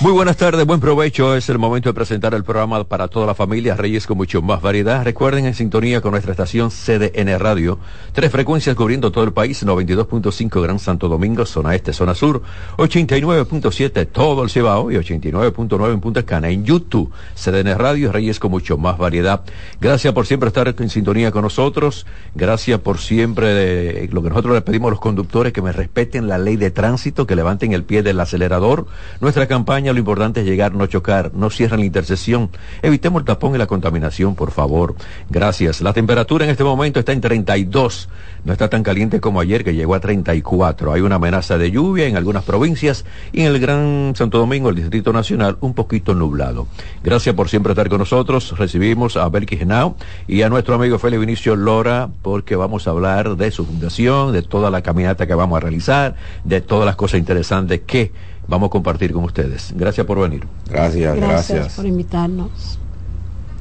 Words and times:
Muy 0.00 0.12
buenas 0.12 0.36
tardes, 0.36 0.64
buen 0.64 0.78
provecho. 0.78 1.34
Es 1.34 1.48
el 1.48 1.58
momento 1.58 1.88
de 1.88 1.92
presentar 1.92 2.32
el 2.32 2.44
programa 2.44 2.84
para 2.84 3.08
toda 3.08 3.26
la 3.26 3.34
familia 3.34 3.74
Reyes 3.74 4.06
con 4.06 4.16
mucho 4.16 4.40
más 4.40 4.62
variedad. 4.62 5.02
Recuerden 5.02 5.44
en 5.44 5.54
sintonía 5.54 6.00
con 6.00 6.12
nuestra 6.12 6.30
estación 6.30 6.70
CDN 6.70 7.36
Radio. 7.40 7.80
Tres 8.12 8.30
frecuencias 8.30 8.76
cubriendo 8.76 9.10
todo 9.10 9.24
el 9.24 9.32
país, 9.32 9.66
92.5 9.66 10.62
Gran 10.62 10.78
Santo 10.78 11.08
Domingo, 11.08 11.44
zona 11.46 11.74
este, 11.74 11.92
zona 11.92 12.14
sur, 12.14 12.42
89.7 12.76 14.06
todo 14.12 14.44
el 14.44 14.50
Cibao 14.50 14.92
y 14.92 14.94
89.9 14.94 15.92
en 15.92 16.00
Punta 16.00 16.22
Cana. 16.22 16.48
En 16.48 16.64
YouTube, 16.64 17.10
CDN 17.34 17.76
Radio, 17.76 18.12
Reyes 18.12 18.38
con 18.38 18.52
mucho 18.52 18.78
más 18.78 18.98
variedad. 18.98 19.42
Gracias 19.80 20.14
por 20.14 20.26
siempre 20.26 20.46
estar 20.46 20.72
en 20.78 20.90
sintonía 20.90 21.32
con 21.32 21.42
nosotros. 21.42 22.06
Gracias 22.36 22.78
por 22.78 22.98
siempre 22.98 23.52
de, 23.52 24.08
lo 24.12 24.22
que 24.22 24.28
nosotros 24.28 24.54
le 24.54 24.60
pedimos 24.60 24.90
a 24.90 24.90
los 24.90 25.00
conductores 25.00 25.52
que 25.52 25.60
me 25.60 25.72
respeten 25.72 26.28
la 26.28 26.38
ley 26.38 26.54
de 26.54 26.70
tránsito, 26.70 27.26
que 27.26 27.34
levanten 27.34 27.72
el 27.72 27.82
pie 27.82 28.04
del 28.04 28.20
acelerador. 28.20 28.86
Nuestra 29.20 29.48
campaña 29.48 29.87
lo 29.92 29.98
importante 29.98 30.40
es 30.40 30.46
llegar, 30.46 30.74
no 30.74 30.86
chocar, 30.86 31.32
no 31.34 31.50
cierren 31.50 31.80
la 31.80 31.86
intersección. 31.86 32.50
Evitemos 32.82 33.20
el 33.20 33.26
tapón 33.26 33.54
y 33.54 33.58
la 33.58 33.66
contaminación, 33.66 34.34
por 34.34 34.50
favor. 34.50 34.94
Gracias. 35.30 35.80
La 35.80 35.92
temperatura 35.92 36.44
en 36.44 36.50
este 36.50 36.64
momento 36.64 37.00
está 37.00 37.12
en 37.12 37.20
32. 37.20 38.08
No 38.44 38.52
está 38.52 38.68
tan 38.68 38.82
caliente 38.82 39.20
como 39.20 39.40
ayer, 39.40 39.64
que 39.64 39.74
llegó 39.74 39.94
a 39.94 40.00
34. 40.00 40.92
Hay 40.92 41.00
una 41.00 41.16
amenaza 41.16 41.58
de 41.58 41.70
lluvia 41.70 42.06
en 42.06 42.16
algunas 42.16 42.44
provincias 42.44 43.04
y 43.32 43.40
en 43.40 43.46
el 43.48 43.60
Gran 43.60 44.12
Santo 44.16 44.38
Domingo, 44.38 44.70
el 44.70 44.76
Distrito 44.76 45.12
Nacional, 45.12 45.56
un 45.60 45.74
poquito 45.74 46.14
nublado. 46.14 46.68
Gracias 47.02 47.34
por 47.34 47.48
siempre 47.48 47.72
estar 47.72 47.88
con 47.88 47.98
nosotros. 47.98 48.56
Recibimos 48.56 49.16
a 49.16 49.28
Belkis 49.28 49.58
Genao 49.58 49.96
y 50.26 50.42
a 50.42 50.48
nuestro 50.48 50.74
amigo 50.74 50.98
Félix 50.98 51.20
Vinicio 51.20 51.56
Lora, 51.56 52.08
porque 52.22 52.56
vamos 52.56 52.86
a 52.86 52.90
hablar 52.90 53.36
de 53.36 53.50
su 53.50 53.64
fundación, 53.64 54.32
de 54.32 54.42
toda 54.42 54.70
la 54.70 54.82
caminata 54.82 55.26
que 55.26 55.34
vamos 55.34 55.56
a 55.56 55.60
realizar, 55.60 56.14
de 56.44 56.60
todas 56.60 56.86
las 56.86 56.96
cosas 56.96 57.18
interesantes 57.18 57.80
que 57.86 58.12
vamos 58.48 58.68
a 58.68 58.70
compartir 58.70 59.12
con 59.12 59.24
ustedes. 59.24 59.72
Gracias 59.76 60.06
por 60.06 60.18
venir. 60.20 60.46
Gracias, 60.68 61.14
gracias. 61.16 61.48
Gracias 61.50 61.76
por 61.76 61.86
invitarnos. 61.86 62.78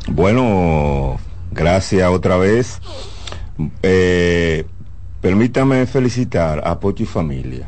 Bueno, 0.10 1.18
gracias 1.52 2.10
otra 2.10 2.38
vez. 2.38 2.80
Eh, 3.84 4.66
permítame 5.22 5.86
felicitar 5.86 6.62
a 6.66 6.80
Pochi 6.80 7.06
Familia, 7.06 7.68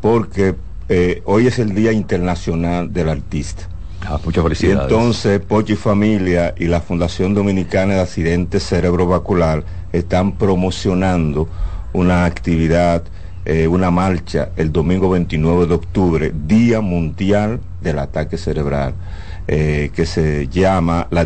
porque 0.00 0.54
eh, 0.88 1.22
hoy 1.24 1.46
es 1.46 1.58
el 1.58 1.74
Día 1.74 1.92
Internacional 1.92 2.92
del 2.92 3.08
Artista. 3.08 3.68
Ah, 4.06 4.18
muchas 4.24 4.42
Y 4.42 4.44
felicidades. 4.44 4.82
entonces 4.82 5.40
Pochi 5.40 5.74
Familia 5.74 6.54
y 6.56 6.66
la 6.66 6.80
Fundación 6.80 7.34
Dominicana 7.34 7.94
de 7.94 8.00
Accidentes 8.00 8.62
Cerebrovascular 8.64 9.64
están 9.92 10.32
promocionando 10.38 11.48
una 11.92 12.24
actividad, 12.26 13.02
eh, 13.48 13.66
una 13.66 13.90
marcha 13.90 14.50
el 14.56 14.70
domingo 14.70 15.08
29 15.08 15.66
de 15.66 15.74
octubre, 15.74 16.32
Día 16.46 16.82
Mundial 16.82 17.60
del 17.80 17.98
Ataque 17.98 18.36
Cerebral, 18.36 18.92
eh, 19.46 19.90
que 19.94 20.04
se 20.04 20.48
llama 20.48 21.08
la, 21.10 21.24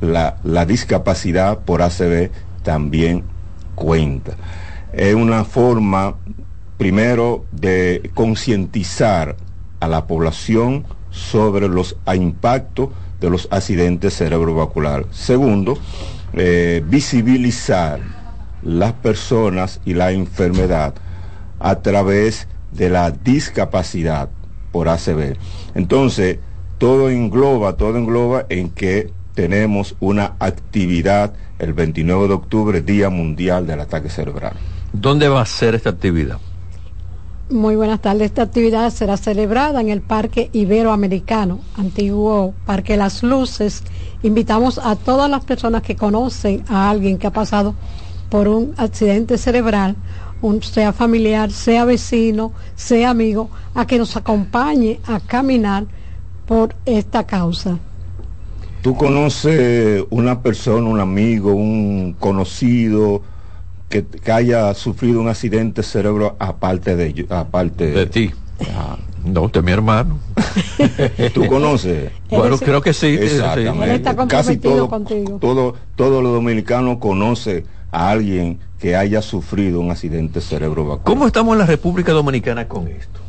la, 0.00 0.36
la 0.44 0.66
discapacidad 0.66 1.58
por 1.58 1.82
ACV 1.82 2.30
también 2.62 3.24
cuenta. 3.74 4.36
Es 4.92 5.16
una 5.16 5.42
forma, 5.42 6.14
primero, 6.76 7.44
de 7.50 8.12
concientizar 8.14 9.34
a 9.80 9.88
la 9.88 10.06
población 10.06 10.84
sobre 11.10 11.66
los 11.66 11.96
impactos 12.14 12.90
de 13.20 13.30
los 13.30 13.48
accidentes 13.50 14.16
cerebrovasculares. 14.16 15.08
Segundo, 15.10 15.76
eh, 16.34 16.84
visibilizar 16.86 17.98
las 18.62 18.92
personas 18.92 19.80
y 19.84 19.94
la 19.94 20.12
enfermedad 20.12 20.94
a 21.60 21.76
través 21.76 22.48
de 22.72 22.90
la 22.90 23.10
discapacidad 23.10 24.28
por 24.72 24.88
ACV. 24.88 25.36
Entonces, 25.74 26.38
todo 26.78 27.10
engloba, 27.10 27.76
todo 27.76 27.96
engloba 27.96 28.46
en 28.48 28.70
que 28.70 29.10
tenemos 29.34 29.96
una 30.00 30.34
actividad 30.38 31.34
el 31.58 31.72
29 31.72 32.28
de 32.28 32.34
octubre, 32.34 32.82
Día 32.82 33.10
Mundial 33.10 33.66
del 33.66 33.80
Ataque 33.80 34.10
Cerebral. 34.10 34.54
¿Dónde 34.92 35.28
va 35.28 35.42
a 35.42 35.46
ser 35.46 35.74
esta 35.74 35.90
actividad? 35.90 36.38
Muy 37.50 37.76
buenas 37.76 38.00
tardes. 38.00 38.26
Esta 38.26 38.42
actividad 38.42 38.90
será 38.90 39.16
celebrada 39.16 39.80
en 39.80 39.88
el 39.88 40.02
Parque 40.02 40.50
Iberoamericano, 40.52 41.60
antiguo 41.76 42.52
Parque 42.66 42.96
Las 42.96 43.22
Luces. 43.22 43.84
Invitamos 44.22 44.78
a 44.78 44.96
todas 44.96 45.30
las 45.30 45.44
personas 45.44 45.82
que 45.82 45.96
conocen 45.96 46.62
a 46.68 46.90
alguien 46.90 47.16
que 47.16 47.26
ha 47.26 47.32
pasado 47.32 47.74
por 48.28 48.48
un 48.48 48.74
accidente 48.76 49.38
cerebral, 49.38 49.96
un, 50.42 50.62
sea 50.62 50.92
familiar, 50.92 51.50
sea 51.50 51.84
vecino, 51.84 52.52
sea 52.76 53.10
amigo, 53.10 53.50
a 53.74 53.86
que 53.86 53.98
nos 53.98 54.16
acompañe 54.16 55.00
a 55.06 55.20
caminar 55.20 55.84
por 56.46 56.74
esta 56.86 57.24
causa. 57.26 57.78
¿Tú 58.82 58.94
conoces 58.94 60.04
una 60.10 60.40
persona, 60.40 60.88
un 60.88 61.00
amigo, 61.00 61.52
un 61.52 62.14
conocido 62.18 63.22
que, 63.88 64.04
que 64.06 64.32
haya 64.32 64.72
sufrido 64.74 65.20
un 65.20 65.28
accidente 65.28 65.82
cerebro 65.82 66.36
aparte 66.38 66.94
de 66.94 67.06
ello, 67.06 67.26
aparte 67.30 67.86
De 67.90 68.06
ti. 68.06 68.30
Ah, 68.76 68.96
No, 69.24 69.42
usted 69.42 69.60
es 69.60 69.66
mi 69.66 69.72
hermano. 69.72 70.18
¿Tú 71.34 71.46
conoces? 71.46 72.12
Bueno, 72.30 72.58
creo 72.58 72.80
que 72.82 72.92
sí. 72.92 73.16
sí, 73.16 73.28
sí. 73.28 73.34
Exactamente. 73.36 73.84
Él 73.86 73.90
está 73.92 74.14
Casi 74.26 74.58
todo, 74.58 74.88
contigo. 74.88 75.38
todo, 75.40 75.74
todo 75.96 76.20
los 76.22 76.32
dominicanos 76.32 76.98
conoce 76.98 77.64
a 77.90 78.10
alguien 78.10 78.58
que 78.78 78.94
haya 78.96 79.22
sufrido 79.22 79.80
un 79.80 79.90
accidente 79.90 80.40
cerebrovascular. 80.40 81.04
¿Cómo 81.04 81.26
estamos 81.26 81.52
en 81.54 81.58
la 81.60 81.66
República 81.66 82.12
Dominicana 82.12 82.68
con 82.68 82.88
esto? 82.88 83.20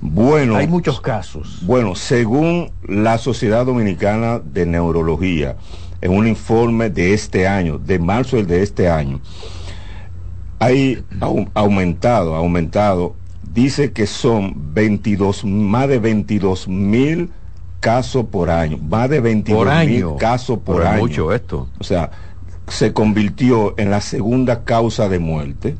Bueno, 0.00 0.56
Hay 0.56 0.66
muchos 0.66 1.00
casos. 1.00 1.60
Bueno, 1.62 1.94
según 1.94 2.70
la 2.86 3.18
Sociedad 3.18 3.64
Dominicana 3.64 4.40
de 4.40 4.66
Neurología, 4.66 5.56
en 6.00 6.10
un 6.10 6.26
informe 6.26 6.90
de 6.90 7.14
este 7.14 7.46
año, 7.46 7.78
de 7.78 8.00
marzo 8.00 8.36
del 8.36 8.48
de 8.48 8.62
este 8.64 8.88
año, 8.90 9.20
hay 10.58 11.02
au- 11.20 11.48
aumentado, 11.54 12.34
aumentado, 12.34 13.14
dice 13.54 13.92
que 13.92 14.06
son 14.06 14.54
22, 14.74 15.44
más 15.44 15.88
de 15.88 15.98
22 15.98 16.68
mil 16.68 17.30
casos 17.80 18.24
por 18.26 18.50
año, 18.50 18.78
más 18.78 19.08
de 19.10 19.20
22 19.20 19.58
Por 19.58 19.66
mil 19.68 19.76
año. 20.04 20.16
casos 20.16 20.58
por 20.58 20.82
es 20.82 20.88
año. 20.88 20.98
mucho 21.00 21.32
esto. 21.32 21.68
O 21.78 21.84
sea, 21.84 22.10
se 22.68 22.92
convirtió 22.92 23.74
en 23.78 23.90
la 23.90 24.00
segunda 24.00 24.64
causa 24.64 25.08
de 25.08 25.18
muerte 25.18 25.76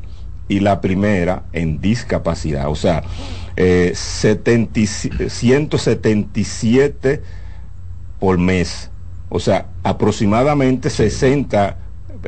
y 0.47 0.59
la 0.59 0.81
primera 0.81 1.43
en 1.53 1.79
discapacidad. 1.81 2.69
O 2.69 2.75
sea, 2.75 3.03
eh, 3.55 3.91
70 3.95 4.79
y 4.79 4.87
si- 4.87 5.09
177 5.29 7.21
por 8.19 8.37
mes. 8.37 8.91
O 9.29 9.39
sea, 9.39 9.67
aproximadamente 9.83 10.89
60, 10.89 11.77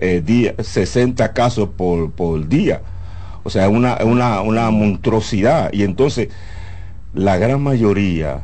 eh, 0.02 0.22
día- 0.26 0.56
60 0.60 1.34
casos 1.34 1.70
por, 1.78 2.12
por 2.12 2.48
día. 2.48 2.82
O 3.44 3.50
sea, 3.50 3.70
una, 3.70 3.98
una, 4.04 4.42
una 4.42 4.72
monstruosidad. 4.72 5.72
Y 5.72 5.84
entonces, 5.84 6.30
la 7.14 7.38
gran 7.38 7.62
mayoría 7.62 8.42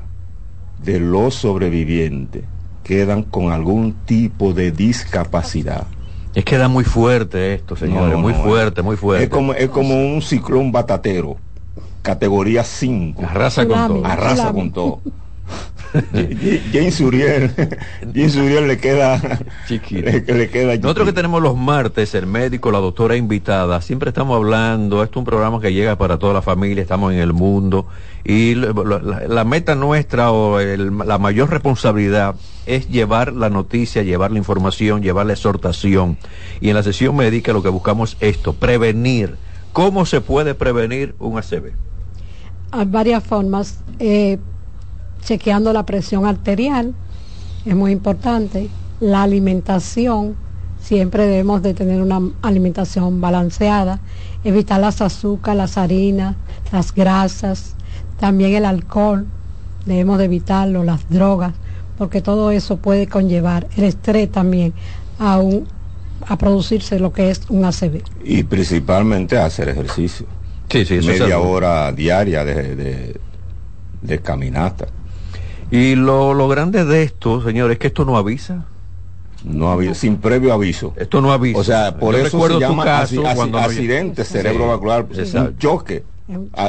de 0.77 0.99
los 0.99 1.35
sobrevivientes 1.35 2.43
quedan 2.83 3.23
con 3.23 3.51
algún 3.51 3.93
tipo 4.05 4.53
de 4.53 4.71
discapacidad. 4.71 5.87
Es 6.33 6.45
que 6.45 6.57
da 6.57 6.67
muy 6.67 6.83
fuerte 6.83 7.53
esto, 7.53 7.75
señores. 7.75 8.13
No, 8.13 8.19
muy 8.19 8.33
no, 8.33 8.43
fuerte, 8.43 8.81
muy 8.81 8.95
fuerte. 8.95 9.25
Es 9.25 9.29
como, 9.29 9.53
es 9.53 9.69
como 9.69 9.95
un 9.95 10.21
ciclón 10.21 10.71
batatero, 10.71 11.37
categoría 12.01 12.63
5. 12.63 13.23
Arrasa 13.25 13.67
con 13.67 13.87
todo. 13.87 14.05
Arrasa 14.05 14.53
con 14.53 14.71
todo. 14.71 15.01
James 16.71 16.99
Uriel, 17.01 17.51
James 18.13 18.35
Uriel 18.35 18.67
le 18.67 18.77
queda 18.77 19.21
Chiquito. 19.67 20.01
le, 20.09 20.21
le 20.21 20.49
queda 20.49 20.75
Nosotros 20.77 21.07
que 21.07 21.13
tenemos 21.13 21.41
los 21.41 21.57
martes, 21.57 22.13
el 22.15 22.27
médico, 22.27 22.71
la 22.71 22.79
doctora 22.79 23.15
invitada, 23.17 23.81
siempre 23.81 24.09
estamos 24.09 24.35
hablando, 24.37 25.03
esto 25.03 25.19
es 25.19 25.21
un 25.21 25.25
programa 25.25 25.59
que 25.59 25.73
llega 25.73 25.97
para 25.97 26.17
toda 26.17 26.33
la 26.33 26.41
familia, 26.41 26.81
estamos 26.81 27.11
en 27.13 27.19
el 27.19 27.33
mundo 27.33 27.87
y 28.23 28.55
lo- 28.55 28.73
lo- 28.73 28.99
la, 28.99 29.27
la 29.27 29.43
meta 29.43 29.75
nuestra 29.75 30.31
o 30.31 30.59
el- 30.59 30.97
la 30.97 31.17
mayor 31.17 31.49
responsabilidad 31.49 32.35
es 32.65 32.87
llevar 32.89 33.33
la 33.33 33.49
noticia, 33.49 34.03
llevar 34.03 34.31
la 34.31 34.37
información, 34.37 35.01
llevar 35.01 35.25
la 35.25 35.33
exhortación. 35.33 36.17
Y 36.61 36.69
en 36.69 36.75
la 36.75 36.83
sesión 36.83 37.15
médica 37.15 37.53
lo 37.53 37.63
que 37.63 37.69
buscamos 37.69 38.17
es 38.21 38.35
esto, 38.35 38.53
prevenir. 38.53 39.35
¿Cómo 39.73 40.05
se 40.05 40.21
puede 40.21 40.53
prevenir 40.53 41.15
un 41.17 41.37
ACV? 41.39 41.71
Hay 42.71 42.85
varias 42.85 43.23
formas. 43.23 43.79
eh, 43.99 44.37
chequeando 45.23 45.73
la 45.73 45.85
presión 45.85 46.25
arterial, 46.25 46.93
es 47.65 47.75
muy 47.75 47.91
importante. 47.91 48.69
La 48.99 49.23
alimentación, 49.23 50.35
siempre 50.81 51.25
debemos 51.25 51.61
de 51.61 51.73
tener 51.73 52.01
una 52.01 52.21
alimentación 52.41 53.21
balanceada. 53.21 53.99
Evitar 54.43 54.79
las 54.79 55.01
azúcares, 55.01 55.57
las 55.57 55.77
harinas, 55.77 56.35
las 56.71 56.93
grasas, 56.93 57.75
también 58.19 58.53
el 58.53 58.65
alcohol, 58.65 59.25
debemos 59.85 60.17
de 60.17 60.25
evitarlo, 60.25 60.83
las 60.83 61.09
drogas, 61.09 61.53
porque 61.97 62.21
todo 62.21 62.51
eso 62.51 62.77
puede 62.77 63.07
conllevar 63.07 63.67
el 63.77 63.83
estrés 63.83 64.31
también 64.31 64.73
a, 65.19 65.39
un, 65.39 65.67
a 66.27 66.37
producirse 66.37 66.99
lo 66.99 67.11
que 67.13 67.31
es 67.31 67.41
un 67.49 67.65
ACV. 67.65 68.01
Y 68.23 68.43
principalmente 68.43 69.37
hacer 69.37 69.69
ejercicio. 69.69 70.25
Sí, 70.69 70.85
sí, 70.85 70.95
eso 70.95 71.11
es 71.11 71.19
Media 71.19 71.39
hora 71.39 71.91
diaria 71.91 72.45
de, 72.45 72.75
de, 72.75 73.19
de 74.01 74.19
caminata. 74.19 74.87
Y 75.71 75.95
lo, 75.95 76.33
lo 76.33 76.47
grande 76.49 76.83
de 76.85 77.03
esto, 77.03 77.41
señores, 77.43 77.75
es 77.75 77.79
que 77.79 77.87
esto 77.87 78.03
no 78.05 78.17
avisa. 78.17 78.65
No 79.43 79.71
había, 79.71 79.95
sin 79.95 80.17
previo 80.17 80.53
aviso. 80.53 80.93
Esto 80.97 81.21
no 81.21 81.31
avisa. 81.31 81.57
O 81.59 81.63
sea, 81.63 81.97
por 81.97 82.13
Yo 82.13 82.19
eso 82.19 82.37
recuerdo 82.37 82.59
se 82.59 82.65
tu 82.65 82.69
llama 82.71 82.83
caso 82.83 83.23
cuando 83.35 83.57
no- 83.59 83.63
accidente 83.65 84.23
Sí, 84.25 84.33
cerebrovascular, 84.33 85.07
exacto. 85.13 85.49
un 85.51 85.57
choque. 85.57 86.03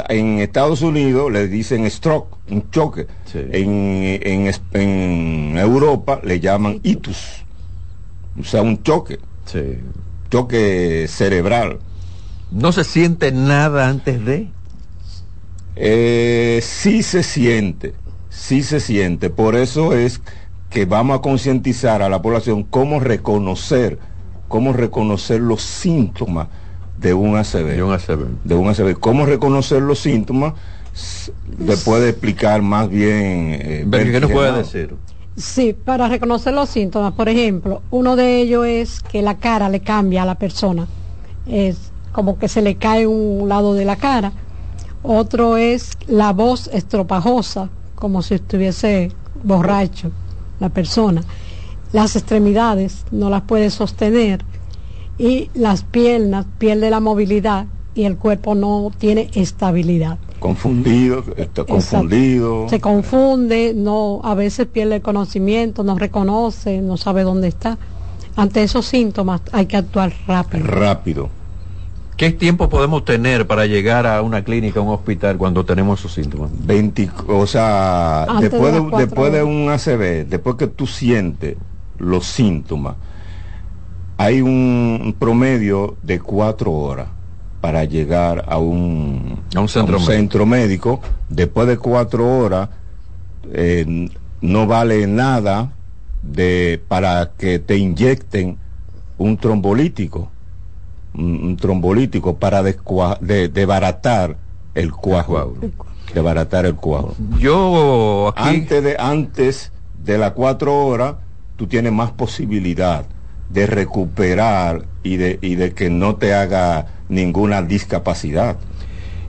En 0.09 0.39
Estados 0.39 0.81
Unidos 0.81 1.31
le 1.31 1.47
dicen 1.47 1.89
stroke, 1.89 2.35
un 2.49 2.69
choque. 2.71 3.07
Sí. 3.31 3.39
En, 3.51 4.19
en, 4.21 4.53
en 4.73 5.57
Europa 5.57 6.19
le 6.23 6.39
llaman 6.39 6.79
itus, 6.83 7.17
o 8.39 8.43
sea, 8.43 8.61
un 8.61 8.81
choque, 8.83 9.19
Sí. 9.45 9.77
choque 10.29 11.05
cerebral. 11.07 11.77
No 12.51 12.71
se 12.71 12.83
siente 12.83 13.31
nada 13.31 13.87
antes 13.87 14.25
de. 14.25 14.47
Eh, 15.75 16.59
sí 16.63 17.01
se 17.03 17.23
siente, 17.23 17.93
sí 18.33 18.63
se 18.63 18.79
siente. 18.79 19.29
Por 19.29 19.55
eso 19.55 19.93
es 19.93 20.21
que 20.69 20.85
vamos 20.85 21.19
a 21.19 21.21
concientizar 21.21 22.01
a 22.01 22.09
la 22.09 22.21
población 22.21 22.63
cómo 22.63 22.99
reconocer, 22.99 23.99
cómo 24.47 24.73
reconocer 24.73 25.39
los 25.39 25.61
síntomas 25.61 26.47
de 26.97 27.13
un 27.13 27.37
ACV. 27.37 27.75
de 27.75 27.83
un 27.83 27.93
ACV. 27.93 28.25
de 28.43 28.55
un 28.55 28.69
ACV. 28.69 28.99
¿Cómo 28.99 29.25
reconocer 29.25 29.81
los 29.81 29.99
síntomas? 29.99 30.53
Le 31.59 31.77
puede 31.77 32.09
explicar 32.09 32.61
más 32.61 32.89
bien. 32.89 33.57
eh, 33.59 33.87
¿Qué 33.89 34.19
nos 34.19 34.31
puede 34.31 34.51
decir? 34.51 34.95
Sí, 35.35 35.73
para 35.73 36.07
reconocer 36.07 36.53
los 36.53 36.69
síntomas, 36.69 37.13
por 37.13 37.27
ejemplo, 37.27 37.81
uno 37.89 38.15
de 38.15 38.41
ellos 38.41 38.67
es 38.67 39.01
que 39.01 39.23
la 39.23 39.37
cara 39.37 39.67
le 39.69 39.79
cambia 39.79 40.21
a 40.21 40.25
la 40.27 40.35
persona, 40.35 40.87
es 41.47 41.91
como 42.11 42.37
que 42.37 42.47
se 42.47 42.61
le 42.61 42.75
cae 42.75 43.07
un 43.07 43.49
lado 43.49 43.73
de 43.73 43.85
la 43.85 43.95
cara. 43.95 44.31
Otro 45.01 45.57
es 45.57 45.97
la 46.07 46.31
voz 46.33 46.69
estropajosa, 46.71 47.69
como 48.03 48.21
si 48.21 48.33
estuviese 48.33 49.13
borracho 49.45 50.11
la 50.59 50.67
persona. 50.67 51.23
Las 51.93 52.17
extremidades 52.17 53.05
no 53.11 53.29
las 53.29 53.43
puede 53.43 53.69
sostener 53.69 54.43
y 55.17 55.49
las 55.53 55.85
piernas 55.85 56.45
pierde 56.57 56.89
la 56.89 56.99
movilidad 56.99 57.65
y 57.95 58.03
el 58.03 58.17
cuerpo 58.17 58.55
no 58.55 58.91
tiene 58.97 59.29
estabilidad. 59.35 60.17
Confundido, 60.41 61.23
está 61.37 61.63
confundido. 61.63 62.67
Se 62.67 62.81
confunde, 62.81 63.71
no, 63.73 64.19
a 64.25 64.35
veces 64.35 64.67
pierde 64.67 64.95
el 64.95 65.01
conocimiento, 65.01 65.85
no 65.85 65.97
reconoce, 65.97 66.81
no 66.81 66.97
sabe 66.97 67.23
dónde 67.23 67.47
está. 67.47 67.77
Ante 68.35 68.63
esos 68.63 68.85
síntomas 68.85 69.39
hay 69.53 69.65
que 69.67 69.77
actuar 69.77 70.11
rápido. 70.27 70.65
rápido. 70.65 71.29
¿Qué 72.23 72.31
tiempo 72.31 72.69
podemos 72.69 73.03
tener 73.03 73.47
para 73.47 73.65
llegar 73.65 74.07
a 74.07 74.21
una 74.21 74.45
clínica, 74.45 74.79
a 74.79 74.83
un 74.83 74.93
hospital 74.93 75.37
cuando 75.37 75.65
tenemos 75.65 75.99
esos 75.99 76.13
síntomas? 76.13 76.51
20, 76.65 77.11
o 77.27 77.45
sea, 77.45 78.23
Antes 78.23 78.49
después 78.49 78.71
de 78.71 78.97
después 78.97 79.43
un 79.43 79.69
ACV, 79.69 80.29
después 80.29 80.55
que 80.55 80.67
tú 80.67 80.87
sientes 80.87 81.57
los 81.97 82.25
síntomas, 82.25 82.95
hay 84.15 84.39
un 84.39 85.13
promedio 85.19 85.97
de 86.01 86.21
cuatro 86.21 86.71
horas 86.71 87.09
para 87.59 87.83
llegar 87.83 88.45
a 88.47 88.57
un, 88.57 89.41
A 89.53 89.59
un 89.59 89.67
centro 89.67 89.97
médico. 89.97 90.11
centro 90.13 90.45
médico. 90.45 91.01
Después 91.27 91.67
de 91.67 91.77
cuatro 91.77 92.37
horas, 92.37 92.69
eh, 93.51 94.07
no 94.39 94.65
vale 94.65 95.07
nada 95.07 95.73
de 96.21 96.81
para 96.87 97.31
que 97.37 97.59
te 97.59 97.75
inyecten 97.75 98.57
un 99.17 99.35
trombolítico, 99.35 100.31
un, 101.15 101.43
un 101.43 101.57
trombolítico 101.57 102.37
para 102.37 102.61
descua- 102.63 103.19
de, 103.19 103.47
desbaratar 103.49 104.37
el 104.75 104.91
coágulo, 104.91 105.55
desbaratar 106.13 106.65
el 106.65 106.75
coágulo. 106.75 107.15
Yo 107.39 108.33
aquí. 108.35 108.49
Antes 108.49 108.83
de 108.83 108.95
antes 108.97 109.71
de 110.03 110.17
las 110.17 110.31
cuatro 110.31 110.85
horas, 110.85 111.15
tú 111.55 111.67
tienes 111.67 111.93
más 111.93 112.11
posibilidad 112.11 113.05
de 113.49 113.67
recuperar 113.67 114.85
y 115.03 115.17
de, 115.17 115.37
y 115.41 115.55
de 115.55 115.73
que 115.73 115.89
no 115.89 116.15
te 116.15 116.33
haga 116.33 116.87
ninguna 117.09 117.61
discapacidad. 117.61 118.57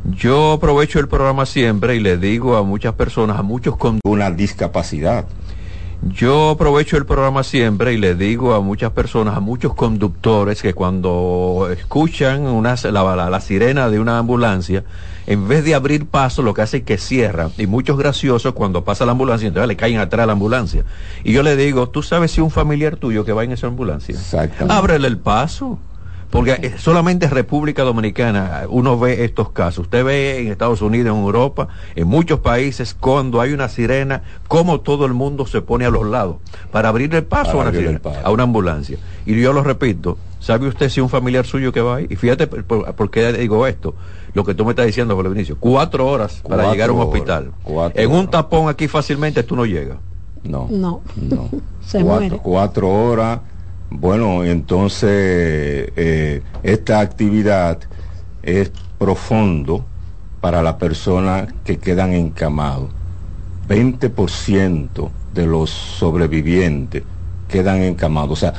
Yo 0.05 0.53
aprovecho 0.53 0.99
el 0.99 1.09
programa 1.09 1.47
siempre 1.47 1.97
y 1.97 2.01
le 2.01 2.19
digo 2.19 2.57
a 2.57 2.63
muchas 2.63 2.95
personas, 2.95 3.39
a 3.39 3.43
muchos 3.43 3.77
con 3.77 4.01
Una 4.05 4.31
discapacidad. 4.31 5.25
Yo 6.02 6.50
aprovecho 6.50 6.96
el 6.99 7.06
programa 7.06 7.43
siempre 7.43 7.94
y 7.94 7.96
le 7.96 8.14
digo 8.14 8.55
a 8.55 8.61
muchas 8.61 8.91
personas, 8.93 9.37
a 9.37 9.41
muchos 9.41 9.75
conductores 9.75 10.61
que 10.61 10.75
cuando 10.75 11.69
escuchan 11.73 12.43
una, 12.43 12.75
la, 12.82 13.17
la- 13.17 13.31
la 13.31 13.41
sirena 13.41 13.88
de 13.88 13.99
una 14.00 14.19
ambulancia, 14.19 14.85
en 15.26 15.49
vez 15.49 15.64
de 15.64 15.75
abrir 15.75 16.06
paso, 16.06 16.43
lo 16.43 16.52
que 16.52 16.61
hace 16.62 16.79
es 16.79 16.82
que 16.85 16.99
cierran. 16.99 17.52
Y 17.56 17.67
muchos 17.67 17.96
graciosos 17.96 18.52
cuando 18.52 18.85
pasa 18.85 19.06
la 19.06 19.12
ambulancia, 19.12 19.49
entonces 19.49 19.69
le 19.69 19.76
caen 19.76 19.99
atrás 19.99 20.25
a 20.25 20.26
la 20.26 20.32
ambulancia. 20.35 20.85
Y 21.25 21.32
yo 21.32 21.43
le 21.43 21.56
digo, 21.56 21.88
¿tú 21.88 22.02
sabes 22.02 22.32
si 22.32 22.43
un 22.43 22.50
familiar 22.50 22.97
tuyo 22.97 23.25
que 23.25 23.32
va 23.32 23.44
en 23.44 23.52
esa 23.52 23.67
ambulancia? 23.69 24.14
Exactamente. 24.14 24.75
Ábrele 24.75 25.08
el 25.08 25.17
paso. 25.19 25.79
Porque 26.35 26.59
eh, 26.67 26.75
solamente 26.79 27.27
en 27.27 27.31
República 27.31 27.85
Dominicana 27.85 28.63
eh, 28.63 28.67
uno 28.69 28.99
ve 28.99 29.25
estos 29.25 29.51
casos. 29.51 29.85
Usted 29.87 30.05
ve 30.05 30.41
en 30.41 30.49
Estados 30.49 30.83
Unidos, 30.83 31.17
en 31.17 31.23
Europa, 31.23 31.69
en 31.95 32.09
muchos 32.09 32.41
países, 32.41 32.95
cuando 32.99 33.41
hay 33.41 33.53
una 33.53 33.69
sirena, 33.69 34.23
como 34.49 34.81
todo 34.81 35.07
el 35.07 35.15
mundo 35.15 35.47
se 35.47 35.63
pone 35.63 35.87
a 35.87 35.91
los 35.91 36.05
lados 36.07 36.37
para 36.73 36.89
abrir 36.89 37.15
el 37.15 37.25
paso 37.25 37.53
Para 37.53 37.69
a 37.69 37.71
una 37.71 37.79
sirena, 37.79 37.99
paso. 38.01 38.21
a 38.25 38.31
una 38.33 38.43
ambulancia. 38.43 38.99
Y 39.25 39.41
yo 39.41 39.53
lo 39.53 39.63
repito, 39.63 40.19
¿sabe 40.41 40.67
usted 40.69 40.89
si 40.89 41.01
un 41.01 41.09
familiar 41.09 41.47
suyo 41.47 41.73
que 41.73 41.81
va 41.81 41.97
ahí? 41.97 42.07
Y 42.11 42.17
fíjate 42.17 42.47
por, 42.49 42.65
por- 42.65 42.93
por 42.95 43.11
qué 43.11 43.33
digo 43.33 43.67
esto, 43.67 43.95
lo 44.35 44.45
que 44.45 44.55
tú 44.55 44.65
me 44.65 44.71
estás 44.73 44.87
diciendo, 44.87 45.15
Pablo 45.15 45.31
Vinicio, 45.31 45.57
cuatro 45.61 46.07
horas 46.09 46.43
para 46.49 46.71
llegar 46.73 46.91
a 46.91 46.93
un 46.93 47.01
hospital. 47.03 47.53
En 47.95 48.11
un 48.11 48.17
horas. 48.17 48.31
tapón 48.33 48.69
aquí 48.69 48.89
fácilmente 48.89 49.45
tú 49.45 49.55
no 49.55 49.65
llegas. 49.67 49.99
No. 50.43 50.67
No. 50.69 51.01
No. 51.15 51.49
Se 51.87 52.01
cuatro, 52.03 52.21
muere. 52.21 52.41
cuatro 52.43 52.89
horas. 52.91 53.39
Bueno, 53.91 54.45
entonces 54.45 55.93
eh, 55.97 56.43
esta 56.63 57.01
actividad 57.01 57.79
es 58.43 58.73
profundo 58.99 59.85
para 60.41 60.63
las 60.63 60.75
personas 60.75 61.53
que 61.65 61.79
quedan 61.79 62.13
encamados. 62.13 62.91
20% 63.69 65.11
de 65.33 65.47
los 65.47 65.71
sobrevivientes 65.71 67.03
quedan 67.49 67.83
encamados. 67.83 68.33
O 68.33 68.37
sea, 68.37 68.55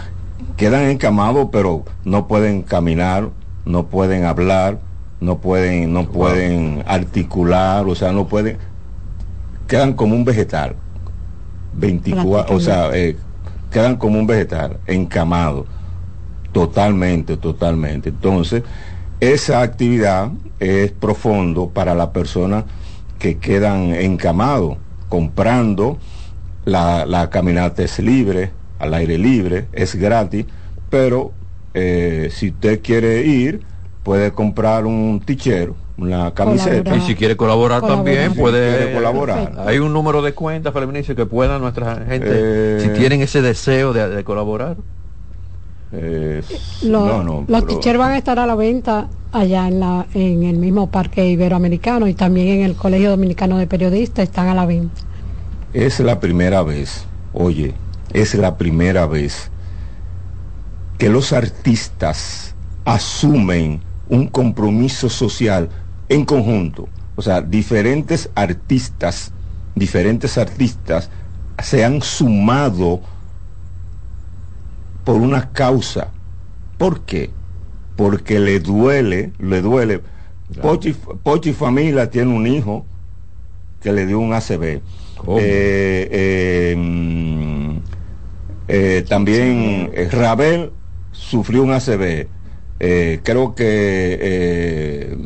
quedan 0.57 0.83
encamados 0.89 1.49
pero 1.51 1.83
no 2.03 2.27
pueden 2.27 2.63
caminar, 2.63 3.29
no 3.65 3.87
pueden 3.87 4.25
hablar, 4.25 4.79
no 5.19 5.39
pueden, 5.39 5.93
no 5.93 6.05
pueden 6.07 6.83
articular, 6.87 7.85
o 7.87 7.95
sea, 7.95 8.11
no 8.11 8.27
pueden, 8.27 8.57
quedan 9.67 9.93
como 9.93 10.15
un 10.15 10.25
vegetal. 10.25 10.75
24, 11.77 12.55
o 12.55 12.59
sea, 12.59 12.89
eh, 12.93 13.17
quedan 13.75 13.97
como 13.97 14.17
un 14.17 14.25
vegetal, 14.25 14.79
encamado, 14.87 15.65
totalmente, 16.53 17.35
totalmente. 17.35 18.07
Entonces, 18.07 18.63
esa 19.19 19.61
actividad 19.63 20.31
es 20.61 20.93
profundo 20.93 21.67
para 21.67 21.93
las 21.93 22.07
personas 22.11 22.63
que 23.19 23.37
quedan 23.37 23.93
encamados, 23.93 24.77
comprando, 25.09 25.97
la, 26.63 27.05
la 27.05 27.29
caminata 27.29 27.83
es 27.83 27.99
libre, 27.99 28.51
al 28.79 28.93
aire 28.93 29.17
libre, 29.17 29.67
es 29.73 29.95
gratis, 29.95 30.45
pero 30.89 31.33
eh, 31.73 32.29
si 32.31 32.51
usted 32.51 32.81
quiere 32.81 33.25
ir, 33.25 33.59
puede 34.03 34.31
comprar 34.31 34.85
un 34.85 35.19
tichero, 35.19 35.75
una 35.97 36.33
camiseta. 36.33 36.83
Colaborar. 36.83 36.97
Y 36.97 37.01
si 37.01 37.15
quiere 37.15 37.37
colaborar 37.37 37.81
Colaborar. 37.81 38.05
también, 38.05 38.33
Si 38.33 38.39
puede 38.39 38.93
colaborar. 38.93 39.37
Perfecto. 39.37 39.61
Hay 39.69 39.79
un 39.79 39.93
número 39.93 40.21
de 40.21 40.33
cuenta, 40.33 40.71
Feleminicio, 40.71 41.15
que 41.15 41.25
pueda 41.25 41.57
nuestra 41.59 41.95
gente, 42.05 42.27
Eh. 42.29 42.79
si 42.81 42.89
tienen 42.99 43.21
ese 43.21 43.41
deseo 43.41 43.93
de, 43.93 44.09
de 44.09 44.23
colaborar. 44.23 44.75
Eh, 45.91 46.41
Lo- 46.83 47.05
no, 47.05 47.23
no, 47.23 47.45
los 47.47 47.61
pero- 47.63 47.67
teachers 47.67 47.97
van 47.99 48.11
a 48.11 48.17
estar 48.17 48.37
a 48.39 48.45
la 48.45 48.55
venta 48.55 49.07
allá 49.31 49.67
en, 49.67 49.79
la, 49.79 50.05
en 50.13 50.43
el 50.43 50.57
mismo 50.57 50.89
Parque 50.91 51.25
Iberoamericano 51.29 52.07
y 52.07 52.13
también 52.13 52.59
en 52.59 52.61
el 52.65 52.75
Colegio 52.75 53.09
Dominicano 53.11 53.57
de 53.57 53.67
Periodistas 53.67 54.23
están 54.23 54.47
a 54.49 54.55
la 54.55 54.65
venta. 54.65 55.01
Es 55.73 55.99
la 56.01 56.19
primera 56.19 56.63
vez, 56.63 57.05
oye, 57.33 57.73
es 58.11 58.33
la 58.35 58.57
primera 58.57 59.05
vez 59.07 59.49
que 60.97 61.09
los 61.09 61.31
artistas 61.33 62.55
asumen 62.83 63.81
un 64.09 64.27
compromiso 64.27 65.09
social 65.09 65.69
en 66.09 66.25
conjunto. 66.25 66.89
O 67.15 67.21
sea, 67.21 67.41
diferentes 67.41 68.29
artistas, 68.35 69.31
diferentes 69.75 70.37
artistas 70.37 71.09
se 71.63 71.83
han 71.83 72.01
sumado 72.01 73.01
por 75.03 75.15
una 75.15 75.51
causa. 75.51 76.11
¿Por 76.77 77.01
qué? 77.01 77.29
Porque 77.95 78.39
le 78.39 78.59
duele, 78.59 79.31
le 79.39 79.61
duele. 79.61 80.01
Pochi, 80.61 80.93
Pochi 81.23 81.53
Familia 81.53 82.09
tiene 82.09 82.35
un 82.35 82.45
hijo 82.45 82.85
que 83.81 83.93
le 83.93 84.05
dio 84.05 84.19
un. 84.19 84.33
¿Cómo? 85.17 85.37
Eh, 85.39 86.09
eh, 86.11 86.75
mm, 86.77 87.77
Eh, 88.67 89.05
también 89.07 89.91
Rabel 90.11 90.71
sufrió 91.11 91.63
un. 91.63 91.71
Eh, 92.79 93.19
creo 93.23 93.55
que 93.55 95.17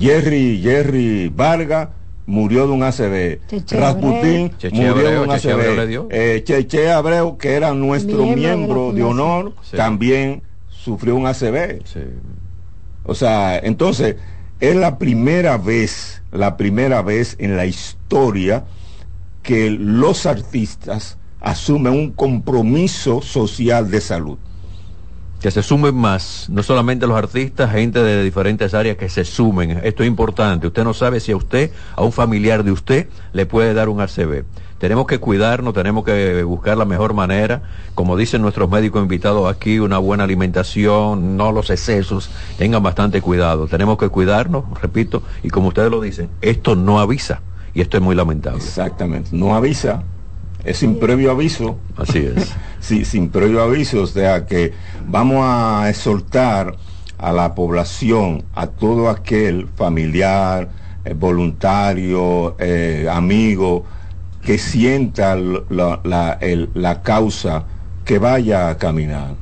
Jerry, 0.00 0.60
Jerry 0.62 1.28
Vargas 1.28 1.88
murió 2.26 2.66
de 2.66 2.72
un 2.72 2.82
ACV. 2.82 3.40
Cheche 3.48 3.76
Rasputín 3.78 4.56
Cheche 4.56 4.74
murió 4.76 5.10
de 5.10 5.20
un 5.20 5.28
Cheche 5.30 5.52
Abreu. 5.52 5.80
ACV. 5.80 6.08
Eh, 6.10 6.42
Cheche 6.44 6.90
Abreu, 6.90 7.36
que 7.36 7.52
era 7.54 7.74
nuestro 7.74 8.24
Miembro 8.24 8.88
de 8.88 8.94
miembro 8.94 9.08
honor, 9.08 9.54
Sí. 9.62 9.76
también 9.76 10.42
sufrió 10.68 11.16
un 11.16 11.26
ACV. 11.26 11.82
Sí. 11.84 12.00
O 13.04 13.14
sea, 13.14 13.58
entonces, 13.58 14.16
es 14.60 14.76
la 14.76 14.98
primera 14.98 15.56
vez, 15.58 16.22
la 16.32 16.56
primera 16.56 17.02
vez 17.02 17.36
en 17.38 17.56
la 17.56 17.66
historia 17.66 18.64
que 19.42 19.70
los 19.70 20.26
artistas 20.26 21.18
asumen 21.40 21.92
un 21.94 22.12
compromiso 22.12 23.22
social 23.22 23.90
de 23.90 24.00
salud. 24.00 24.38
Que 25.40 25.50
se 25.50 25.62
sumen 25.62 25.94
más, 25.94 26.46
no 26.50 26.62
solamente 26.62 27.06
los 27.06 27.16
artistas, 27.16 27.72
gente 27.72 28.02
de 28.02 28.22
diferentes 28.22 28.74
áreas 28.74 28.98
que 28.98 29.08
se 29.08 29.24
sumen. 29.24 29.80
Esto 29.82 30.02
es 30.02 30.06
importante. 30.06 30.66
Usted 30.66 30.84
no 30.84 30.92
sabe 30.92 31.18
si 31.18 31.32
a 31.32 31.36
usted, 31.36 31.70
a 31.96 32.02
un 32.02 32.12
familiar 32.12 32.62
de 32.62 32.72
usted, 32.72 33.08
le 33.32 33.46
puede 33.46 33.72
dar 33.72 33.88
un 33.88 34.00
ACV. 34.02 34.44
Tenemos 34.78 35.06
que 35.06 35.18
cuidarnos, 35.18 35.74
tenemos 35.74 36.04
que 36.04 36.42
buscar 36.42 36.76
la 36.76 36.84
mejor 36.84 37.14
manera, 37.14 37.62
como 37.94 38.16
dicen 38.16 38.42
nuestros 38.42 38.70
médicos 38.70 39.02
invitados 39.02 39.50
aquí, 39.50 39.78
una 39.78 39.98
buena 39.98 40.24
alimentación, 40.24 41.36
no 41.36 41.52
los 41.52 41.70
excesos, 41.70 42.30
tengan 42.58 42.82
bastante 42.82 43.20
cuidado. 43.20 43.66
Tenemos 43.66 43.98
que 43.98 44.08
cuidarnos, 44.08 44.64
repito, 44.80 45.22
y 45.42 45.48
como 45.48 45.68
ustedes 45.68 45.90
lo 45.90 46.00
dicen, 46.00 46.28
esto 46.40 46.76
no 46.76 46.98
avisa, 47.00 47.40
y 47.74 47.80
esto 47.80 47.96
es 47.96 48.02
muy 48.02 48.14
lamentable. 48.14 48.58
Exactamente. 48.58 49.30
No 49.32 49.54
avisa, 49.54 50.02
es 50.64 50.78
sin 50.78 50.98
previo 50.98 51.30
aviso. 51.30 51.78
Así 51.96 52.18
es. 52.18 52.54
Sí, 52.80 53.04
sin 53.04 53.28
previo 53.28 53.62
aviso, 53.62 54.00
o 54.02 54.06
sea 54.06 54.46
que 54.46 54.72
vamos 55.06 55.40
a 55.42 55.90
exhortar 55.90 56.76
a 57.18 57.30
la 57.30 57.54
población, 57.54 58.42
a 58.54 58.68
todo 58.68 59.10
aquel 59.10 59.68
familiar, 59.76 60.70
eh, 61.04 61.12
voluntario, 61.12 62.56
eh, 62.58 63.06
amigo, 63.12 63.84
que 64.42 64.56
sienta 64.56 65.36
la, 65.36 66.00
la- 66.04 66.38
el- 66.40 66.70
la 66.72 67.02
causa, 67.02 67.64
que 68.06 68.18
vaya 68.18 68.70
a 68.70 68.78
caminar, 68.78 69.34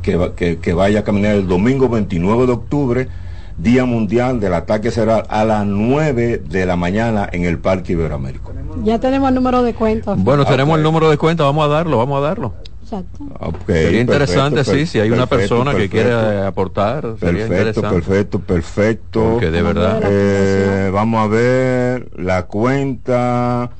que, 0.00 0.16
va- 0.16 0.34
que- 0.34 0.56
que 0.58 0.72
vaya 0.72 1.00
a 1.00 1.04
caminar 1.04 1.32
el 1.34 1.46
domingo 1.46 1.90
29 1.90 2.46
de 2.46 2.52
octubre, 2.52 3.08
Día 3.56 3.84
Mundial 3.84 4.40
del 4.40 4.54
Ataque 4.54 4.90
Cerebral, 4.90 5.24
a 5.28 5.44
las 5.44 5.64
9 5.66 6.42
de 6.48 6.66
la 6.66 6.76
mañana 6.76 7.28
en 7.30 7.44
el 7.44 7.58
Parque 7.58 7.92
Iberoamérico. 7.92 8.52
Ya 8.82 8.98
tenemos 8.98 9.28
el 9.28 9.34
número 9.36 9.62
de 9.62 9.74
cuenta. 9.74 10.14
Bueno, 10.16 10.42
Ah, 10.46 10.50
tenemos 10.50 10.76
el 10.76 10.82
número 10.82 11.08
de 11.08 11.16
cuenta, 11.16 11.44
vamos 11.44 11.64
a 11.64 11.68
darlo, 11.68 11.98
vamos 11.98 12.18
a 12.18 12.20
darlo. 12.20 12.54
Exacto. 12.82 13.24
Ok, 13.40 13.66
Sería 13.66 14.00
interesante, 14.00 14.56
perfecto, 14.56 14.78
sí, 14.80 14.86
si 14.86 15.00
hay 15.00 15.10
una 15.10 15.26
persona 15.26 15.70
que 15.74 15.88
perfecto. 15.88 16.32
eh, 16.32 16.46
aportar, 16.46 17.14
sería 17.18 17.46
Perfecto, 17.48 17.80
perfecto, 17.82 18.38
perfecto. 18.40 19.20
Porque 19.32 19.50
de 19.50 19.62
verdad, 19.62 20.00
Eh, 20.04 20.90
vamos 20.92 21.24
a 21.24 21.28
ver 21.28 22.10
la 22.18 22.42
cuenta 22.46 23.70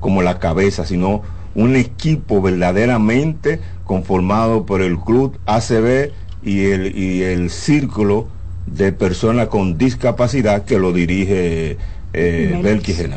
como 0.00 0.22
la 0.22 0.38
cabeza, 0.38 0.86
sino 0.86 1.22
un 1.54 1.74
equipo 1.74 2.42
verdaderamente 2.42 3.60
conformado 3.84 4.66
por 4.66 4.82
el 4.82 4.98
club 4.98 5.38
ACB 5.46 6.12
y 6.42 6.66
el, 6.66 6.96
y 6.96 7.22
el 7.22 7.50
círculo 7.50 8.28
de 8.66 8.92
personas 8.92 9.48
con 9.48 9.78
discapacidad 9.78 10.64
que 10.64 10.78
lo 10.78 10.92
dirige 10.92 11.78
eh, 12.12 12.60
Belkis. 12.62 13.08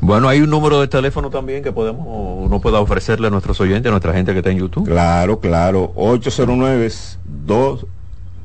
Bueno, 0.00 0.28
hay 0.28 0.40
un 0.40 0.50
número 0.50 0.80
de 0.80 0.88
teléfono 0.88 1.30
también 1.30 1.62
que 1.62 1.72
podemos, 1.72 2.06
uno 2.06 2.60
pueda 2.60 2.80
ofrecerle 2.80 3.28
a 3.28 3.30
nuestros 3.30 3.60
oyentes, 3.60 3.88
a 3.88 3.90
nuestra 3.90 4.12
gente 4.12 4.32
que 4.32 4.38
está 4.38 4.50
en 4.50 4.58
YouTube. 4.58 4.86
Claro, 4.86 5.40
claro. 5.40 5.92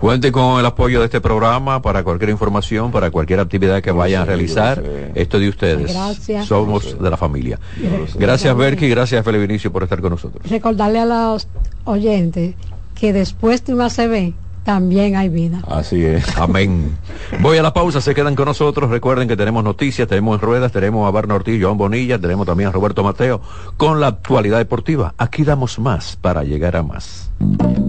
Cuente 0.00 0.32
con 0.32 0.58
el 0.58 0.66
apoyo 0.66 0.98
de 1.00 1.04
este 1.06 1.20
programa 1.20 1.82
para 1.82 2.02
cualquier 2.02 2.30
información, 2.30 2.90
para 2.90 3.10
cualquier 3.10 3.40
actividad 3.40 3.82
que 3.82 3.90
vayan 3.90 4.22
a 4.22 4.24
realizar. 4.24 4.82
Esto 5.14 5.38
de 5.38 5.50
ustedes. 5.50 5.92
Gracias. 5.92 6.46
Somos 6.46 6.98
de 6.98 7.10
la 7.10 7.18
familia. 7.18 7.60
Gracias, 8.14 8.56
Berky, 8.56 8.86
y 8.86 8.88
gracias, 8.88 9.22
Felipe 9.24 9.46
Vinicio, 9.46 9.70
por 9.70 9.82
estar 9.82 10.00
con 10.00 10.12
nosotros. 10.12 10.48
Recordarle 10.48 11.00
a 11.00 11.04
los 11.04 11.48
oyentes 11.84 12.54
que 12.94 13.12
después 13.12 13.62
de 13.66 13.74
un 13.74 13.82
ACV 13.82 14.32
también 14.64 15.16
hay 15.16 15.28
vida. 15.28 15.60
Así 15.68 16.04
es. 16.04 16.36
Amén. 16.36 16.96
Voy 17.40 17.58
a 17.58 17.62
la 17.62 17.72
pausa, 17.72 18.00
se 18.00 18.14
quedan 18.14 18.34
con 18.34 18.46
nosotros. 18.46 18.90
Recuerden 18.90 19.28
que 19.28 19.36
tenemos 19.36 19.62
noticias, 19.62 20.08
tenemos 20.08 20.34
en 20.36 20.40
ruedas, 20.40 20.72
tenemos 20.72 21.06
a 21.06 21.10
Barna 21.10 21.34
Ortiz, 21.34 21.62
Joan 21.62 21.76
Bonilla, 21.76 22.18
tenemos 22.18 22.46
también 22.46 22.70
a 22.70 22.72
Roberto 22.72 23.04
Mateo 23.04 23.40
con 23.76 24.00
la 24.00 24.08
actualidad 24.08 24.58
deportiva. 24.58 25.14
Aquí 25.18 25.44
damos 25.44 25.78
más 25.78 26.16
para 26.16 26.42
llegar 26.42 26.76
a 26.76 26.82
más. 26.82 27.30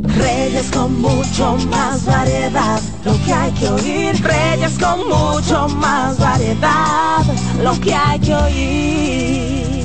Reyes 0.04 0.70
con 0.72 1.02
mucho 1.02 1.58
más 1.70 2.06
variedad, 2.06 2.82
lo 3.04 3.14
que 3.26 3.34
hay 3.34 3.52
que 3.54 3.70
oír. 3.70 4.24
Reyes 4.24 4.78
con 4.78 5.08
mucho 5.08 5.68
más 5.70 6.20
variedad, 6.20 7.24
lo 7.64 7.80
que 7.80 7.94
hay 7.94 8.20
que 8.20 8.36
oír. 8.36 9.76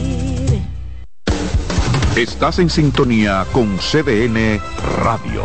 Estás 2.16 2.58
en 2.58 2.68
sintonía 2.68 3.46
con 3.52 3.78
CDN 3.78 4.60
Radio. 5.02 5.44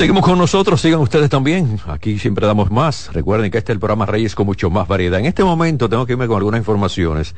Seguimos 0.00 0.24
con 0.24 0.38
nosotros, 0.38 0.80
sigan 0.80 1.00
ustedes 1.00 1.28
también. 1.28 1.78
Aquí 1.86 2.18
siempre 2.18 2.46
damos 2.46 2.70
más. 2.70 3.10
Recuerden 3.12 3.50
que 3.50 3.58
este 3.58 3.72
es 3.72 3.74
el 3.74 3.80
programa 3.80 4.06
Reyes 4.06 4.34
con 4.34 4.46
mucho 4.46 4.70
más 4.70 4.88
variedad. 4.88 5.20
En 5.20 5.26
este 5.26 5.44
momento 5.44 5.90
tengo 5.90 6.06
que 6.06 6.14
irme 6.14 6.26
con 6.26 6.38
algunas 6.38 6.58
informaciones. 6.58 7.34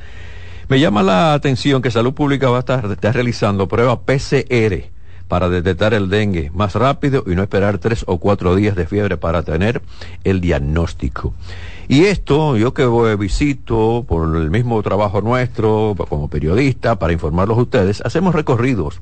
Me 0.68 0.78
llama 0.78 1.02
la 1.02 1.34
atención 1.34 1.82
que 1.82 1.90
Salud 1.90 2.14
Pública 2.14 2.50
va 2.50 2.58
a 2.58 2.60
estar, 2.60 2.86
realizando 2.86 3.66
prueba 3.66 4.02
PCR 4.02 4.84
para 5.26 5.48
detectar 5.48 5.92
el 5.92 6.08
dengue 6.08 6.52
más 6.54 6.76
rápido 6.76 7.24
y 7.26 7.34
no 7.34 7.42
esperar 7.42 7.78
tres 7.78 8.04
o 8.06 8.18
cuatro 8.18 8.54
días 8.54 8.76
de 8.76 8.86
fiebre 8.86 9.16
para 9.16 9.42
tener 9.42 9.82
el 10.22 10.40
diagnóstico. 10.40 11.34
Y 11.88 12.04
esto, 12.04 12.56
yo 12.56 12.72
que 12.72 12.84
voy, 12.84 13.16
visito 13.16 14.04
por 14.06 14.36
el 14.36 14.52
mismo 14.52 14.80
trabajo 14.84 15.20
nuestro, 15.20 15.96
como 16.08 16.28
periodista, 16.28 16.96
para 16.96 17.12
informarlos 17.12 17.58
a 17.58 17.62
ustedes, 17.62 18.00
hacemos 18.02 18.36
recorridos 18.36 19.00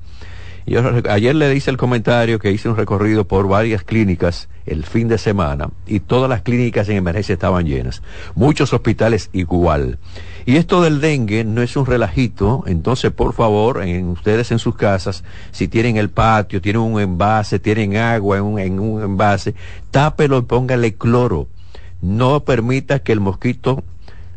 yo 0.66 0.82
ayer 1.08 1.34
le 1.34 1.54
hice 1.54 1.70
el 1.70 1.76
comentario 1.76 2.38
que 2.38 2.52
hice 2.52 2.68
un 2.68 2.76
recorrido 2.76 3.24
por 3.26 3.48
varias 3.48 3.82
clínicas 3.82 4.48
el 4.66 4.84
fin 4.84 5.08
de 5.08 5.18
semana 5.18 5.70
y 5.86 6.00
todas 6.00 6.28
las 6.28 6.42
clínicas 6.42 6.88
en 6.88 6.96
emergencia 6.96 7.32
estaban 7.32 7.66
llenas. 7.66 8.02
Muchos 8.34 8.72
hospitales 8.72 9.30
igual. 9.32 9.98
Y 10.46 10.56
esto 10.56 10.82
del 10.82 11.00
dengue 11.00 11.44
no 11.44 11.62
es 11.62 11.76
un 11.76 11.86
relajito, 11.86 12.64
entonces 12.66 13.10
por 13.10 13.32
favor, 13.32 13.82
en, 13.82 14.08
ustedes 14.08 14.50
en 14.52 14.58
sus 14.58 14.76
casas, 14.76 15.24
si 15.50 15.68
tienen 15.68 15.96
el 15.96 16.10
patio, 16.10 16.60
tienen 16.60 16.82
un 16.82 17.00
envase, 17.00 17.58
tienen 17.58 17.96
agua 17.96 18.38
en 18.38 18.44
un, 18.44 18.58
en 18.58 18.80
un 18.80 19.02
envase, 19.02 19.54
tápelo 19.90 20.38
y 20.38 20.42
póngale 20.42 20.94
cloro. 20.94 21.48
No 22.00 22.40
permita 22.40 23.00
que 23.00 23.12
el 23.12 23.20
mosquito 23.20 23.84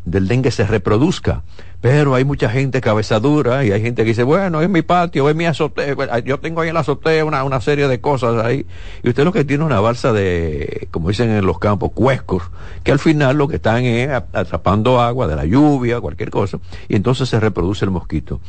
del 0.04 0.28
dengue 0.28 0.50
se 0.50 0.66
reproduzca. 0.66 1.42
Pero 1.84 2.14
hay 2.14 2.24
mucha 2.24 2.48
gente 2.48 2.80
cabezadura 2.80 3.62
y 3.62 3.70
hay 3.70 3.82
gente 3.82 4.04
que 4.04 4.08
dice, 4.08 4.22
bueno, 4.22 4.62
es 4.62 4.70
mi 4.70 4.80
patio, 4.80 5.28
es 5.28 5.36
mi 5.36 5.44
azotea, 5.44 6.18
yo 6.20 6.40
tengo 6.40 6.62
ahí 6.62 6.68
en 6.68 6.74
la 6.74 6.80
azotea 6.80 7.26
una, 7.26 7.44
una 7.44 7.60
serie 7.60 7.88
de 7.88 8.00
cosas 8.00 8.42
ahí. 8.42 8.64
Y 9.02 9.10
usted 9.10 9.22
lo 9.22 9.34
que 9.34 9.44
tiene 9.44 9.64
una 9.64 9.80
balsa 9.80 10.14
de, 10.14 10.88
como 10.90 11.10
dicen 11.10 11.28
en 11.28 11.44
los 11.44 11.58
campos, 11.58 11.90
cuescos, 11.92 12.44
que 12.84 12.90
al 12.90 12.98
final 12.98 13.36
lo 13.36 13.48
que 13.48 13.56
están 13.56 13.84
es 13.84 14.08
atrapando 14.08 14.98
agua 14.98 15.26
de 15.26 15.36
la 15.36 15.44
lluvia, 15.44 16.00
cualquier 16.00 16.30
cosa, 16.30 16.58
y 16.88 16.96
entonces 16.96 17.28
se 17.28 17.38
reproduce 17.38 17.84
el 17.84 17.90
mosquito. 17.90 18.40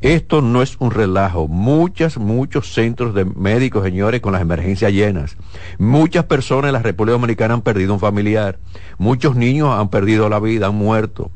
Esto 0.00 0.40
no 0.40 0.62
es 0.62 0.76
un 0.78 0.90
relajo. 0.90 1.46
Muchas, 1.46 2.16
muchos 2.16 2.72
centros 2.72 3.12
de 3.14 3.26
médicos, 3.26 3.84
señores, 3.84 4.22
con 4.22 4.32
las 4.32 4.40
emergencias 4.40 4.92
llenas. 4.92 5.36
Muchas 5.78 6.24
personas 6.24 6.68
en 6.68 6.72
la 6.72 6.82
República 6.82 7.12
Dominicana 7.12 7.52
han 7.52 7.60
perdido 7.60 7.92
un 7.92 8.00
familiar. 8.00 8.58
Muchos 8.96 9.36
niños 9.36 9.74
han 9.74 9.90
perdido 9.90 10.30
la 10.30 10.40
vida, 10.40 10.68
han 10.68 10.76
muerto. 10.76 11.30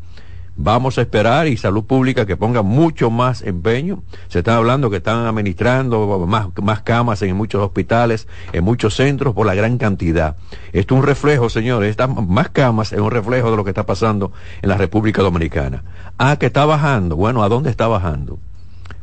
Vamos 0.57 0.99
a 0.99 1.03
esperar 1.03 1.47
y 1.49 1.57
salud 1.57 1.85
pública 1.85 2.27
que 2.27 2.37
ponga 2.37 2.63
mucho 2.63 3.11
más 3.11 3.43
empeño. 3.43 4.03
Se 4.29 4.41
está 4.41 4.57
hablando 4.57 4.91
que 4.91 4.99
están 4.99 5.27
administrando 5.27 6.27
más, 6.27 6.49
más 6.63 6.83
camas 6.83 7.23
en 7.23 7.37
muchos 7.37 7.63
hospitales, 7.63 8.29
en 8.53 8.63
muchos 8.63 8.95
centros 8.95 9.35
por 9.35 9.47
la 9.47 9.55
gran 9.55 9.79
cantidad. 9.79 10.37
Esto 10.73 10.95
es 10.95 11.01
un 11.01 11.07
reflejo, 11.07 11.49
señores, 11.49 11.91
estas 11.91 12.11
más 12.11 12.51
camas 12.51 12.93
es 12.93 13.01
un 13.01 13.11
reflejo 13.11 13.51
de 13.51 13.57
lo 13.57 13.65
que 13.65 13.71
está 13.71 13.87
pasando 13.87 14.33
en 14.61 14.69
la 14.69 14.77
República 14.77 15.23
Dominicana. 15.23 15.85
Ah, 16.19 16.37
que 16.37 16.47
está 16.47 16.67
bajando. 16.67 17.17
Bueno, 17.17 17.43
¿a 17.43 17.49
dónde 17.49 17.71
está 17.71 17.89
bajando? 17.89 18.39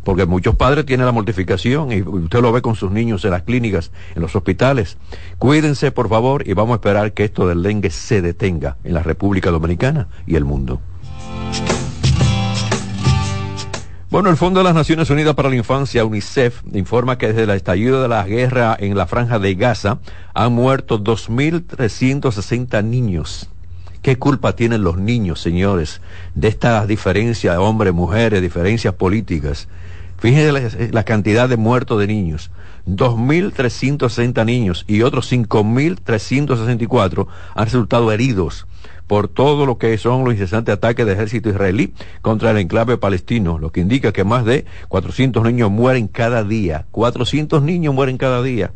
porque 0.03 0.25
muchos 0.25 0.55
padres 0.55 0.85
tienen 0.85 1.05
la 1.05 1.11
mortificación 1.11 1.91
y 1.91 2.01
usted 2.01 2.41
lo 2.41 2.51
ve 2.51 2.63
con 2.63 2.75
sus 2.75 2.89
niños 2.89 3.25
en 3.25 3.31
las 3.31 3.43
clínicas, 3.43 3.91
en 4.15 4.21
los 4.21 4.35
hospitales. 4.35 4.97
Cuídense, 5.37 5.91
por 5.91 6.09
favor, 6.09 6.47
y 6.47 6.53
vamos 6.53 6.73
a 6.73 6.75
esperar 6.77 7.13
que 7.13 7.25
esto 7.25 7.47
del 7.47 7.61
dengue 7.61 7.91
se 7.91 8.21
detenga 8.21 8.77
en 8.83 8.95
la 8.95 9.03
República 9.03 9.51
Dominicana 9.51 10.07
y 10.25 10.35
el 10.35 10.45
mundo. 10.45 10.81
Bueno, 14.11 14.31
el 14.31 14.37
Fondo 14.37 14.61
de 14.61 14.63
las 14.63 14.73
Naciones 14.73 15.11
Unidas 15.11 15.35
para 15.35 15.49
la 15.49 15.55
Infancia, 15.55 16.03
UNICEF, 16.03 16.63
informa 16.73 17.19
que 17.19 17.27
desde 17.27 17.43
el 17.43 17.51
estallido 17.51 18.01
de 18.01 18.07
la 18.07 18.23
guerra 18.23 18.75
en 18.79 18.97
la 18.97 19.05
franja 19.05 19.37
de 19.37 19.53
Gaza 19.53 19.99
han 20.33 20.53
muerto 20.53 20.99
2.360 20.99 22.83
niños. 22.83 23.51
¿Qué 24.01 24.17
culpa 24.17 24.55
tienen 24.55 24.81
los 24.81 24.97
niños, 24.97 25.39
señores, 25.39 26.01
de 26.33 26.47
esta 26.47 26.87
diferencia 26.87 27.51
de 27.51 27.59
hombres, 27.59 27.93
mujeres, 27.93 28.41
diferencias 28.41 28.95
políticas? 28.95 29.67
Fíjense 30.17 30.51
la, 30.53 30.87
la 30.91 31.03
cantidad 31.03 31.47
de 31.47 31.57
muertos 31.57 31.99
de 31.99 32.07
niños. 32.07 32.49
2.360 32.87 34.43
niños 34.43 34.85
y 34.87 35.03
otros 35.03 35.31
5.364 35.31 37.27
han 37.53 37.65
resultado 37.65 38.11
heridos 38.11 38.65
por 39.09 39.27
todo 39.27 39.65
lo 39.65 39.79
que 39.79 39.97
son 39.97 40.23
los 40.23 40.35
incesantes 40.35 40.71
ataques 40.71 41.03
del 41.03 41.15
ejército 41.15 41.49
israelí 41.49 41.95
contra 42.21 42.51
el 42.51 42.57
enclave 42.57 42.95
palestino, 42.97 43.57
lo 43.57 43.71
que 43.71 43.81
indica 43.81 44.11
que 44.11 44.23
más 44.23 44.45
de 44.45 44.65
400 44.87 45.43
niños 45.45 45.71
mueren 45.71 46.07
cada 46.07 46.43
día. 46.43 46.85
400 46.91 47.63
niños 47.63 47.91
mueren 47.95 48.19
cada 48.19 48.43
día. 48.43 48.71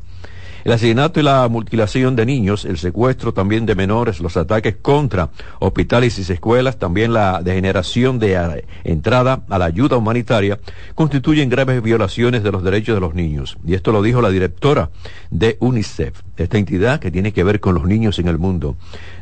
El 0.64 0.72
asesinato 0.72 1.20
y 1.20 1.24
la 1.24 1.46
mutilación 1.50 2.16
de 2.16 2.26
niños, 2.26 2.64
el 2.64 2.78
secuestro 2.78 3.34
también 3.34 3.66
de 3.66 3.76
menores, 3.76 4.22
los 4.22 4.38
ataques 4.38 4.78
contra 4.82 5.30
hospitales 5.60 6.18
y 6.18 6.32
escuelas, 6.32 6.80
también 6.80 7.12
la 7.12 7.42
degeneración 7.44 8.18
de 8.18 8.64
entrada 8.86 9.44
a 9.50 9.58
la 9.58 9.66
ayuda 9.66 9.98
humanitaria, 9.98 10.60
constituyen 10.96 11.50
graves 11.50 11.84
violaciones 11.84 12.44
de 12.44 12.52
los 12.52 12.64
derechos 12.64 12.96
de 12.96 13.02
los 13.02 13.14
niños. 13.14 13.58
Y 13.66 13.74
esto 13.74 13.92
lo 13.92 14.02
dijo 14.02 14.22
la 14.22 14.30
directora 14.30 14.90
de 15.30 15.58
UNICEF, 15.60 16.22
esta 16.38 16.58
entidad 16.58 17.02
que 17.02 17.12
tiene 17.12 17.34
que 17.34 17.44
ver 17.44 17.60
con 17.60 17.76
los 17.76 17.84
niños 17.84 18.18
en 18.20 18.30
el 18.30 18.38
mundo. 18.38 18.78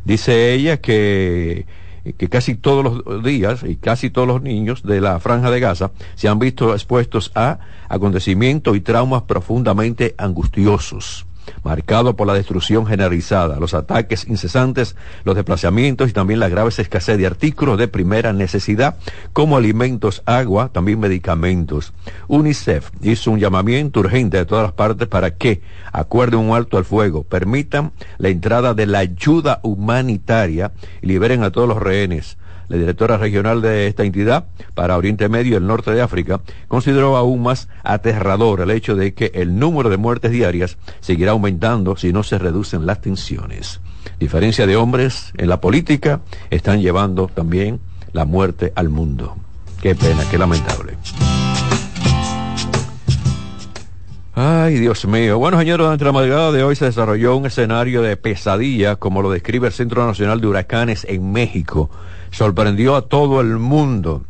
Dice 0.06 0.54
ella 0.54 0.78
que 0.78 1.66
que 2.18 2.30
casi 2.30 2.56
todos 2.56 2.84
los 3.06 3.24
días 3.24 3.64
y 3.64 3.76
casi 3.76 4.10
todos 4.10 4.28
los 4.28 4.42
niños 4.42 4.82
de 4.82 5.02
la 5.02 5.20
franja 5.20 5.52
de 5.52 5.60
Gaza 5.60 5.92
se 6.16 6.28
han 6.28 6.40
visto 6.40 6.74
expuestos 6.74 7.32
a 7.36 7.60
acontecimientos 7.90 8.76
y 8.76 8.82
traumas 8.82 9.24
profundamente 9.24 10.16
angustiosos. 10.18 11.28
Marcado 11.64 12.16
por 12.16 12.28
la 12.28 12.34
destrucción 12.34 12.86
generalizada, 12.86 13.60
los 13.60 13.74
ataques 13.74 14.28
incesantes, 14.28 14.96
los 15.24 15.36
desplazamientos 15.36 16.10
y 16.10 16.14
también 16.14 16.40
la 16.40 16.50
grave 16.50 16.70
escasez 16.70 17.18
de 17.18 17.28
artículos 17.28 17.78
de 17.78 17.88
primera 17.88 18.34
necesidad, 18.34 18.96
como 19.34 19.58
alimentos, 19.58 20.24
agua, 20.26 20.70
también 20.72 21.00
medicamentos. 21.00 21.94
UNICEF 22.28 22.90
hizo 23.02 23.32
un 23.32 23.40
llamamiento 23.40 24.00
urgente 24.00 24.38
de 24.38 24.46
todas 24.46 24.64
las 24.64 24.74
partes 24.74 25.08
para 25.08 25.36
que 25.36 25.62
acuerden 25.92 26.40
un 26.40 26.56
alto 26.56 26.78
al 26.78 26.86
fuego, 26.86 27.24
permitan 27.24 27.92
la 28.18 28.30
entrada 28.30 28.74
de 28.74 28.86
la 28.86 29.00
ayuda 29.00 29.60
humanitaria 29.64 30.72
y 31.02 31.08
liberen 31.08 31.44
a 31.44 31.52
todos 31.52 31.68
los 31.68 31.82
rehenes 31.82 32.38
la 32.72 32.78
directora 32.78 33.18
regional 33.18 33.62
de 33.62 33.88
esta 33.88 34.04
entidad 34.04 34.46
para 34.74 34.96
Oriente 34.96 35.28
Medio 35.28 35.54
y 35.54 35.56
el 35.58 35.68
norte 35.68 35.92
de 35.92 36.02
África, 36.02 36.40
consideró 36.70 37.18
aún 37.18 37.44
más 37.44 37.68
aterrador 37.84 38.62
el 38.62 38.72
hecho 38.72 38.96
de 38.96 39.14
que 39.14 39.30
el 39.34 39.60
número 39.60 39.90
de 39.90 39.98
muertes 39.98 40.32
diarias 40.32 40.78
seguirá 41.02 41.32
aumentando 41.32 41.98
si 41.98 42.14
no 42.14 42.24
se 42.24 42.38
reducen 42.38 42.86
las 42.86 43.02
tensiones. 43.02 43.82
Diferencia 44.20 44.66
de 44.66 44.78
hombres 44.78 45.34
en 45.38 45.50
la 45.50 45.60
política 45.60 46.22
están 46.50 46.80
llevando 46.82 47.28
también 47.28 47.82
la 48.14 48.24
muerte 48.24 48.72
al 48.76 48.88
mundo. 48.88 49.36
Qué 49.82 49.94
pena, 49.94 50.24
qué 50.32 50.38
lamentable. 50.38 50.96
Ay, 54.34 54.80
Dios 54.80 55.06
mío. 55.06 55.38
Bueno, 55.40 55.60
señores, 55.60 55.84
durante 55.84 56.06
la 56.06 56.14
madrugada 56.14 56.54
de 56.54 56.64
hoy 56.64 56.78
se 56.78 56.86
desarrolló 56.86 57.36
un 57.36 57.48
escenario 57.48 58.02
de 58.02 58.16
pesadilla, 58.16 58.96
como 58.96 59.22
lo 59.22 59.30
describe 59.30 59.68
el 59.68 59.74
Centro 59.74 60.08
Nacional 60.08 60.40
de 60.40 60.48
Huracanes 60.48 61.06
en 61.10 61.34
México 61.34 61.90
sorprendió 62.32 62.96
a 62.96 63.04
todo 63.04 63.42
el 63.42 63.58
mundo. 63.58 64.24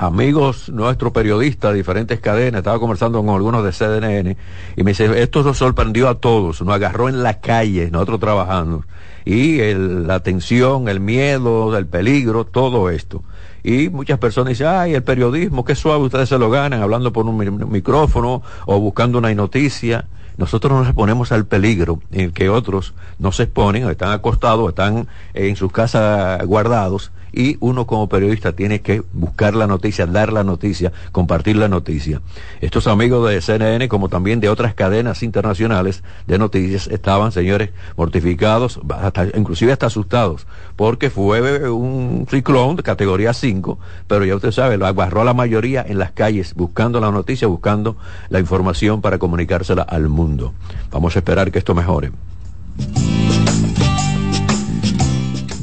Amigos 0.00 0.68
nuestros 0.68 1.12
periodistas 1.12 1.72
de 1.72 1.78
diferentes 1.78 2.20
cadenas, 2.20 2.60
estaba 2.60 2.78
conversando 2.78 3.20
con 3.20 3.34
algunos 3.34 3.64
de 3.64 3.72
CDN 3.72 4.36
y 4.76 4.82
me 4.84 4.92
dice, 4.92 5.20
esto 5.20 5.42
nos 5.42 5.58
sorprendió 5.58 6.08
a 6.08 6.16
todos, 6.16 6.62
nos 6.62 6.74
agarró 6.74 7.08
en 7.08 7.24
la 7.24 7.40
calle, 7.40 7.90
nosotros 7.90 8.20
trabajando, 8.20 8.84
y 9.24 9.58
la 9.74 10.20
tensión, 10.20 10.88
el 10.88 11.00
miedo, 11.00 11.76
el 11.76 11.88
peligro, 11.88 12.44
todo 12.44 12.90
esto. 12.90 13.24
Y 13.64 13.88
muchas 13.88 14.20
personas 14.20 14.50
dicen, 14.50 14.68
ay, 14.68 14.94
el 14.94 15.02
periodismo, 15.02 15.64
qué 15.64 15.74
suave, 15.74 16.04
ustedes 16.04 16.28
se 16.28 16.38
lo 16.38 16.48
ganan 16.48 16.80
hablando 16.80 17.12
por 17.12 17.26
un 17.26 17.68
micrófono 17.68 18.42
o 18.66 18.78
buscando 18.78 19.18
una 19.18 19.34
noticia 19.34 20.06
nosotros 20.38 20.72
nos 20.72 20.86
exponemos 20.86 21.32
al 21.32 21.46
peligro 21.46 22.00
en 22.12 22.20
el 22.20 22.32
que 22.32 22.48
otros 22.48 22.94
no 23.18 23.32
se 23.32 23.42
exponen, 23.42 23.90
están 23.90 24.12
acostados, 24.12 24.68
están 24.68 25.08
en 25.34 25.56
sus 25.56 25.72
casas 25.72 26.46
guardados 26.46 27.10
y 27.38 27.56
uno 27.60 27.86
como 27.86 28.08
periodista 28.08 28.52
tiene 28.52 28.80
que 28.80 29.04
buscar 29.12 29.54
la 29.54 29.68
noticia, 29.68 30.06
dar 30.06 30.32
la 30.32 30.42
noticia, 30.42 30.92
compartir 31.12 31.56
la 31.56 31.68
noticia. 31.68 32.20
Estos 32.60 32.88
amigos 32.88 33.30
de 33.30 33.40
CNN, 33.40 33.88
como 33.88 34.08
también 34.08 34.40
de 34.40 34.48
otras 34.48 34.74
cadenas 34.74 35.22
internacionales 35.22 36.02
de 36.26 36.36
noticias, 36.36 36.88
estaban, 36.88 37.30
señores, 37.30 37.70
mortificados, 37.96 38.80
hasta, 38.90 39.28
inclusive 39.36 39.70
hasta 39.70 39.86
asustados, 39.86 40.48
porque 40.74 41.10
fue 41.10 41.70
un 41.70 42.26
ciclón 42.28 42.74
de 42.74 42.82
categoría 42.82 43.32
5, 43.32 43.78
pero 44.08 44.24
ya 44.24 44.34
usted 44.34 44.50
sabe, 44.50 44.76
lo 44.76 44.88
agarró 44.88 45.20
a 45.20 45.24
la 45.24 45.32
mayoría 45.32 45.84
en 45.86 45.98
las 45.98 46.10
calles 46.10 46.54
buscando 46.54 46.98
la 46.98 47.12
noticia, 47.12 47.46
buscando 47.46 47.96
la 48.30 48.40
información 48.40 49.00
para 49.00 49.18
comunicársela 49.18 49.82
al 49.82 50.08
mundo. 50.08 50.54
Vamos 50.90 51.14
a 51.14 51.20
esperar 51.20 51.52
que 51.52 51.60
esto 51.60 51.72
mejore. 51.72 52.10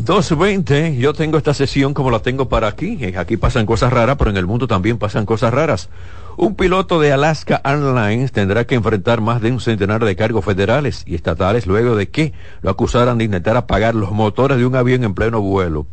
2.20, 0.06 0.98
yo 0.98 1.14
tengo 1.16 1.40
esta 1.40 1.56
sesión 1.56 1.96
como 1.96 2.12
la 2.12 2.20
tengo 2.20 2.48
para 2.48 2.68
aquí. 2.68 3.00
Aquí 3.18 3.38
pasan 3.38 3.66
cosas 3.66 3.92
raras, 3.92 4.18
pero 4.18 4.30
en 4.30 4.38
el 4.38 4.46
mundo 4.46 4.68
también 4.68 5.00
pasan 5.00 5.26
cosas 5.26 5.52
raras. 5.52 5.90
Un 6.38 6.54
piloto 6.54 7.00
de 7.00 7.12
Alaska 7.12 7.60
Airlines 7.64 8.32
tendrá 8.32 8.66
que 8.66 8.76
enfrentar 8.76 9.22
más 9.22 9.42
de 9.42 9.52
un 9.52 9.60
centenar 9.60 10.06
de 10.06 10.16
cargos 10.16 10.46
federales 10.46 11.04
y 11.08 11.16
estatales 11.16 11.66
luego 11.66 11.96
de 11.96 12.10
que 12.10 12.34
lo 12.62 12.70
acusaran 12.70 13.18
de 13.18 13.24
intentar 13.24 13.58
apagar 13.58 13.96
los 13.96 14.12
motores 14.12 14.60
de 14.60 14.68
un 14.68 14.76
avión 14.76 15.04
en 15.04 15.16
pleno 15.16 15.42
vuelo. 15.42 15.88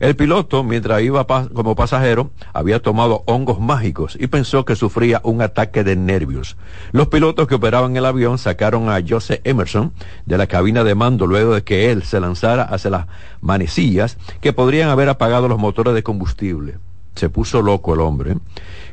El 0.00 0.14
piloto, 0.14 0.62
mientras 0.62 1.02
iba 1.02 1.26
como 1.26 1.74
pasajero, 1.74 2.30
había 2.52 2.80
tomado 2.80 3.24
hongos 3.26 3.58
mágicos 3.58 4.16
y 4.20 4.28
pensó 4.28 4.64
que 4.64 4.76
sufría 4.76 5.20
un 5.24 5.42
ataque 5.42 5.82
de 5.82 5.96
nervios. 5.96 6.56
Los 6.92 7.08
pilotos 7.08 7.48
que 7.48 7.56
operaban 7.56 7.96
el 7.96 8.04
avión 8.04 8.38
sacaron 8.38 8.88
a 8.90 9.00
Joseph 9.06 9.40
Emerson 9.44 9.92
de 10.26 10.38
la 10.38 10.46
cabina 10.46 10.84
de 10.84 10.94
mando 10.94 11.26
luego 11.26 11.54
de 11.54 11.62
que 11.62 11.90
él 11.90 12.04
se 12.04 12.20
lanzara 12.20 12.62
hacia 12.62 12.90
las 12.90 13.06
manecillas 13.40 14.18
que 14.40 14.52
podrían 14.52 14.88
haber 14.88 15.08
apagado 15.08 15.48
los 15.48 15.58
motores 15.58 15.94
de 15.94 16.02
combustible. 16.02 16.78
Se 17.14 17.28
puso 17.28 17.62
loco 17.62 17.94
el 17.94 18.00
hombre 18.00 18.36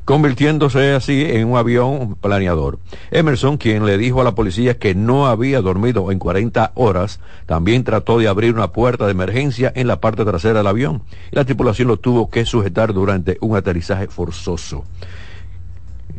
convirtiéndose 0.06 0.94
así 0.94 1.26
en 1.28 1.50
un 1.50 1.58
avión 1.58 2.15
planeador. 2.15 2.80
Emerson, 3.12 3.58
quien 3.58 3.86
le 3.86 3.98
dijo 3.98 4.22
a 4.22 4.24
la 4.24 4.36
policía 4.36 4.78
que 4.78 4.94
no 4.94 5.26
había 5.28 5.62
dormido 5.62 6.12
en 6.12 6.20
40 6.20 6.72
horas, 6.76 7.20
también 7.48 7.84
trató 7.84 8.20
de 8.20 8.28
abrir 8.28 8.54
una 8.54 8.72
puerta 8.72 9.06
de 9.06 9.12
emergencia 9.12 9.74
en 9.76 9.88
la 9.88 10.00
parte 10.00 10.24
trasera 10.24 10.60
del 10.60 10.68
avión 10.68 11.02
y 11.32 11.36
la 11.36 11.44
tripulación 11.44 11.88
lo 11.88 11.98
tuvo 11.98 12.30
que 12.30 12.46
sujetar 12.46 12.94
durante 12.94 13.38
un 13.41 13.58
aterrizaje 13.58 14.08
forzoso. 14.08 14.84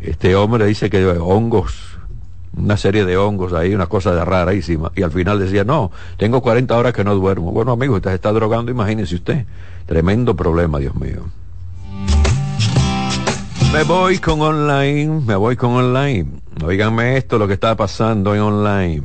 Este 0.01 0.35
hombre 0.35 0.67
dice 0.67 0.91
que 0.91 1.07
hongos, 1.07 1.97
una 2.57 2.77
serie 2.77 3.05
de 3.05 3.17
hongos 3.17 3.53
ahí, 3.53 3.75
una 3.75 3.87
cosa 3.87 4.25
rarísima. 4.25 4.91
Y 4.97 5.03
al 5.03 5.13
final 5.13 5.39
decía, 5.39 5.65
no, 5.65 5.91
tengo 6.17 6.43
40 6.43 6.77
horas 6.77 6.93
que 6.93 7.05
no 7.05 7.15
duermo. 7.15 7.53
Bueno, 7.53 7.73
amigo, 7.73 7.95
usted 7.95 8.11
se 8.11 8.17
está 8.17 8.33
drogando, 8.33 8.71
imagínese 8.71 9.15
usted. 9.15 9.47
Tremendo 9.87 10.35
problema, 10.35 10.79
Dios 10.79 10.95
mío. 10.97 11.25
Me 13.77 13.83
voy 13.83 14.17
con 14.21 14.41
online, 14.41 15.21
me 15.27 15.37
voy 15.37 15.55
con 15.55 15.73
online. 15.73 16.41
Oíganme 16.65 17.19
esto, 17.19 17.37
lo 17.37 17.47
que 17.47 17.53
está 17.53 17.77
pasando 17.77 18.35
en 18.35 18.41
online. 18.41 19.03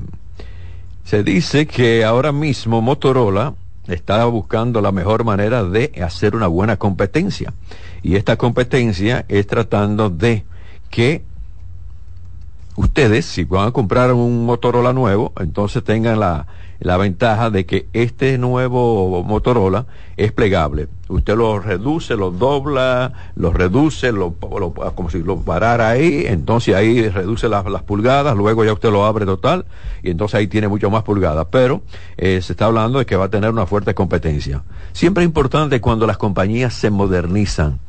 Se 1.03 1.23
dice 1.23 1.67
que 1.67 2.05
ahora 2.05 2.31
mismo 2.31 2.81
Motorola 2.81 3.53
está 3.88 4.23
buscando 4.27 4.79
la 4.79 4.93
mejor 4.93 5.25
manera 5.25 5.65
de 5.65 5.91
hacer 6.01 6.38
una 6.38 6.47
buena 6.47 6.77
competencia. 6.77 7.53
Y 8.01 8.15
esta 8.15 8.38
competencia 8.38 9.25
es 9.27 9.45
tratando 9.45 10.10
de 10.10 10.45
que 10.89 11.21
ustedes, 12.77 13.25
si 13.25 13.43
van 13.43 13.67
a 13.67 13.71
comprar 13.71 14.13
un 14.13 14.45
Motorola 14.45 14.93
nuevo, 14.93 15.34
entonces 15.38 15.84
tengan 15.84 16.21
la, 16.21 16.47
la 16.82 16.98
ventaja 16.98 17.52
de 17.52 17.65
que 17.65 17.88
este 17.94 18.39
nuevo 18.39 19.24
Motorola 19.24 19.86
es 20.17 20.32
plegable. 20.32 20.88
Usted 21.08 21.36
lo 21.36 21.60
reduce, 21.60 22.15
lo 22.15 22.32
dobla, 22.32 23.13
lo 23.36 23.54
reduce, 23.54 24.12
lo, 24.12 24.34
como 24.34 25.10
si 25.12 25.22
lo 25.22 25.38
parara 25.38 25.89
ahí, 25.89 26.26
entonces 26.26 26.74
ahí 26.74 27.08
reduce 27.08 27.48
las, 27.48 27.63
pulgadas, 27.84 28.36
luego 28.36 28.65
ya 28.65 28.74
usted 28.74 28.91
lo 28.91 29.06
abre 29.06 29.26
total 29.26 29.65
y 30.02 30.10
entonces 30.10 30.36
ahí 30.36 30.48
tiene 30.48 30.67
mucho 30.67 30.89
más 30.89 31.04
pulgadas. 31.04 31.48
Pero 31.52 31.84
eh, 32.17 32.41
se 32.41 32.54
está 32.54 32.65
hablando 32.65 32.98
de 32.98 33.06
que 33.06 33.15
va 33.15 33.26
a 33.26 33.30
tener 33.30 33.52
una 33.52 33.67
fuerte 33.67 33.94
competencia. 33.94 34.63
Siempre 34.91 35.24
es 35.24 35.28
importante 35.28 35.80
cuando 35.82 36.08
las 36.08 36.17
compañías 36.17 36.74
se 36.74 36.89
modernizan 36.89 37.80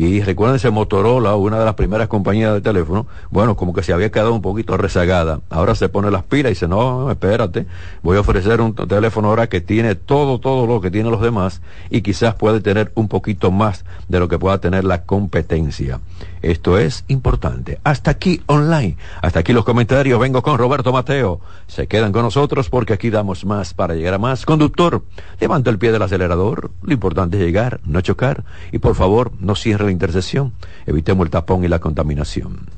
y 0.00 0.22
recuérdense, 0.22 0.70
Motorola, 0.70 1.34
una 1.34 1.58
de 1.58 1.64
las 1.64 1.74
primeras 1.74 2.06
compañías 2.06 2.54
de 2.54 2.60
teléfono, 2.60 3.08
bueno, 3.30 3.56
como 3.56 3.72
que 3.72 3.82
se 3.82 3.92
había 3.92 4.12
quedado 4.12 4.32
un 4.32 4.42
poquito 4.42 4.76
rezagada. 4.76 5.40
Ahora 5.50 5.74
se 5.74 5.88
pone 5.88 6.08
las 6.12 6.22
pilas 6.22 6.50
y 6.50 6.54
dice, 6.54 6.68
no, 6.68 7.10
espérate, 7.10 7.66
voy 8.04 8.16
a 8.16 8.20
ofrecer 8.20 8.60
un 8.60 8.76
teléfono 8.76 9.26
ahora 9.26 9.48
que 9.48 9.60
tiene 9.60 9.96
todo, 9.96 10.38
todo 10.38 10.68
lo 10.68 10.80
que 10.80 10.92
tienen 10.92 11.10
los 11.10 11.20
demás 11.20 11.62
y 11.90 12.02
quizás 12.02 12.36
puede 12.36 12.60
tener 12.60 12.92
un 12.94 13.08
poquito 13.08 13.50
más 13.50 13.84
de 14.06 14.20
lo 14.20 14.28
que 14.28 14.38
pueda 14.38 14.60
tener 14.60 14.84
la 14.84 15.02
competencia. 15.02 15.98
Esto 16.42 16.78
es 16.78 17.04
importante. 17.08 17.80
Hasta 17.84 18.10
aquí 18.10 18.42
online. 18.46 18.96
Hasta 19.22 19.40
aquí 19.40 19.52
los 19.52 19.64
comentarios. 19.64 20.20
Vengo 20.20 20.42
con 20.42 20.58
Roberto 20.58 20.92
Mateo. 20.92 21.40
Se 21.66 21.86
quedan 21.86 22.12
con 22.12 22.22
nosotros 22.22 22.68
porque 22.68 22.92
aquí 22.92 23.10
damos 23.10 23.44
más 23.44 23.74
para 23.74 23.94
llegar 23.94 24.14
a 24.14 24.18
más. 24.18 24.46
Conductor, 24.46 25.02
levanta 25.40 25.70
el 25.70 25.78
pie 25.78 25.92
del 25.92 26.02
acelerador. 26.02 26.70
Lo 26.82 26.92
importante 26.92 27.36
es 27.38 27.42
llegar, 27.42 27.80
no 27.84 28.00
chocar. 28.00 28.44
Y 28.72 28.78
por 28.78 28.94
favor, 28.94 29.32
no 29.40 29.54
cierre 29.54 29.86
la 29.86 29.92
intersección. 29.92 30.52
Evitemos 30.86 31.24
el 31.26 31.30
tapón 31.30 31.64
y 31.64 31.68
la 31.68 31.78
contaminación. 31.78 32.77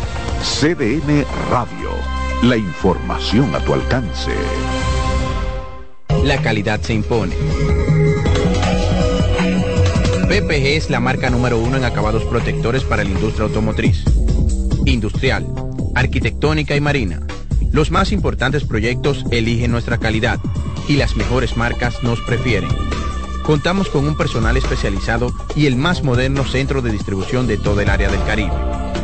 CDN 0.41 1.23
Radio. 1.51 1.91
La 2.41 2.57
información 2.57 3.53
a 3.53 3.59
tu 3.59 3.75
alcance. 3.75 4.31
La 6.23 6.41
calidad 6.41 6.81
se 6.81 6.95
impone. 6.95 7.35
PPG 10.27 10.65
es 10.65 10.89
la 10.89 10.99
marca 10.99 11.29
número 11.29 11.59
uno 11.59 11.77
en 11.77 11.83
acabados 11.83 12.23
protectores 12.23 12.83
para 12.83 13.03
la 13.03 13.11
industria 13.11 13.45
automotriz 13.45 14.03
industrial, 14.85 15.45
arquitectónica 15.93 16.75
y 16.75 16.81
marina. 16.81 17.19
Los 17.71 17.91
más 17.91 18.11
importantes 18.11 18.63
proyectos 18.63 19.25
eligen 19.29 19.71
nuestra 19.71 19.99
calidad 19.99 20.39
y 20.87 20.95
las 20.95 21.15
mejores 21.15 21.55
marcas 21.55 22.01
nos 22.01 22.19
prefieren. 22.21 22.71
Contamos 23.43 23.89
con 23.89 24.07
un 24.07 24.17
personal 24.17 24.57
especializado 24.57 25.31
y 25.55 25.67
el 25.67 25.75
más 25.75 26.01
moderno 26.01 26.43
centro 26.45 26.81
de 26.81 26.91
distribución 26.91 27.45
de 27.45 27.57
todo 27.57 27.79
el 27.81 27.91
área 27.91 28.09
del 28.09 28.23
Caribe. 28.23 28.80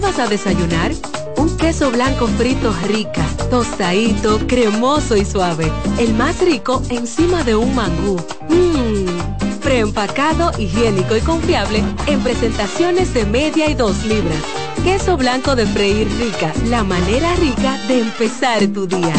¿Qué 0.00 0.06
vas 0.06 0.18
a 0.18 0.28
desayunar? 0.28 0.92
Un 1.36 1.58
queso 1.58 1.90
blanco 1.90 2.26
frito 2.26 2.74
rica, 2.88 3.22
tostadito, 3.50 4.38
cremoso 4.46 5.14
y 5.14 5.26
suave. 5.26 5.70
El 5.98 6.14
más 6.14 6.40
rico 6.40 6.80
encima 6.88 7.42
de 7.42 7.54
un 7.54 7.74
mangú. 7.74 8.16
Mmm. 8.48 9.60
Preempacado, 9.60 10.52
higiénico 10.58 11.16
y 11.16 11.20
confiable 11.20 11.84
en 12.06 12.20
presentaciones 12.20 13.12
de 13.12 13.26
media 13.26 13.68
y 13.68 13.74
dos 13.74 14.02
libras. 14.06 14.38
Queso 14.82 15.18
blanco 15.18 15.54
de 15.54 15.66
freír 15.66 16.08
rica, 16.18 16.50
la 16.64 16.82
manera 16.82 17.34
rica 17.34 17.76
de 17.86 18.00
empezar 18.00 18.66
tu 18.68 18.86
día. 18.86 19.12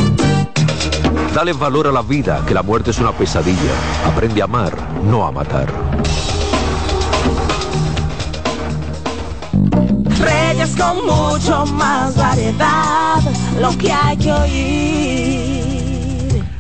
Dale 1.35 1.53
valor 1.53 1.85
a 1.85 1.91
la 1.91 2.01
vida, 2.01 2.43
que 2.47 2.55
la 2.55 2.63
muerte 2.63 2.89
es 2.89 2.97
una 2.97 3.11
pesadilla. 3.11 3.71
Aprende 4.03 4.41
a 4.41 4.45
amar, 4.45 4.75
no 5.03 5.27
a 5.27 5.31
matar. 5.31 5.90
Reyes 10.61 10.77
con 10.77 10.97
mucho 11.07 11.65
más 11.73 12.15
variedad, 12.15 13.19
lo 13.59 13.75
que 13.79 13.91
hay 13.91 14.15
que 14.15 14.31
oír. 14.31 15.63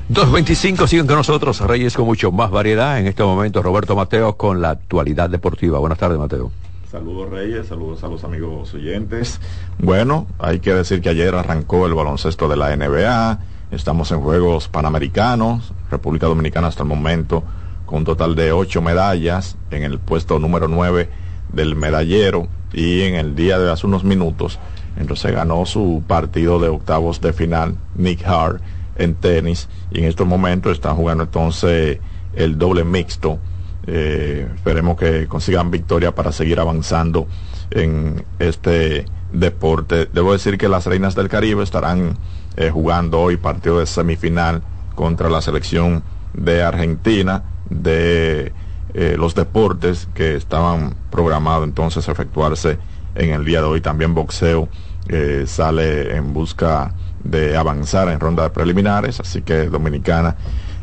225 0.09 0.87
siguen 0.87 1.05
con 1.05 1.17
nosotros, 1.17 1.61
Reyes 1.61 1.95
con 1.95 2.05
mucho 2.05 2.31
más 2.31 2.49
variedad. 2.49 2.97
En 2.99 3.05
este 3.05 3.21
momento, 3.21 3.61
Roberto 3.61 3.95
Mateo 3.95 4.37
con 4.37 4.59
la 4.59 4.71
actualidad 4.71 5.29
deportiva. 5.29 5.77
Buenas 5.77 5.99
tardes, 5.99 6.17
Mateo. 6.17 6.51
Saludos 6.89 7.29
Reyes, 7.29 7.67
saludos 7.67 8.03
a 8.03 8.07
los 8.07 8.23
amigos 8.23 8.73
oyentes. 8.73 9.39
Bueno, 9.77 10.25
hay 10.39 10.61
que 10.61 10.73
decir 10.73 10.99
que 11.01 11.09
ayer 11.09 11.35
arrancó 11.35 11.85
el 11.85 11.93
baloncesto 11.93 12.47
de 12.47 12.57
la 12.57 12.75
NBA. 12.75 13.37
Estamos 13.69 14.11
en 14.11 14.21
Juegos 14.21 14.67
Panamericanos. 14.67 15.73
República 15.91 16.25
Dominicana 16.25 16.69
hasta 16.69 16.81
el 16.81 16.89
momento 16.89 17.43
con 17.85 17.99
un 17.99 18.05
total 18.05 18.33
de 18.33 18.51
ocho 18.51 18.81
medallas 18.81 19.57
en 19.69 19.83
el 19.83 19.99
puesto 19.99 20.39
número 20.39 20.67
9 20.67 21.21
del 21.53 21.75
medallero 21.75 22.47
y 22.73 23.01
en 23.01 23.15
el 23.15 23.35
día 23.35 23.59
de 23.59 23.71
hace 23.71 23.85
unos 23.85 24.03
minutos 24.03 24.59
entonces 24.97 25.31
ganó 25.31 25.65
su 25.65 26.03
partido 26.05 26.59
de 26.59 26.69
octavos 26.69 27.21
de 27.21 27.33
final 27.33 27.75
Nick 27.95 28.25
Hart 28.25 28.61
en 28.95 29.15
tenis. 29.15 29.69
Y 29.91 29.99
en 29.99 30.05
estos 30.05 30.27
momentos 30.27 30.73
está 30.73 30.93
jugando 30.93 31.23
entonces 31.23 31.99
el 32.35 32.57
doble 32.57 32.83
mixto. 32.83 33.39
Eh, 33.87 34.47
esperemos 34.55 34.97
que 34.97 35.27
consigan 35.27 35.71
victoria 35.71 36.13
para 36.13 36.31
seguir 36.31 36.59
avanzando 36.59 37.27
en 37.71 38.23
este 38.39 39.05
deporte. 39.31 40.07
Debo 40.11 40.33
decir 40.33 40.57
que 40.57 40.69
las 40.69 40.85
reinas 40.85 41.15
del 41.15 41.29
Caribe 41.29 41.63
estarán 41.63 42.17
eh, 42.57 42.69
jugando 42.69 43.21
hoy 43.21 43.37
partido 43.37 43.79
de 43.79 43.85
semifinal 43.85 44.61
contra 44.93 45.29
la 45.29 45.41
selección 45.41 46.03
de 46.33 46.63
Argentina 46.63 47.43
de 47.69 48.51
eh, 48.93 49.15
los 49.17 49.35
deportes 49.35 50.07
que 50.13 50.35
estaban 50.35 50.95
programados 51.09 51.65
entonces 51.65 52.07
a 52.09 52.11
efectuarse 52.11 52.77
en 53.15 53.29
el 53.29 53.45
día 53.45 53.61
de 53.61 53.67
hoy. 53.67 53.81
También 53.81 54.13
boxeo 54.13 54.67
eh, 55.07 55.45
sale 55.47 56.15
en 56.15 56.33
busca 56.33 56.93
de 57.23 57.55
avanzar 57.55 58.09
en 58.09 58.19
ronda 58.19 58.43
de 58.43 58.49
preliminares, 58.49 59.19
así 59.19 59.43
que 59.43 59.67
Dominicana 59.67 60.35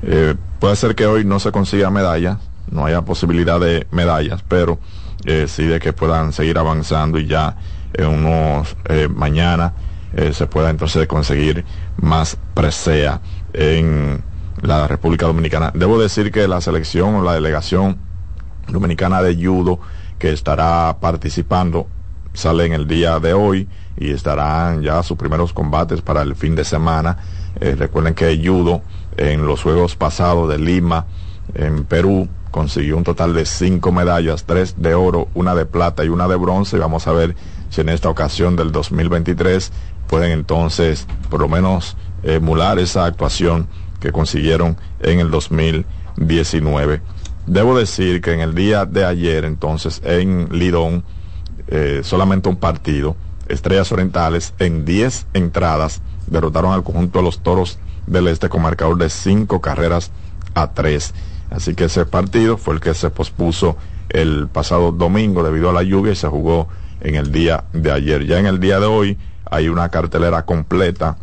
eh, 0.02 0.34
puede 0.58 0.76
ser 0.76 0.94
que 0.94 1.06
hoy 1.06 1.24
no 1.24 1.38
se 1.38 1.52
consiga 1.52 1.90
medallas, 1.90 2.38
no 2.70 2.86
haya 2.86 3.02
posibilidad 3.02 3.60
de 3.60 3.86
medallas, 3.90 4.42
pero 4.46 4.78
sí 5.48 5.66
de 5.66 5.80
que 5.80 5.92
puedan 5.92 6.32
seguir 6.32 6.58
avanzando 6.58 7.18
y 7.18 7.26
ya 7.26 7.56
en 7.92 8.06
unos 8.06 8.76
mañana 9.10 9.74
se 10.32 10.46
pueda 10.46 10.70
entonces 10.70 11.08
conseguir 11.08 11.64
más 12.00 12.38
presea 12.54 13.20
en 13.52 14.22
la 14.62 14.86
República 14.86 15.26
Dominicana. 15.26 15.72
Debo 15.74 15.98
decir 15.98 16.32
que 16.32 16.48
la 16.48 16.60
selección 16.60 17.14
o 17.14 17.22
la 17.22 17.34
delegación 17.34 17.98
dominicana 18.68 19.22
de 19.22 19.34
judo 19.34 19.80
que 20.18 20.32
estará 20.32 20.98
participando 21.00 21.86
sale 22.34 22.66
en 22.66 22.72
el 22.72 22.86
día 22.86 23.18
de 23.20 23.32
hoy 23.32 23.68
y 23.96 24.10
estarán 24.12 24.82
ya 24.82 25.02
sus 25.02 25.16
primeros 25.16 25.52
combates 25.52 26.02
para 26.02 26.22
el 26.22 26.36
fin 26.36 26.54
de 26.54 26.64
semana. 26.64 27.18
Eh, 27.60 27.74
recuerden 27.76 28.14
que 28.14 28.40
judo 28.44 28.82
en 29.16 29.46
los 29.46 29.62
Juegos 29.62 29.96
pasados 29.96 30.48
de 30.48 30.58
Lima, 30.58 31.06
en 31.54 31.84
Perú, 31.84 32.28
consiguió 32.50 32.96
un 32.96 33.04
total 33.04 33.34
de 33.34 33.44
cinco 33.44 33.92
medallas, 33.92 34.44
tres 34.44 34.74
de 34.78 34.94
oro, 34.94 35.28
una 35.34 35.54
de 35.54 35.66
plata 35.66 36.04
y 36.04 36.08
una 36.08 36.28
de 36.28 36.36
bronce. 36.36 36.78
Vamos 36.78 37.06
a 37.06 37.12
ver 37.12 37.34
si 37.70 37.80
en 37.80 37.88
esta 37.88 38.08
ocasión 38.08 38.56
del 38.56 38.72
2023 38.72 39.72
pueden 40.06 40.32
entonces 40.32 41.06
por 41.28 41.40
lo 41.40 41.48
menos 41.48 41.96
emular 42.22 42.78
esa 42.78 43.04
actuación 43.04 43.68
que 44.00 44.12
consiguieron 44.12 44.76
en 45.00 45.20
el 45.20 45.30
2019. 45.30 47.00
Debo 47.46 47.78
decir 47.78 48.20
que 48.20 48.32
en 48.32 48.40
el 48.40 48.54
día 48.54 48.84
de 48.84 49.04
ayer, 49.04 49.44
entonces, 49.44 50.02
en 50.04 50.48
Lidón, 50.50 51.04
eh, 51.68 52.00
solamente 52.04 52.48
un 52.48 52.56
partido, 52.56 53.16
Estrellas 53.48 53.90
Orientales, 53.92 54.54
en 54.58 54.84
10 54.84 55.26
entradas, 55.32 56.02
derrotaron 56.26 56.72
al 56.72 56.82
conjunto 56.82 57.18
de 57.18 57.24
los 57.24 57.42
Toros 57.42 57.78
del 58.06 58.28
Este 58.28 58.48
con 58.48 58.62
marcador 58.62 58.98
de 58.98 59.08
5 59.08 59.60
carreras 59.60 60.10
a 60.54 60.72
3. 60.72 61.14
Así 61.50 61.74
que 61.74 61.84
ese 61.84 62.04
partido 62.04 62.58
fue 62.58 62.74
el 62.74 62.80
que 62.80 62.94
se 62.94 63.10
pospuso 63.10 63.76
el 64.10 64.48
pasado 64.48 64.92
domingo 64.92 65.42
debido 65.42 65.70
a 65.70 65.72
la 65.72 65.82
lluvia 65.82 66.12
y 66.12 66.16
se 66.16 66.28
jugó 66.28 66.68
en 67.00 67.14
el 67.14 67.32
día 67.32 67.64
de 67.72 67.92
ayer. 67.92 68.26
Ya 68.26 68.38
en 68.38 68.46
el 68.46 68.60
día 68.60 68.80
de 68.80 68.86
hoy 68.86 69.18
hay 69.50 69.68
una 69.68 69.88
cartelera 69.88 70.44
completa 70.44 71.16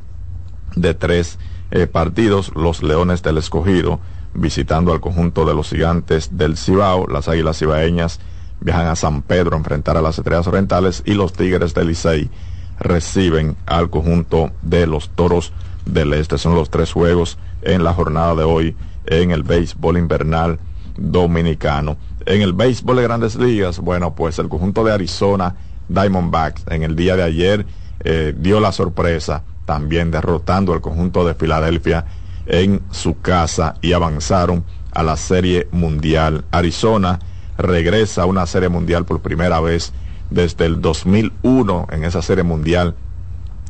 de 0.76 0.94
tres 0.94 1.38
eh, 1.76 1.88
partidos, 1.88 2.54
los 2.56 2.84
Leones 2.84 3.22
del 3.22 3.38
Escogido 3.38 4.00
visitando 4.34 4.94
al 4.94 5.02
conjunto 5.02 5.46
de 5.46 5.54
los 5.54 5.70
gigantes 5.70 6.38
del 6.38 6.56
Cibao, 6.56 7.06
las 7.08 7.28
Águilas 7.28 7.60
Cibaeñas 7.60 8.22
viajan 8.62 8.88
a 8.88 8.96
San 8.96 9.22
Pedro 9.22 9.56
a 9.56 9.60
enfrentar 9.60 9.98
a 9.98 10.02
las 10.02 10.18
Estrellas 10.18 10.48
Orientales 10.48 11.04
y 11.06 11.16
los 11.16 11.34
Tigres 11.34 11.74
del 11.74 11.88
Licey 11.88 12.30
reciben 12.80 13.58
al 13.66 13.90
conjunto 13.90 14.52
de 14.62 14.88
los 14.88 15.10
Toros 15.10 15.52
del 15.86 16.14
Este. 16.14 16.38
Son 16.38 16.56
los 16.56 16.70
tres 16.70 16.94
juegos 16.94 17.38
en 17.62 17.84
la 17.84 17.94
jornada 17.94 18.36
de 18.36 18.44
hoy 18.44 18.76
en 19.06 19.32
el 19.32 19.44
béisbol 19.44 19.98
invernal 19.98 20.60
dominicano. 20.96 21.98
En 22.26 22.42
el 22.42 22.54
béisbol 22.54 22.96
de 22.96 23.04
grandes 23.04 23.36
ligas, 23.36 23.80
bueno, 23.80 24.16
pues 24.16 24.40
el 24.40 24.48
conjunto 24.48 24.86
de 24.86 24.94
Arizona 24.94 25.56
Diamondbacks 25.90 26.64
en 26.68 26.84
el 26.84 26.96
día 26.96 27.18
de 27.18 27.24
ayer 27.24 27.66
eh, 28.00 28.34
dio 28.38 28.62
la 28.62 28.72
sorpresa 28.72 29.44
también 29.66 30.12
derrotando 30.12 30.74
al 30.74 30.82
conjunto 30.82 31.26
de 31.26 31.34
Filadelfia 31.34 32.06
en 32.46 32.82
su 32.92 33.20
casa 33.20 33.76
y 33.82 33.94
avanzaron 33.94 34.64
a 34.92 35.04
la 35.04 35.18
Serie 35.18 35.68
Mundial. 35.72 36.46
Arizona 36.52 37.20
regresa 37.58 38.24
a 38.24 38.26
una 38.26 38.46
Serie 38.46 38.70
Mundial 38.70 39.06
por 39.06 39.22
primera 39.22 39.60
vez 39.60 39.94
desde 40.30 40.66
el 40.66 40.82
2001 40.82 41.88
en 41.92 42.04
esa 42.04 42.22
Serie 42.22 42.44
Mundial 42.44 42.96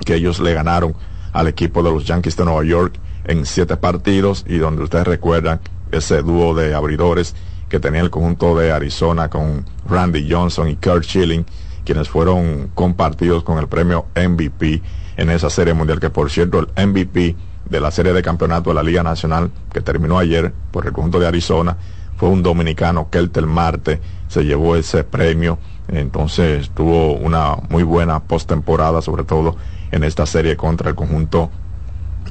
que 0.06 0.16
ellos 0.16 0.40
le 0.40 0.54
ganaron 0.54 0.94
al 1.34 1.48
equipo 1.48 1.84
de 1.84 1.92
los 1.92 2.06
Yankees 2.06 2.38
de 2.38 2.46
Nueva 2.46 2.64
York 2.64 2.96
en 3.26 3.46
siete 3.46 3.78
partidos 3.78 4.46
y 4.48 4.58
donde 4.58 4.84
ustedes 4.84 5.08
recuerdan 5.08 5.60
ese 5.92 6.22
dúo 6.22 6.54
de 6.54 6.74
abridores 6.74 7.36
que 7.70 7.80
tenía 7.80 8.02
el 8.02 8.10
conjunto 8.10 8.56
de 8.56 8.72
Arizona 8.72 9.30
con 9.30 9.66
Randy 9.88 10.32
Johnson 10.32 10.70
y 10.70 10.76
Kurt 10.76 11.04
Schilling 11.04 11.46
quienes 11.84 12.10
fueron 12.10 12.72
compartidos 12.74 13.44
con 13.44 13.60
el 13.60 13.68
premio 13.68 14.06
MVP 14.16 14.82
en 15.18 15.30
esa 15.30 15.50
serie 15.50 15.74
mundial, 15.74 16.00
que 16.00 16.10
por 16.10 16.30
cierto 16.30 16.60
el 16.60 16.88
MVP 16.88 17.36
de 17.70 17.80
la 17.80 17.92
serie 17.92 18.14
de 18.14 18.22
campeonato 18.22 18.70
de 18.70 18.76
la 18.76 18.84
Liga 18.84 19.04
Nacional 19.04 19.50
que 19.74 19.82
terminó 19.82 20.20
ayer 20.20 20.54
por 20.72 20.86
el 20.86 20.94
conjunto 20.94 21.20
de 21.20 21.28
Arizona 21.28 21.78
fue 22.18 22.30
un 22.30 22.44
dominicano, 22.44 23.10
Kelter 23.10 23.46
Marte, 23.46 24.00
se 24.28 24.46
llevó 24.46 24.76
ese 24.76 25.04
premio, 25.04 25.60
entonces 25.90 26.70
tuvo 26.70 27.14
una 27.14 27.56
muy 27.70 27.84
buena 27.84 28.22
postemporada, 28.22 29.02
sobre 29.02 29.24
todo 29.24 29.58
en 29.92 30.04
esta 30.04 30.26
serie 30.26 30.56
contra 30.56 30.90
el 30.90 30.96
conjunto 30.96 31.50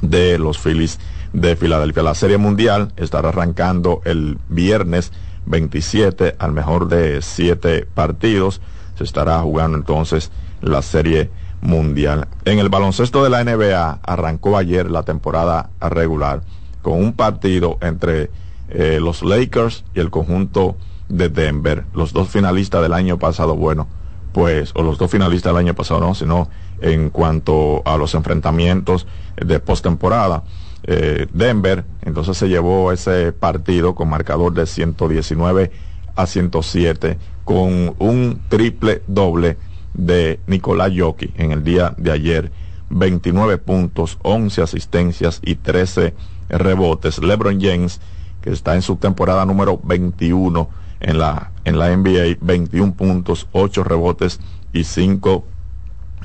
de 0.01 0.39
los 0.39 0.57
Phillies 0.57 0.99
de 1.33 1.55
Filadelfia. 1.55 2.03
La 2.03 2.15
serie 2.15 2.37
mundial 2.37 2.93
estará 2.97 3.29
arrancando 3.29 4.01
el 4.05 4.39
viernes 4.49 5.11
27 5.45 6.35
al 6.39 6.51
mejor 6.51 6.87
de 6.87 7.21
siete 7.21 7.87
partidos. 7.93 8.61
Se 8.97 9.03
estará 9.03 9.39
jugando 9.41 9.77
entonces 9.77 10.31
la 10.61 10.81
serie 10.81 11.29
mundial. 11.61 12.27
En 12.45 12.59
el 12.59 12.69
baloncesto 12.69 13.23
de 13.23 13.29
la 13.29 13.43
NBA 13.43 13.99
arrancó 14.03 14.57
ayer 14.57 14.89
la 14.89 15.03
temporada 15.03 15.69
regular 15.81 16.41
con 16.81 17.01
un 17.01 17.13
partido 17.13 17.77
entre 17.81 18.29
eh, 18.69 18.99
los 19.01 19.23
Lakers 19.23 19.85
y 19.93 19.99
el 19.99 20.11
conjunto 20.11 20.75
de 21.09 21.29
Denver, 21.29 21.85
los 21.93 22.13
dos 22.13 22.29
finalistas 22.29 22.81
del 22.81 22.93
año 22.93 23.17
pasado, 23.17 23.55
bueno, 23.55 23.87
pues, 24.33 24.71
o 24.75 24.83
los 24.83 24.97
dos 24.97 25.09
finalistas 25.09 25.53
del 25.53 25.59
año 25.59 25.75
pasado, 25.75 25.99
no, 25.99 26.13
sino 26.13 26.49
en 26.81 27.09
cuanto 27.09 27.81
a 27.85 27.97
los 27.97 28.13
enfrentamientos 28.15 29.07
de 29.37 29.59
postemporada. 29.59 30.43
Eh, 30.83 31.27
Denver, 31.33 31.85
entonces 32.03 32.37
se 32.37 32.49
llevó 32.49 32.91
ese 32.91 33.31
partido 33.31 33.95
con 33.95 34.09
marcador 34.09 34.53
de 34.53 34.65
119 34.65 35.71
a 36.15 36.25
107, 36.25 37.17
con 37.43 37.95
un 37.97 38.41
triple 38.49 39.01
doble 39.07 39.57
de 39.97 40.39
Nicolás 40.47 40.91
Yoki 40.91 41.31
en 41.37 41.51
el 41.51 41.63
día 41.63 41.93
de 41.97 42.11
ayer. 42.11 42.51
29 42.89 43.57
puntos, 43.57 44.19
11 44.21 44.61
asistencias 44.61 45.41
y 45.43 45.55
13 45.55 46.13
rebotes. 46.49 47.19
LeBron 47.19 47.59
James, 47.59 47.99
que 48.41 48.51
está 48.51 48.75
en 48.75 48.81
su 48.81 48.97
temporada 48.97 49.45
número 49.45 49.79
21 49.83 50.69
en 50.99 51.17
la, 51.17 51.51
en 51.63 51.79
la 51.79 51.95
NBA, 51.95 52.37
21 52.41 52.93
puntos, 52.93 53.47
8 53.51 53.83
rebotes 53.83 54.39
y 54.71 54.83
5 54.83 55.45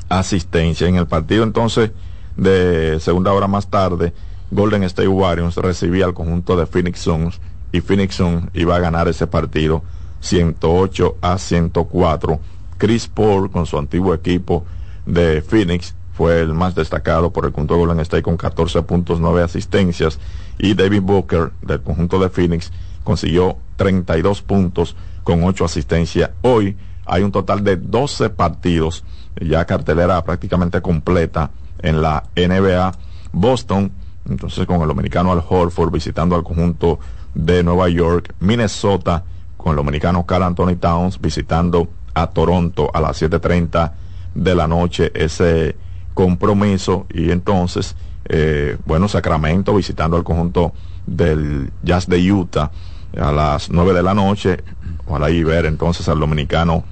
asistencias. 0.08 0.88
En 0.88 0.96
el 0.96 1.06
partido 1.06 1.44
entonces 1.44 1.92
de 2.36 2.98
segunda 3.00 3.32
hora 3.32 3.46
más 3.46 3.68
tarde, 3.68 4.12
Golden 4.50 4.82
State 4.84 5.08
Warriors 5.08 5.56
recibía 5.56 6.04
al 6.04 6.14
conjunto 6.14 6.56
de 6.56 6.66
Phoenix 6.66 7.00
Suns 7.00 7.40
y 7.72 7.80
Phoenix 7.80 8.16
Suns 8.16 8.48
iba 8.52 8.76
a 8.76 8.80
ganar 8.80 9.08
ese 9.08 9.26
partido 9.26 9.82
108 10.20 11.16
a 11.20 11.38
104 11.38 12.40
Chris 12.80 13.08
Paul 13.08 13.50
con 13.50 13.66
su 13.66 13.76
antiguo 13.76 14.14
equipo 14.14 14.64
de 15.04 15.42
Phoenix 15.42 15.94
fue 16.14 16.40
el 16.40 16.54
más 16.54 16.74
destacado 16.74 17.30
por 17.30 17.44
el 17.44 17.52
conjunto 17.52 17.74
de 17.74 17.80
Golden 17.80 18.00
State 18.00 18.22
con 18.22 18.38
14 18.38 18.80
puntos, 18.82 19.20
9 19.20 19.42
asistencias 19.42 20.18
y 20.58 20.72
David 20.72 21.02
Booker 21.02 21.52
del 21.60 21.82
conjunto 21.82 22.18
de 22.18 22.30
Phoenix 22.30 22.72
consiguió 23.04 23.58
32 23.76 24.40
puntos 24.40 24.96
con 25.24 25.44
8 25.44 25.66
asistencias. 25.66 26.30
Hoy 26.40 26.74
hay 27.04 27.22
un 27.22 27.32
total 27.32 27.62
de 27.62 27.76
12 27.76 28.30
partidos, 28.30 29.04
ya 29.38 29.66
cartelera 29.66 30.24
prácticamente 30.24 30.80
completa 30.80 31.50
en 31.80 32.00
la 32.00 32.24
NBA. 32.34 32.92
Boston, 33.32 33.92
entonces 34.26 34.66
con 34.66 34.80
el 34.80 34.88
dominicano 34.88 35.32
Al 35.32 35.44
Horford 35.46 35.92
visitando 35.92 36.34
al 36.34 36.44
conjunto 36.44 36.98
de 37.34 37.62
Nueva 37.62 37.90
York. 37.90 38.34
Minnesota 38.40 39.22
con 39.58 39.72
el 39.72 39.76
dominicano 39.76 40.24
Carl 40.24 40.44
Anthony 40.44 40.76
Towns 40.76 41.20
visitando 41.20 41.90
a 42.14 42.28
Toronto 42.28 42.90
a 42.92 43.00
las 43.00 43.20
7.30 43.20 43.92
de 44.34 44.54
la 44.54 44.66
noche 44.66 45.10
ese 45.14 45.76
compromiso. 46.14 47.06
Y 47.12 47.30
entonces, 47.30 47.96
eh, 48.26 48.76
bueno, 48.86 49.08
Sacramento 49.08 49.74
visitando 49.74 50.16
al 50.16 50.24
conjunto 50.24 50.72
del 51.06 51.70
Jazz 51.82 52.08
de 52.08 52.32
Utah 52.32 52.70
a 53.18 53.32
las 53.32 53.70
9 53.70 53.92
de 53.92 54.02
la 54.02 54.14
noche, 54.14 54.62
ojalá 55.06 55.30
y 55.30 55.42
ver 55.42 55.66
entonces 55.66 56.08
al 56.08 56.20
dominicano 56.20 56.84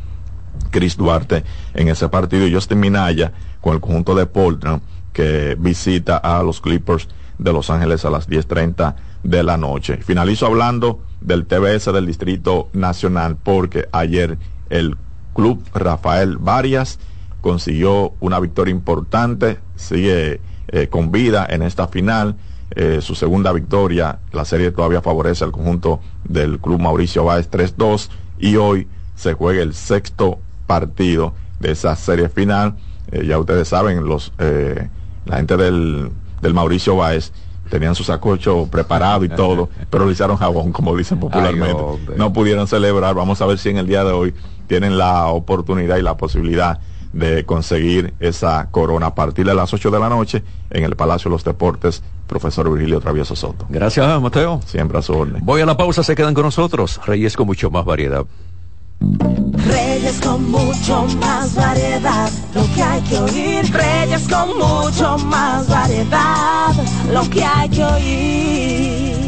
Chris 0.70 0.96
Duarte 0.96 1.44
en 1.74 1.88
ese 1.88 2.08
partido. 2.08 2.46
Y 2.46 2.54
Justin 2.54 2.80
Minaya 2.80 3.32
con 3.60 3.74
el 3.74 3.80
conjunto 3.80 4.14
de 4.14 4.26
Portland 4.26 4.82
que 5.12 5.56
visita 5.58 6.16
a 6.16 6.42
los 6.42 6.60
Clippers 6.60 7.08
de 7.38 7.52
Los 7.52 7.70
Ángeles 7.70 8.04
a 8.04 8.10
las 8.10 8.28
10.30 8.28 8.94
de 9.22 9.42
la 9.42 9.56
noche. 9.56 9.98
Finalizo 9.98 10.46
hablando 10.46 11.00
del 11.20 11.46
TBS 11.46 11.92
del 11.92 12.06
Distrito 12.06 12.68
Nacional 12.72 13.36
porque 13.42 13.88
ayer 13.92 14.38
el 14.70 14.96
Club 15.38 15.62
Rafael 15.72 16.36
Varias 16.36 16.98
consiguió 17.40 18.12
una 18.18 18.40
victoria 18.40 18.72
importante, 18.72 19.60
sigue 19.76 20.40
eh, 20.66 20.88
con 20.88 21.12
vida 21.12 21.46
en 21.48 21.62
esta 21.62 21.86
final. 21.86 22.34
Eh, 22.74 22.98
su 23.00 23.14
segunda 23.14 23.52
victoria, 23.52 24.18
la 24.32 24.44
serie 24.44 24.72
todavía 24.72 25.00
favorece 25.00 25.44
al 25.44 25.52
conjunto 25.52 26.00
del 26.24 26.58
Club 26.58 26.80
Mauricio 26.80 27.22
Báez 27.22 27.48
3-2 27.48 28.08
y 28.40 28.56
hoy 28.56 28.88
se 29.14 29.34
juega 29.34 29.62
el 29.62 29.74
sexto 29.74 30.40
partido 30.66 31.34
de 31.60 31.70
esa 31.70 31.94
serie 31.94 32.28
final. 32.28 32.74
Eh, 33.12 33.24
ya 33.24 33.38
ustedes 33.38 33.68
saben, 33.68 34.06
los 34.06 34.32
la 34.36 35.36
gente 35.36 35.56
del, 35.56 36.10
del 36.42 36.52
Mauricio 36.52 36.96
Báez 36.96 37.32
tenían 37.70 37.94
su 37.94 38.02
sacocho 38.02 38.66
preparado 38.68 39.24
y 39.24 39.28
todo, 39.28 39.68
pero 39.90 40.04
lo 40.04 40.10
hicieron 40.10 40.36
jabón, 40.36 40.72
como 40.72 40.96
dicen 40.96 41.20
popularmente. 41.20 41.80
no 42.16 42.32
pudieron 42.32 42.66
celebrar. 42.66 43.14
Vamos 43.14 43.40
a 43.40 43.46
ver 43.46 43.58
si 43.58 43.68
en 43.68 43.76
el 43.76 43.86
día 43.86 44.02
de 44.02 44.10
hoy 44.10 44.34
tienen 44.68 44.96
la 44.96 45.26
oportunidad 45.26 45.96
y 45.96 46.02
la 46.02 46.16
posibilidad 46.16 46.78
de 47.12 47.44
conseguir 47.44 48.14
esa 48.20 48.70
corona 48.70 49.06
a 49.06 49.14
partir 49.14 49.46
de 49.46 49.54
las 49.54 49.72
8 49.72 49.90
de 49.90 49.98
la 49.98 50.08
noche 50.08 50.42
en 50.70 50.84
el 50.84 50.94
Palacio 50.94 51.30
de 51.30 51.34
los 51.34 51.44
Deportes, 51.44 52.02
profesor 52.26 52.70
Virgilio 52.70 53.00
Travieso 53.00 53.34
Soto. 53.34 53.66
Gracias, 53.68 54.20
Mateo. 54.20 54.60
Siempre 54.66 54.98
a 54.98 55.02
su 55.02 55.14
orden. 55.14 55.44
Voy 55.44 55.60
a 55.60 55.66
la 55.66 55.76
pausa, 55.76 56.02
se 56.02 56.14
quedan 56.14 56.34
con 56.34 56.44
nosotros. 56.44 57.00
Reyes 57.06 57.36
con 57.36 57.46
mucho 57.46 57.70
más 57.70 57.84
variedad. 57.84 58.24
Reyes 59.00 60.20
con 60.20 60.50
mucho 60.50 61.06
más 61.20 61.54
variedad, 61.54 62.30
lo 62.54 62.62
que 62.74 62.82
hay 62.82 63.00
que 63.02 63.18
oír. 63.18 63.72
Reyes 63.72 64.28
con 64.28 64.58
mucho 64.58 65.18
más 65.18 65.68
variedad, 65.68 66.74
lo 67.12 67.30
que 67.30 67.44
hay 67.44 67.68
que 67.68 67.84
oír. 67.84 69.27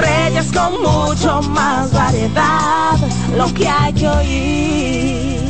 Reyes 0.00 0.52
con 0.52 0.82
mucho 0.82 1.42
más 1.50 1.92
variedad, 1.92 2.96
lo 3.36 3.52
que 3.54 3.68
hay 3.68 3.92
que 3.92 4.08
oír. 4.08 5.40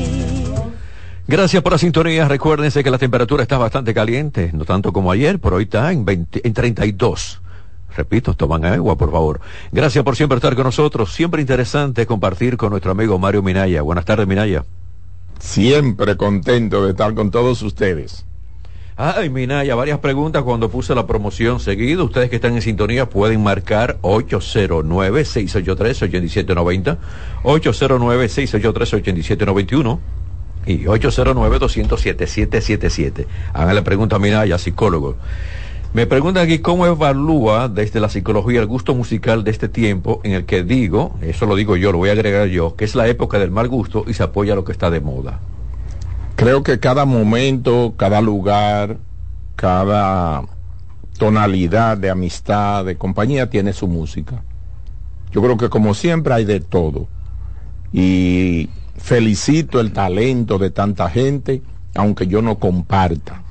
Gracias 1.26 1.62
por 1.62 1.72
la 1.72 1.78
sintonía. 1.78 2.26
Recuérdense 2.26 2.82
que 2.82 2.90
la 2.90 2.98
temperatura 2.98 3.42
está 3.44 3.56
bastante 3.56 3.94
caliente, 3.94 4.50
no 4.52 4.64
tanto 4.64 4.92
como 4.92 5.12
ayer, 5.12 5.38
pero 5.38 5.56
hoy 5.56 5.64
está 5.64 5.92
en, 5.92 6.04
20, 6.04 6.46
en 6.46 6.52
32. 6.52 7.40
Repito, 7.96 8.34
toman 8.34 8.64
agua, 8.64 8.96
por 8.96 9.12
favor. 9.12 9.40
Gracias 9.72 10.02
por 10.04 10.16
siempre 10.16 10.36
estar 10.36 10.54
con 10.56 10.64
nosotros. 10.64 11.12
Siempre 11.12 11.40
interesante 11.40 12.06
compartir 12.06 12.56
con 12.56 12.70
nuestro 12.70 12.90
amigo 12.90 13.18
Mario 13.18 13.42
Minaya. 13.42 13.82
Buenas 13.82 14.04
tardes, 14.04 14.26
Minaya. 14.26 14.64
Siempre 15.38 16.16
contento 16.16 16.84
de 16.84 16.90
estar 16.90 17.14
con 17.14 17.30
todos 17.30 17.62
ustedes. 17.62 18.24
Ay, 19.02 19.30
Minaya, 19.30 19.74
varias 19.74 19.98
preguntas 20.00 20.42
cuando 20.42 20.68
puse 20.68 20.94
la 20.94 21.06
promoción 21.06 21.58
seguido. 21.58 22.04
Ustedes 22.04 22.28
que 22.28 22.36
están 22.36 22.52
en 22.52 22.60
sintonía 22.60 23.08
pueden 23.08 23.42
marcar 23.42 23.96
809-683-8790, 24.02 26.98
809-683-8791 27.42 29.98
y 30.66 30.80
809-207-7777. 30.80 33.24
Háganle 33.54 33.80
pregunta 33.80 34.16
a 34.16 34.18
Minaya, 34.18 34.58
psicólogo. 34.58 35.16
Me 35.94 36.06
preguntan 36.06 36.44
aquí 36.44 36.58
cómo 36.58 36.84
evalúa 36.84 37.70
desde 37.70 38.00
la 38.00 38.10
psicología 38.10 38.60
el 38.60 38.66
gusto 38.66 38.94
musical 38.94 39.44
de 39.44 39.50
este 39.50 39.70
tiempo 39.70 40.20
en 40.24 40.32
el 40.32 40.44
que 40.44 40.62
digo, 40.62 41.16
eso 41.22 41.46
lo 41.46 41.56
digo 41.56 41.74
yo, 41.76 41.90
lo 41.90 41.96
voy 41.96 42.10
a 42.10 42.12
agregar 42.12 42.48
yo, 42.48 42.76
que 42.76 42.84
es 42.84 42.94
la 42.94 43.08
época 43.08 43.38
del 43.38 43.50
mal 43.50 43.68
gusto 43.68 44.04
y 44.06 44.12
se 44.12 44.24
apoya 44.24 44.54
lo 44.54 44.64
que 44.64 44.72
está 44.72 44.90
de 44.90 45.00
moda. 45.00 45.40
Creo 46.40 46.62
que 46.62 46.80
cada 46.80 47.04
momento, 47.04 47.92
cada 47.98 48.22
lugar, 48.22 48.96
cada 49.56 50.42
tonalidad 51.18 51.98
de 51.98 52.08
amistad, 52.08 52.86
de 52.86 52.96
compañía 52.96 53.50
tiene 53.50 53.74
su 53.74 53.86
música. 53.86 54.42
Yo 55.32 55.42
creo 55.42 55.58
que 55.58 55.68
como 55.68 55.92
siempre 55.92 56.32
hay 56.32 56.46
de 56.46 56.60
todo. 56.60 57.08
Y 57.92 58.70
felicito 58.96 59.80
el 59.80 59.92
talento 59.92 60.56
de 60.56 60.70
tanta 60.70 61.10
gente, 61.10 61.60
aunque 61.94 62.26
yo 62.26 62.40
no 62.40 62.58
comparta 62.58 63.42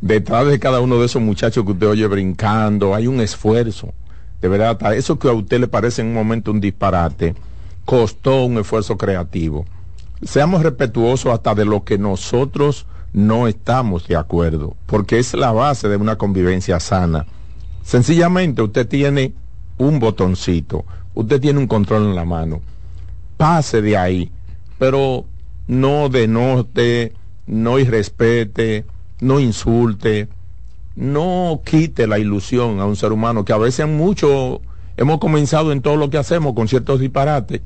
detrás 0.00 0.46
de 0.46 0.58
cada 0.58 0.80
uno 0.80 0.98
de 1.00 1.04
esos 1.04 1.20
muchachos 1.20 1.66
que 1.66 1.72
usted 1.72 1.86
oye 1.86 2.06
brincando, 2.06 2.94
hay 2.94 3.08
un 3.08 3.20
esfuerzo. 3.20 3.92
De 4.40 4.48
verdad, 4.48 4.94
eso 4.94 5.18
que 5.18 5.28
a 5.28 5.32
usted 5.32 5.60
le 5.60 5.68
parece 5.68 6.00
en 6.00 6.08
un 6.08 6.14
momento 6.14 6.50
un 6.50 6.62
disparate, 6.62 7.34
costó 7.84 8.46
un 8.46 8.56
esfuerzo 8.56 8.96
creativo. 8.96 9.66
Seamos 10.24 10.62
respetuosos 10.62 11.32
hasta 11.32 11.54
de 11.54 11.64
lo 11.64 11.82
que 11.82 11.98
nosotros 11.98 12.86
no 13.12 13.48
estamos 13.48 14.06
de 14.06 14.16
acuerdo, 14.16 14.76
porque 14.86 15.18
es 15.18 15.34
la 15.34 15.50
base 15.50 15.88
de 15.88 15.96
una 15.96 16.16
convivencia 16.16 16.78
sana. 16.78 17.26
Sencillamente 17.82 18.62
usted 18.62 18.86
tiene 18.86 19.32
un 19.78 19.98
botoncito, 19.98 20.84
usted 21.14 21.40
tiene 21.40 21.58
un 21.58 21.66
control 21.66 22.04
en 22.04 22.14
la 22.14 22.24
mano. 22.24 22.60
Pase 23.36 23.82
de 23.82 23.96
ahí, 23.96 24.30
pero 24.78 25.24
no 25.66 26.08
denote, 26.08 27.12
no 27.46 27.80
irrespete, 27.80 28.86
no 29.20 29.40
insulte, 29.40 30.28
no 30.94 31.62
quite 31.64 32.06
la 32.06 32.20
ilusión 32.20 32.78
a 32.78 32.86
un 32.86 32.94
ser 32.94 33.10
humano, 33.10 33.44
que 33.44 33.52
a 33.52 33.58
veces 33.58 33.88
mucho 33.88 34.60
hemos 34.96 35.18
comenzado 35.18 35.72
en 35.72 35.82
todo 35.82 35.96
lo 35.96 36.10
que 36.10 36.18
hacemos 36.18 36.54
con 36.54 36.68
ciertos 36.68 37.00
disparates 37.00 37.60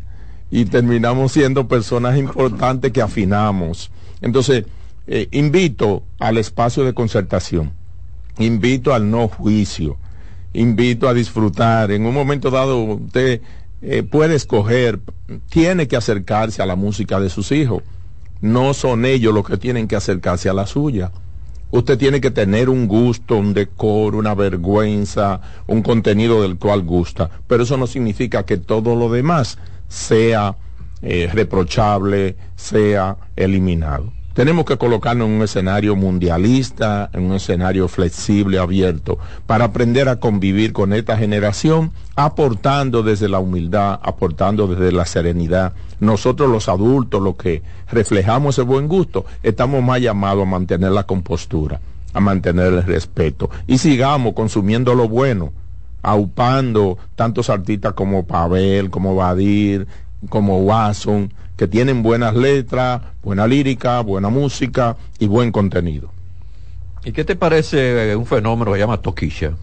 y 0.50 0.64
terminamos 0.66 1.32
siendo 1.32 1.68
personas 1.68 2.16
importantes 2.16 2.92
que 2.92 3.02
afinamos. 3.02 3.90
Entonces, 4.20 4.64
eh, 5.06 5.28
invito 5.32 6.02
al 6.18 6.38
espacio 6.38 6.84
de 6.84 6.94
concertación, 6.94 7.72
invito 8.38 8.94
al 8.94 9.10
no 9.10 9.28
juicio, 9.28 9.96
invito 10.52 11.08
a 11.08 11.14
disfrutar. 11.14 11.90
En 11.90 12.06
un 12.06 12.14
momento 12.14 12.50
dado, 12.50 12.82
usted 12.82 13.40
eh, 13.82 14.02
puede 14.02 14.34
escoger, 14.34 15.00
tiene 15.48 15.88
que 15.88 15.96
acercarse 15.96 16.62
a 16.62 16.66
la 16.66 16.76
música 16.76 17.20
de 17.20 17.30
sus 17.30 17.52
hijos. 17.52 17.82
No 18.40 18.74
son 18.74 19.04
ellos 19.04 19.34
los 19.34 19.46
que 19.46 19.56
tienen 19.56 19.88
que 19.88 19.96
acercarse 19.96 20.48
a 20.48 20.54
la 20.54 20.66
suya 20.66 21.10
usted 21.70 21.98
tiene 21.98 22.20
que 22.20 22.30
tener 22.30 22.68
un 22.68 22.86
gusto, 22.86 23.36
un 23.36 23.54
decoro, 23.54 24.18
una 24.18 24.34
vergüenza, 24.34 25.40
un 25.66 25.82
contenido 25.82 26.42
del 26.42 26.56
cual 26.56 26.82
gusta. 26.82 27.30
Pero 27.46 27.64
eso 27.64 27.76
no 27.76 27.86
significa 27.86 28.44
que 28.44 28.56
todo 28.56 28.94
lo 28.96 29.10
demás 29.10 29.58
sea 29.88 30.56
eh, 31.02 31.30
reprochable, 31.32 32.36
sea 32.56 33.16
eliminado. 33.36 34.12
Tenemos 34.36 34.66
que 34.66 34.76
colocarnos 34.76 35.28
en 35.28 35.34
un 35.36 35.42
escenario 35.42 35.96
mundialista, 35.96 37.08
en 37.14 37.24
un 37.24 37.36
escenario 37.36 37.88
flexible, 37.88 38.58
abierto, 38.58 39.18
para 39.46 39.64
aprender 39.64 40.10
a 40.10 40.20
convivir 40.20 40.74
con 40.74 40.92
esta 40.92 41.16
generación, 41.16 41.92
aportando 42.16 43.02
desde 43.02 43.30
la 43.30 43.38
humildad, 43.38 43.98
aportando 44.02 44.66
desde 44.66 44.92
la 44.92 45.06
serenidad. 45.06 45.72
Nosotros 46.00 46.50
los 46.50 46.68
adultos, 46.68 47.22
los 47.22 47.36
que 47.36 47.62
reflejamos 47.90 48.56
ese 48.56 48.62
buen 48.62 48.88
gusto, 48.88 49.24
estamos 49.42 49.82
más 49.82 50.02
llamados 50.02 50.42
a 50.42 50.50
mantener 50.50 50.92
la 50.92 51.04
compostura, 51.04 51.80
a 52.12 52.20
mantener 52.20 52.74
el 52.74 52.82
respeto. 52.82 53.48
Y 53.66 53.78
sigamos 53.78 54.34
consumiendo 54.34 54.94
lo 54.94 55.08
bueno, 55.08 55.54
aupando 56.06 56.98
tantos 57.16 57.50
artistas 57.50 57.92
como 57.94 58.26
Pavel, 58.26 58.90
como 58.90 59.16
Badir, 59.16 59.88
como 60.28 60.58
Watson, 60.58 61.32
que 61.56 61.66
tienen 61.66 62.04
buenas 62.04 62.36
letras, 62.36 63.02
buena 63.24 63.48
lírica, 63.48 64.00
buena 64.02 64.28
música 64.28 64.96
y 65.18 65.26
buen 65.26 65.50
contenido. 65.50 66.10
¿Y 67.04 67.10
qué 67.10 67.24
te 67.24 67.34
parece 67.34 68.14
un 68.14 68.24
fenómeno 68.24 68.70
que 68.70 68.76
se 68.76 68.84
llama 68.84 69.02
Toquilla? 69.02 69.54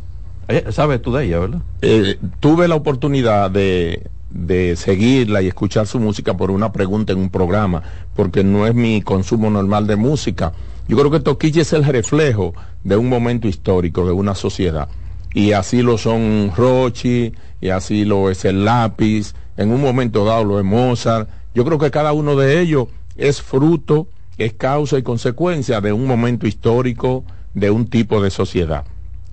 Eh, 0.49 0.65
¿Sabes 0.71 1.01
tú 1.01 1.13
de 1.13 1.23
ella, 1.25 1.39
verdad? 1.39 1.61
Eh, 1.81 2.19
tuve 2.41 2.67
la 2.67 2.75
oportunidad 2.75 3.49
de, 3.49 4.05
de 4.29 4.75
seguirla 4.75 5.41
y 5.41 5.47
escuchar 5.47 5.87
su 5.87 5.97
música 6.01 6.35
por 6.35 6.51
una 6.51 6.73
pregunta 6.73 7.13
en 7.13 7.19
un 7.19 7.29
programa, 7.29 7.83
porque 8.17 8.43
no 8.43 8.67
es 8.67 8.75
mi 8.75 9.01
consumo 9.01 9.49
normal 9.49 9.87
de 9.87 9.95
música. 9.95 10.51
Yo 10.89 10.97
creo 10.97 11.09
que 11.09 11.21
Toquilla 11.21 11.61
es 11.61 11.71
el 11.71 11.85
reflejo 11.85 12.53
de 12.83 12.97
un 12.97 13.07
momento 13.07 13.47
histórico, 13.47 14.05
de 14.05 14.11
una 14.11 14.35
sociedad. 14.35 14.89
Y 15.33 15.53
así 15.53 15.81
lo 15.81 15.97
son 15.97 16.51
Rochi, 16.55 17.33
y 17.59 17.69
así 17.69 18.05
lo 18.05 18.29
es 18.29 18.45
el 18.45 18.65
lápiz, 18.65 19.33
en 19.57 19.71
un 19.71 19.81
momento 19.81 20.25
dado 20.25 20.43
lo 20.43 20.59
es 20.59 20.65
Mozart. 20.65 21.29
Yo 21.55 21.65
creo 21.65 21.79
que 21.79 21.91
cada 21.91 22.13
uno 22.13 22.35
de 22.35 22.59
ellos 22.59 22.87
es 23.15 23.41
fruto, 23.41 24.07
es 24.37 24.53
causa 24.53 24.97
y 24.97 25.03
consecuencia 25.03 25.81
de 25.81 25.93
un 25.93 26.05
momento 26.05 26.47
histórico, 26.47 27.23
de 27.53 27.71
un 27.71 27.87
tipo 27.87 28.21
de 28.21 28.31
sociedad. 28.31 28.85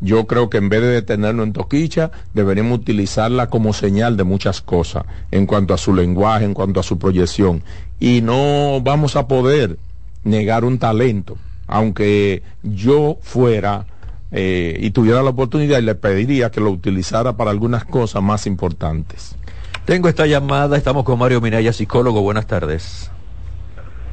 Yo 0.02 0.26
creo 0.26 0.48
que 0.48 0.58
en 0.58 0.70
vez 0.70 0.80
de 0.80 0.88
detenerlo 0.88 1.42
en 1.42 1.52
Toquicha, 1.52 2.10
deberíamos 2.32 2.78
utilizarla 2.78 3.48
como 3.48 3.74
señal 3.74 4.16
de 4.16 4.24
muchas 4.24 4.62
cosas, 4.62 5.04
en 5.30 5.46
cuanto 5.46 5.74
a 5.74 5.78
su 5.78 5.94
lenguaje, 5.94 6.46
en 6.46 6.54
cuanto 6.54 6.80
a 6.80 6.82
su 6.82 6.98
proyección. 6.98 7.62
Y 7.98 8.22
no 8.22 8.80
vamos 8.82 9.16
a 9.16 9.28
poder 9.28 9.78
negar 10.24 10.64
un 10.64 10.78
talento, 10.78 11.36
aunque 11.66 12.42
yo 12.62 13.18
fuera 13.20 13.86
eh, 14.32 14.76
y 14.80 14.90
tuviera 14.90 15.22
la 15.22 15.30
oportunidad 15.30 15.78
y 15.78 15.82
le 15.82 15.94
pediría 15.94 16.50
que 16.50 16.60
lo 16.60 16.70
utilizara 16.70 17.36
para 17.36 17.50
algunas 17.50 17.84
cosas 17.84 18.22
más 18.22 18.46
importantes. 18.46 19.36
Tengo 19.84 20.08
esta 20.08 20.26
llamada, 20.26 20.76
estamos 20.76 21.04
con 21.04 21.18
Mario 21.18 21.40
Minaya, 21.40 21.72
psicólogo. 21.72 22.22
Buenas 22.22 22.46
tardes. 22.46 23.10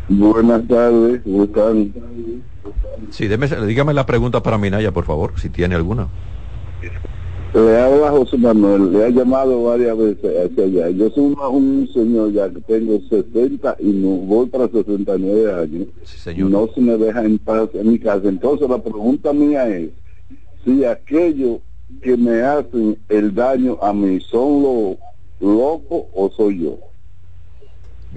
Buenas 0.10 0.68
tardes, 0.68 1.22
¿cómo 1.24 1.44
están? 1.44 1.94
Sí, 3.12 3.28
dígame 3.28 3.94
la 3.94 4.06
pregunta 4.06 4.42
para 4.42 4.58
Minaya, 4.58 4.92
por 4.92 5.06
favor, 5.06 5.34
si 5.38 5.50
tiene 5.50 5.76
alguna. 5.76 6.08
Le 7.54 7.82
habla 7.82 8.12
José 8.12 8.38
Manuel, 8.38 8.92
le 8.92 9.06
ha 9.06 9.10
llamado 9.10 9.64
varias 9.64 9.98
veces 9.98 10.32
hacia 10.46 10.66
allá. 10.66 10.90
Yo 10.90 11.10
soy 11.10 11.34
un 11.52 11.90
señor 11.94 12.32
ya 12.32 12.50
que 12.50 12.60
tengo 12.62 13.00
60 13.10 13.78
y 13.80 13.88
no, 13.88 14.10
voy 14.10 14.48
para 14.48 14.68
69 14.68 15.54
años. 15.54 15.88
Sí, 16.04 16.20
señor. 16.20 16.52
No 16.52 16.70
se 16.74 16.82
me 16.82 16.98
deja 16.98 17.24
en 17.24 17.40
paz 17.40 17.70
en 17.74 17.92
mi 17.92 18.00
casa. 18.00 18.28
Entonces 18.28 18.70
la 18.70 18.80
pregunta 18.80 19.34
mía 19.34 19.68
es, 19.70 19.90
si 20.68 20.84
aquello 20.84 21.62
que 22.02 22.18
me 22.18 22.42
hacen 22.42 22.98
el 23.08 23.34
daño 23.34 23.78
a 23.82 23.94
mí 23.94 24.20
son 24.20 24.62
los 24.62 24.98
loco 25.40 26.10
o 26.14 26.30
soy 26.36 26.64
yo? 26.64 26.78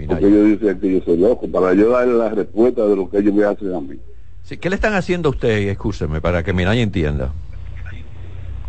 Porque 0.09 0.27
ellos 0.27 0.61
dicen 0.61 0.81
que 0.81 0.93
yo 0.95 1.05
soy 1.05 1.19
loco, 1.19 1.47
para 1.49 1.75
yo 1.75 1.91
darle 1.91 2.15
la 2.15 2.31
respuesta 2.31 2.85
de 2.87 2.97
lo 2.97 3.09
que 3.09 3.19
ellos 3.19 3.35
me 3.35 3.45
hacen 3.45 3.73
a 3.73 3.81
mí. 3.81 3.99
Sí, 4.43 4.57
¿Qué 4.57 4.69
le 4.69 4.75
están 4.75 4.95
haciendo 4.95 5.29
a 5.29 5.33
usted, 5.33 5.69
escúcheme, 5.69 6.21
para 6.21 6.43
que 6.43 6.53
Minaya 6.53 6.83
entienda? 6.83 7.33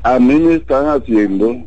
A 0.03 0.19
mí 0.19 0.35
me 0.35 0.55
están 0.55 0.85
haciendo 0.87 1.65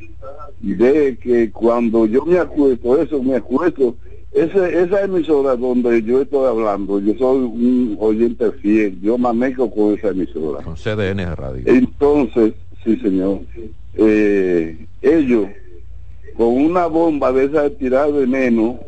de 0.61 1.19
que 1.21 1.51
cuando 1.51 2.07
yo 2.07 2.25
me 2.25 2.39
acuesto, 2.39 3.03
eso 3.03 3.23
me 3.23 3.37
acuesto, 3.37 3.97
ese, 4.35 4.83
esa 4.83 5.03
emisora 5.03 5.55
donde 5.55 6.03
yo 6.03 6.23
estoy 6.23 6.47
hablando, 6.49 6.99
yo 6.99 7.15
soy 7.15 7.45
un 7.45 7.97
oyente 8.01 8.51
fiel, 8.53 9.01
yo 9.01 9.17
manejo 9.17 9.71
con 9.71 9.95
esa 9.95 10.09
emisora. 10.09 10.63
Con 10.63 10.75
CDN 10.75 11.37
Radio. 11.37 11.63
Entonces, 11.67 12.53
sí 12.85 12.97
señor, 12.97 13.41
eh, 13.95 14.87
ellos 15.03 15.47
con 16.37 16.49
una 16.49 16.87
bomba 16.87 17.33
de 17.33 17.45
esa 17.45 17.63
de 17.63 17.71
tirar 17.71 18.13
veneno, 18.13 18.81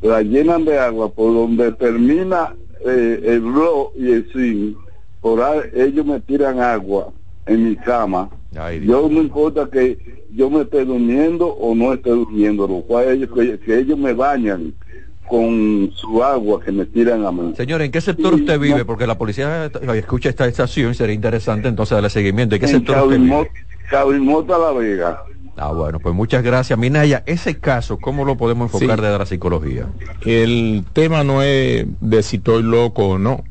la 0.00 0.22
llenan 0.22 0.64
de 0.64 0.76
agua 0.76 1.08
por 1.08 1.32
donde 1.32 1.70
termina 1.72 2.56
eh, 2.84 3.20
el 3.24 3.40
blog 3.40 3.92
y 3.96 4.10
el 4.10 4.32
zinc, 4.32 4.76
por 5.20 5.40
ahí 5.40 5.60
ellos 5.72 6.04
me 6.04 6.18
tiran 6.18 6.58
agua 6.58 7.12
en 7.46 7.68
mi 7.68 7.76
cama 7.76 8.28
yo 8.52 9.08
no 9.08 9.20
importa 9.20 9.68
que 9.70 10.24
yo 10.32 10.50
me 10.50 10.62
esté 10.62 10.84
durmiendo 10.84 11.46
o 11.46 11.74
no 11.74 11.92
esté 11.92 12.10
durmiendo, 12.10 12.66
lo 12.66 12.82
cual 12.82 13.08
ellos, 13.08 13.30
que, 13.34 13.78
ellos 13.78 13.98
me 13.98 14.12
bañan 14.12 14.74
con 15.28 15.90
su 15.94 16.22
agua 16.22 16.60
que 16.62 16.72
me 16.72 16.84
tiran 16.84 17.24
a 17.24 17.32
mí. 17.32 17.54
Señor, 17.56 17.80
¿en 17.82 17.90
qué 17.90 18.00
sector 18.00 18.34
usted 18.34 18.58
vive? 18.58 18.84
Porque 18.84 19.06
la 19.06 19.16
policía 19.16 19.70
escucha 19.94 20.28
esta 20.28 20.46
estación, 20.46 20.94
sería 20.94 21.14
interesante 21.14 21.68
entonces 21.68 21.96
darle 21.96 22.10
seguimiento. 22.10 22.54
¿En 22.54 22.60
qué 22.60 22.68
sector 22.68 23.06
usted 23.06 23.18
vive? 23.18 23.50
La 23.90 24.72
Vega. 24.72 25.22
Ah, 25.56 25.72
bueno, 25.72 26.00
pues 26.00 26.14
muchas 26.14 26.42
gracias. 26.42 26.78
Minaya, 26.78 27.22
ese 27.26 27.58
caso, 27.58 27.98
¿cómo 27.98 28.24
lo 28.24 28.36
podemos 28.36 28.72
enfocar 28.72 29.00
desde 29.00 29.18
la 29.18 29.26
psicología? 29.26 29.86
El 30.24 30.84
tema 30.92 31.24
no 31.24 31.42
es 31.42 31.86
de 32.00 32.22
si 32.22 32.36
estoy 32.36 32.62
loco 32.62 33.08
o 33.08 33.18
no, 33.18 33.44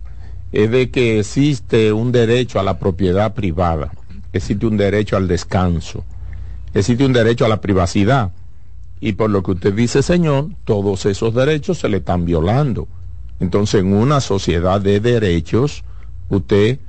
es 0.52 0.72
de 0.72 0.90
que 0.90 1.20
existe 1.20 1.94
un 1.94 2.12
derecho 2.12 2.60
a 2.60 2.64
la 2.64 2.80
propiedad 2.80 3.34
privada, 3.34 3.92
existe 4.34 4.66
un 4.66 4.78
derecho 4.78 5.18
al 5.18 5.28
descanso, 5.28 6.04
existe 6.74 7.06
un 7.06 7.14
derecho 7.14 7.46
a 7.46 7.50
la 7.50 7.62
privacidad. 7.62 8.32
Y 9.00 9.14
por 9.14 9.32
lo 9.32 9.42
que 9.42 9.52
usted 9.52 9.74
dice, 9.74 10.04
señor, 10.04 10.50
todos 10.64 11.08
esos 11.08 11.34
derechos 11.34 11.80
se 11.80 11.90
le 11.90 11.98
están 11.98 12.24
violando. 12.24 12.88
Entonces, 13.40 13.82
en 13.82 13.94
una 13.94 14.22
sociedad 14.22 14.80
de 14.80 15.00
derechos, 15.00 15.84
usted 16.30 16.80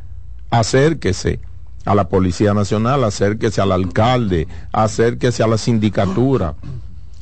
acérquese 0.50 1.40
a 1.86 1.94
la 1.94 2.08
Policía 2.08 2.52
Nacional, 2.52 3.02
acérquese 3.04 3.62
al 3.62 3.72
alcalde, 3.72 4.46
acérquese 4.72 5.42
a 5.42 5.46
la 5.46 5.56
sindicatura, 5.56 6.54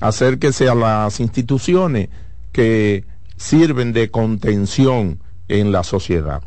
acérquese 0.01 0.69
a 0.69 0.75
las 0.75 1.21
instituciones 1.21 2.09
que 2.53 3.05
sirven 3.37 3.93
de 3.93 4.11
contención 4.11 5.21
en 5.49 5.73
la 5.73 5.85
sociedad. 5.85 6.43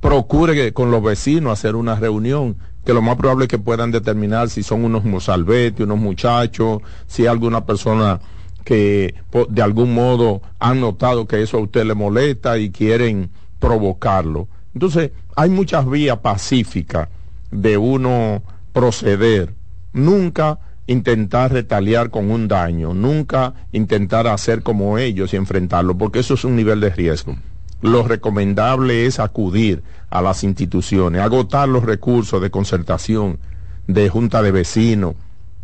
Procure 0.00 0.72
con 0.72 0.90
los 0.92 1.02
vecinos 1.02 1.52
hacer 1.52 1.74
una 1.74 1.96
reunión, 1.96 2.56
que 2.84 2.94
lo 2.94 3.02
más 3.02 3.16
probable 3.16 3.44
es 3.44 3.48
que 3.48 3.58
puedan 3.58 3.90
determinar 3.90 4.48
si 4.48 4.62
son 4.62 4.84
unos 4.84 5.04
mozalbetes, 5.04 5.80
unos 5.80 5.98
muchachos, 5.98 6.80
si 7.06 7.26
alguna 7.26 7.64
persona 7.66 8.20
que 8.64 9.14
de 9.48 9.62
algún 9.62 9.94
modo 9.94 10.42
han 10.58 10.80
notado 10.80 11.26
que 11.26 11.42
eso 11.42 11.56
a 11.56 11.60
usted 11.60 11.84
le 11.84 11.94
molesta 11.94 12.58
y 12.58 12.70
quieren 12.70 13.30
provocarlo. 13.58 14.48
Entonces, 14.74 15.12
hay 15.36 15.50
muchas 15.50 15.88
vías 15.88 16.18
pacíficas 16.18 17.08
de 17.50 17.78
uno 17.78 18.42
proceder, 18.72 19.54
nunca 19.92 20.58
intentar 20.86 21.52
retaliar 21.52 22.10
con 22.10 22.30
un 22.30 22.48
daño, 22.48 22.94
nunca 22.94 23.54
intentar 23.72 24.26
hacer 24.26 24.62
como 24.62 24.98
ellos 24.98 25.32
y 25.32 25.36
enfrentarlo, 25.36 25.96
porque 25.96 26.20
eso 26.20 26.34
es 26.34 26.44
un 26.44 26.56
nivel 26.56 26.80
de 26.80 26.90
riesgo. 26.90 27.36
Lo 27.80 28.02
recomendable 28.02 29.06
es 29.06 29.20
acudir 29.20 29.82
a 30.10 30.22
las 30.22 30.42
instituciones, 30.44 31.20
agotar 31.20 31.68
los 31.68 31.84
recursos 31.84 32.40
de 32.42 32.50
concertación, 32.50 33.38
de 33.86 34.08
junta 34.08 34.42
de 34.42 34.50
vecinos, 34.50 35.14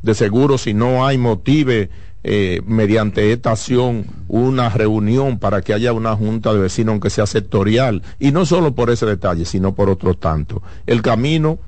de 0.02 0.14
seguro 0.14 0.58
si 0.58 0.74
no 0.74 1.06
hay 1.06 1.18
motive 1.18 1.90
eh, 2.22 2.62
mediante 2.66 3.32
esta 3.32 3.52
acción 3.52 4.06
una 4.28 4.70
reunión 4.70 5.38
para 5.38 5.60
que 5.62 5.74
haya 5.74 5.92
una 5.92 6.14
junta 6.16 6.52
de 6.52 6.60
vecinos 6.60 6.92
aunque 6.92 7.10
sea 7.10 7.26
sectorial 7.26 8.02
y 8.18 8.32
no 8.32 8.46
solo 8.46 8.74
por 8.74 8.88
ese 8.88 9.04
detalle 9.04 9.44
sino 9.44 9.74
por 9.74 9.90
otro 9.90 10.14
tanto 10.14 10.62
el 10.86 11.02
camino 11.02 11.58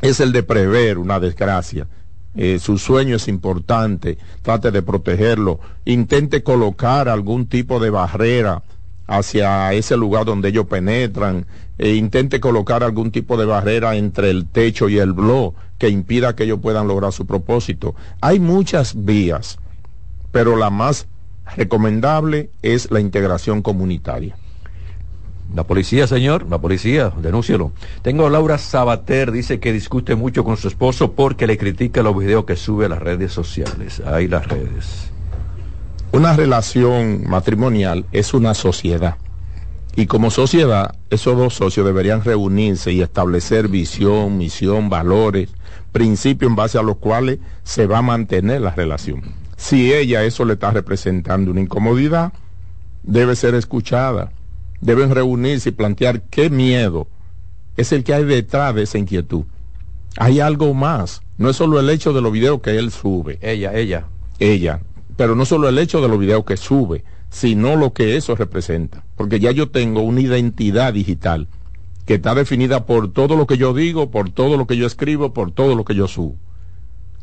es 0.00 0.20
el 0.20 0.32
de 0.32 0.42
prever 0.42 0.98
una 0.98 1.18
desgracia. 1.18 1.86
Eh, 2.36 2.58
su 2.58 2.78
sueño 2.78 3.16
es 3.16 3.28
importante, 3.28 4.18
trate 4.42 4.70
de 4.70 4.82
protegerlo, 4.82 5.60
intente 5.84 6.42
colocar 6.42 7.08
algún 7.08 7.46
tipo 7.46 7.78
de 7.78 7.90
barrera 7.90 8.62
hacia 9.06 9.72
ese 9.72 9.96
lugar 9.96 10.24
donde 10.24 10.48
ellos 10.48 10.66
penetran, 10.66 11.46
e 11.78 11.94
intente 11.94 12.40
colocar 12.40 12.82
algún 12.82 13.10
tipo 13.10 13.36
de 13.36 13.44
barrera 13.44 13.96
entre 13.96 14.30
el 14.30 14.46
techo 14.46 14.88
y 14.88 14.98
el 14.98 15.12
blog 15.12 15.54
que 15.78 15.88
impida 15.88 16.36
que 16.36 16.44
ellos 16.44 16.60
puedan 16.62 16.86
lograr 16.86 17.12
su 17.12 17.26
propósito. 17.26 17.94
Hay 18.20 18.38
muchas 18.38 19.04
vías, 19.04 19.58
pero 20.30 20.56
la 20.56 20.70
más 20.70 21.08
recomendable 21.56 22.50
es 22.62 22.90
la 22.90 23.00
integración 23.00 23.62
comunitaria. 23.62 24.36
La 25.54 25.64
policía, 25.64 26.06
señor, 26.06 26.46
la 26.48 26.58
policía, 26.58 27.12
denúncielo. 27.20 27.72
Tengo 28.02 28.26
a 28.26 28.30
Laura 28.30 28.58
Sabater, 28.58 29.30
dice 29.30 29.60
que 29.60 29.72
discute 29.72 30.14
mucho 30.14 30.42
con 30.42 30.56
su 30.56 30.68
esposo 30.68 31.12
porque 31.12 31.46
le 31.46 31.58
critica 31.58 32.02
los 32.02 32.18
videos 32.18 32.44
que 32.44 32.56
sube 32.56 32.86
a 32.86 32.88
las 32.88 33.00
redes 33.00 33.32
sociales. 33.32 34.00
Ahí 34.04 34.26
las 34.26 34.48
redes. 34.48 35.13
Una 36.14 36.36
relación 36.36 37.28
matrimonial 37.28 38.06
es 38.12 38.34
una 38.34 38.54
sociedad. 38.54 39.16
Y 39.96 40.06
como 40.06 40.30
sociedad, 40.30 40.94
esos 41.10 41.36
dos 41.36 41.54
socios 41.54 41.84
deberían 41.84 42.22
reunirse 42.22 42.92
y 42.92 43.02
establecer 43.02 43.66
visión, 43.66 44.38
misión, 44.38 44.88
valores, 44.88 45.50
principios 45.90 46.50
en 46.50 46.54
base 46.54 46.78
a 46.78 46.82
los 46.82 46.98
cuales 46.98 47.40
se 47.64 47.88
va 47.88 47.98
a 47.98 48.02
mantener 48.02 48.60
la 48.60 48.70
relación. 48.70 49.22
Si 49.56 49.92
ella 49.92 50.22
eso 50.22 50.44
le 50.44 50.52
está 50.52 50.70
representando 50.70 51.50
una 51.50 51.62
incomodidad, 51.62 52.32
debe 53.02 53.34
ser 53.34 53.56
escuchada 53.56 54.30
deben 54.80 55.12
reunirse 55.12 55.70
y 55.70 55.72
plantear 55.72 56.20
qué 56.22 56.48
miedo 56.48 57.08
es 57.76 57.90
el 57.90 58.04
que 58.04 58.14
hay 58.14 58.24
detrás 58.24 58.72
de 58.74 58.82
esa 58.82 58.98
inquietud. 58.98 59.46
Hay 60.16 60.38
algo 60.38 60.74
más. 60.74 61.22
No 61.38 61.50
es 61.50 61.56
solo 61.56 61.80
el 61.80 61.90
hecho 61.90 62.12
de 62.12 62.20
los 62.20 62.30
videos 62.30 62.60
que 62.60 62.78
él 62.78 62.92
sube. 62.92 63.40
Ella, 63.42 63.74
ella. 63.74 64.04
Ella. 64.38 64.80
Pero 65.16 65.34
no 65.34 65.44
solo 65.44 65.68
el 65.68 65.78
hecho 65.78 66.00
de 66.00 66.08
los 66.08 66.18
videos 66.18 66.44
que 66.44 66.56
sube, 66.56 67.04
sino 67.30 67.76
lo 67.76 67.92
que 67.92 68.16
eso 68.16 68.34
representa. 68.34 69.04
Porque 69.16 69.40
ya 69.40 69.50
yo 69.50 69.70
tengo 69.70 70.02
una 70.02 70.20
identidad 70.20 70.92
digital 70.92 71.48
que 72.06 72.14
está 72.14 72.34
definida 72.34 72.86
por 72.86 73.12
todo 73.12 73.36
lo 73.36 73.46
que 73.46 73.56
yo 73.56 73.74
digo, 73.74 74.10
por 74.10 74.30
todo 74.30 74.56
lo 74.56 74.66
que 74.66 74.76
yo 74.76 74.86
escribo, 74.86 75.32
por 75.32 75.50
todo 75.50 75.74
lo 75.74 75.84
que 75.84 75.94
yo 75.94 76.06
subo. 76.06 76.36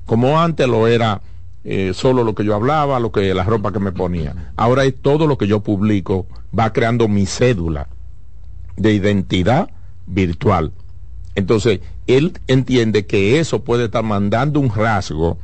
Como 0.05 0.39
antes 0.39 0.67
lo 0.67 0.87
era 0.87 1.21
eh, 1.63 1.91
solo 1.93 2.23
lo 2.23 2.33
que 2.33 2.43
yo 2.43 2.55
hablaba, 2.55 2.99
lo 2.99 3.11
que 3.11 3.33
la 3.33 3.43
ropa 3.43 3.71
que 3.71 3.79
me 3.79 3.91
ponía. 3.91 4.53
Ahora 4.55 4.83
es 4.85 4.95
todo 5.01 5.27
lo 5.27 5.37
que 5.37 5.47
yo 5.47 5.61
publico, 5.61 6.25
va 6.57 6.73
creando 6.73 7.07
mi 7.07 7.25
cédula 7.25 7.87
de 8.75 8.93
identidad 8.93 9.69
virtual. 10.07 10.71
Entonces, 11.35 11.79
él 12.07 12.33
entiende 12.47 13.05
que 13.05 13.39
eso 13.39 13.63
puede 13.63 13.85
estar 13.85 14.03
mandando 14.03 14.59
un 14.59 14.73
rasgo 14.73 15.37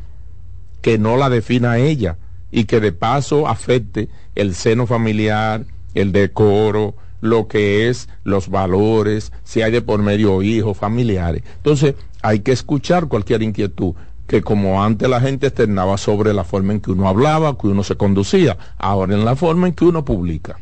que 0.82 0.98
no 0.98 1.18
la 1.18 1.30
defina 1.30 1.78
ella 1.78 2.18
y 2.52 2.66
que 2.66 2.80
de 2.80 2.92
paso 2.92 3.48
afecte 3.48 4.10
el 4.36 4.56
seno 4.56 4.88
familiar, 4.88 5.66
el 5.94 6.12
decoro, 6.12 6.96
lo 7.22 7.48
que 7.48 7.90
es 7.90 8.10
los 8.24 8.50
valores, 8.50 9.32
si 9.44 9.62
hay 9.62 9.72
de 9.72 9.82
por 9.82 10.02
medio 10.02 10.42
hijos, 10.42 10.78
familiares. 10.78 11.44
Entonces, 11.58 11.96
hay 12.22 12.40
que 12.40 12.52
escuchar 12.52 13.08
cualquier 13.08 13.42
inquietud 13.42 13.94
que 14.28 14.42
como 14.42 14.84
antes 14.84 15.10
la 15.10 15.22
gente 15.22 15.48
externaba 15.48 15.98
sobre 15.98 16.34
la 16.34 16.44
forma 16.44 16.74
en 16.74 16.82
que 16.82 16.92
uno 16.92 17.08
hablaba, 17.08 17.58
que 17.58 17.68
uno 17.68 17.84
se 17.84 17.96
conducía, 17.96 18.58
ahora 18.78 19.16
en 19.16 19.24
la 19.24 19.36
forma 19.36 19.68
en 19.68 19.74
que 19.74 19.86
uno 19.86 20.04
publica. 20.04 20.60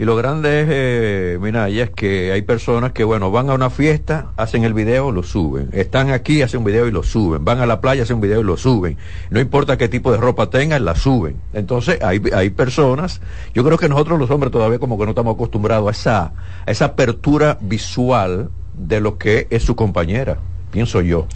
Y 0.00 0.06
lo 0.06 0.16
grande 0.16 0.62
es, 0.62 0.68
eh, 0.70 1.38
mira, 1.42 1.68
es 1.68 1.90
que 1.90 2.32
hay 2.32 2.40
personas 2.40 2.92
que, 2.92 3.04
bueno, 3.04 3.30
van 3.30 3.50
a 3.50 3.52
una 3.54 3.68
fiesta, 3.68 4.32
hacen 4.38 4.64
el 4.64 4.72
video, 4.72 5.12
lo 5.12 5.22
suben. 5.22 5.68
Están 5.72 6.08
aquí, 6.10 6.40
hacen 6.40 6.60
un 6.60 6.64
video 6.64 6.88
y 6.88 6.90
lo 6.90 7.02
suben. 7.02 7.44
Van 7.44 7.60
a 7.60 7.66
la 7.66 7.82
playa, 7.82 8.04
hacen 8.04 8.16
un 8.16 8.22
video 8.22 8.40
y 8.40 8.44
lo 8.44 8.56
suben. 8.56 8.96
No 9.28 9.40
importa 9.40 9.76
qué 9.76 9.90
tipo 9.90 10.10
de 10.10 10.16
ropa 10.16 10.48
tengan, 10.48 10.86
la 10.86 10.94
suben. 10.94 11.36
Entonces, 11.52 11.98
hay, 12.02 12.22
hay 12.32 12.48
personas, 12.48 13.20
yo 13.52 13.62
creo 13.62 13.76
que 13.76 13.90
nosotros 13.90 14.18
los 14.18 14.30
hombres 14.30 14.50
todavía 14.50 14.78
como 14.78 14.98
que 14.98 15.04
no 15.04 15.10
estamos 15.10 15.34
acostumbrados 15.34 15.88
a 15.88 15.90
esa, 15.90 16.32
a 16.66 16.70
esa 16.70 16.86
apertura 16.86 17.58
visual 17.60 18.48
de 18.72 19.02
lo 19.02 19.18
que 19.18 19.48
es 19.50 19.62
su 19.64 19.76
compañera, 19.76 20.38
pienso 20.70 21.02
yo 21.02 21.26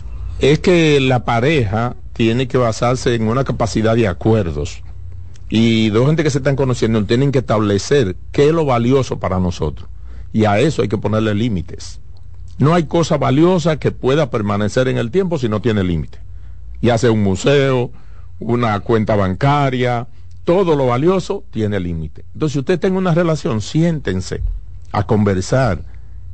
es 0.41 0.59
que 0.59 1.01
la 1.01 1.25
pareja 1.25 1.97
tiene 2.12 2.49
que 2.49 2.59
basarse 2.59 3.15
en 3.15 3.29
una 3.29 3.45
capacidad 3.45 3.95
de 3.95 4.09
acuerdos. 4.09 4.83
Y 5.49 5.90
dos 5.90 6.07
gente 6.07 6.22
que 6.22 6.30
se 6.30 6.38
están 6.38 6.57
conociendo 6.57 7.05
tienen 7.05 7.32
que 7.32 7.40
establecer 7.40 8.16
qué 8.32 8.49
es 8.49 8.53
lo 8.53 8.64
valioso 8.64 9.18
para 9.18 9.38
nosotros. 9.38 9.88
Y 10.32 10.47
a 10.47 10.59
eso 10.59 10.82
hay 10.82 10.88
que 10.88 10.99
ponerle 10.99 11.34
límites. 11.34 12.01
No 12.59 12.74
hay 12.74 12.84
cosa 12.84 13.18
valiosa 13.18 13.78
que 13.78 13.90
pueda 13.90 14.30
permanecer 14.30 14.88
en 14.88 14.99
el 14.99 15.11
tiempo 15.11 15.38
si 15.38 15.49
no 15.49 15.61
tiene 15.61 15.84
límite. 15.84 16.18
Ya 16.80 16.99
sea 16.99 17.11
un 17.11 17.22
museo, 17.22 17.90
una 18.38 18.78
cuenta 18.80 19.16
bancaria, 19.16 20.09
todo 20.45 20.76
lo 20.76 20.86
valioso 20.86 21.45
tiene 21.51 21.80
límite. 21.80 22.24
Entonces, 22.34 22.53
si 22.55 22.59
usted 22.61 22.78
tiene 22.78 22.99
una 22.99 23.14
relación, 23.14 23.61
siéntense 23.61 24.42
a 24.92 25.05
conversar 25.05 25.82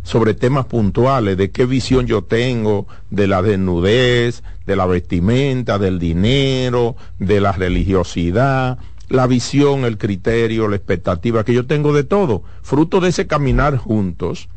sobre 0.02 0.34
temas 0.34 0.66
puntuales, 0.66 1.36
de 1.36 1.50
qué 1.50 1.66
visión 1.66 2.06
yo 2.06 2.22
tengo 2.22 2.86
de 3.10 3.26
la 3.26 3.42
desnudez, 3.42 4.42
de 4.66 4.76
la 4.76 4.86
vestimenta, 4.86 5.78
del 5.78 5.98
dinero, 5.98 6.96
de 7.18 7.40
la 7.40 7.52
religiosidad, 7.52 8.78
la 9.10 9.26
visión, 9.26 9.84
el 9.84 9.98
criterio, 9.98 10.68
la 10.68 10.76
expectativa 10.76 11.44
que 11.44 11.52
yo 11.52 11.66
tengo 11.66 11.92
de 11.92 12.04
todo. 12.04 12.42
Fruto 12.62 13.00
de 13.00 13.08
ese 13.08 13.26
caminar 13.26 13.76
juntos 13.76 14.48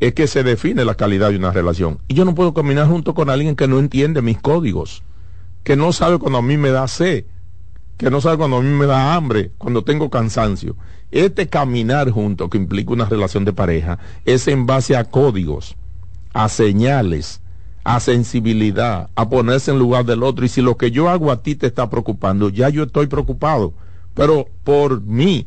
es 0.00 0.14
que 0.14 0.28
se 0.28 0.44
define 0.44 0.84
la 0.84 0.94
calidad 0.94 1.30
de 1.30 1.36
una 1.36 1.50
relación. 1.50 1.98
Y 2.06 2.14
yo 2.14 2.24
no 2.24 2.34
puedo 2.34 2.54
caminar 2.54 2.86
junto 2.86 3.12
con 3.12 3.28
alguien 3.28 3.56
que 3.56 3.66
no 3.66 3.80
entiende 3.80 4.22
mis 4.22 4.38
códigos, 4.38 5.02
que 5.64 5.76
no 5.76 5.92
sabe 5.92 6.18
cuando 6.18 6.38
a 6.38 6.42
mí 6.42 6.56
me 6.56 6.70
da 6.70 6.86
sed, 6.86 7.24
que 7.96 8.08
no 8.08 8.20
sabe 8.20 8.38
cuando 8.38 8.58
a 8.58 8.62
mí 8.62 8.68
me 8.68 8.86
da 8.86 9.14
hambre, 9.14 9.50
cuando 9.58 9.82
tengo 9.82 10.08
cansancio. 10.10 10.76
Este 11.10 11.48
caminar 11.48 12.10
junto 12.10 12.48
que 12.48 12.58
implica 12.58 12.92
una 12.92 13.06
relación 13.06 13.44
de 13.44 13.52
pareja 13.52 13.98
es 14.24 14.46
en 14.46 14.66
base 14.66 14.96
a 14.96 15.04
códigos, 15.04 15.76
a 16.32 16.48
señales, 16.48 17.40
a 17.82 17.98
sensibilidad, 17.98 19.10
a 19.16 19.28
ponerse 19.28 19.72
en 19.72 19.80
lugar 19.80 20.04
del 20.04 20.22
otro. 20.22 20.44
Y 20.44 20.48
si 20.48 20.62
lo 20.62 20.76
que 20.76 20.92
yo 20.92 21.08
hago 21.08 21.32
a 21.32 21.42
ti 21.42 21.56
te 21.56 21.66
está 21.66 21.90
preocupando, 21.90 22.48
ya 22.48 22.68
yo 22.68 22.84
estoy 22.84 23.08
preocupado. 23.08 23.74
Pero 24.18 24.48
por 24.64 25.00
mí, 25.00 25.46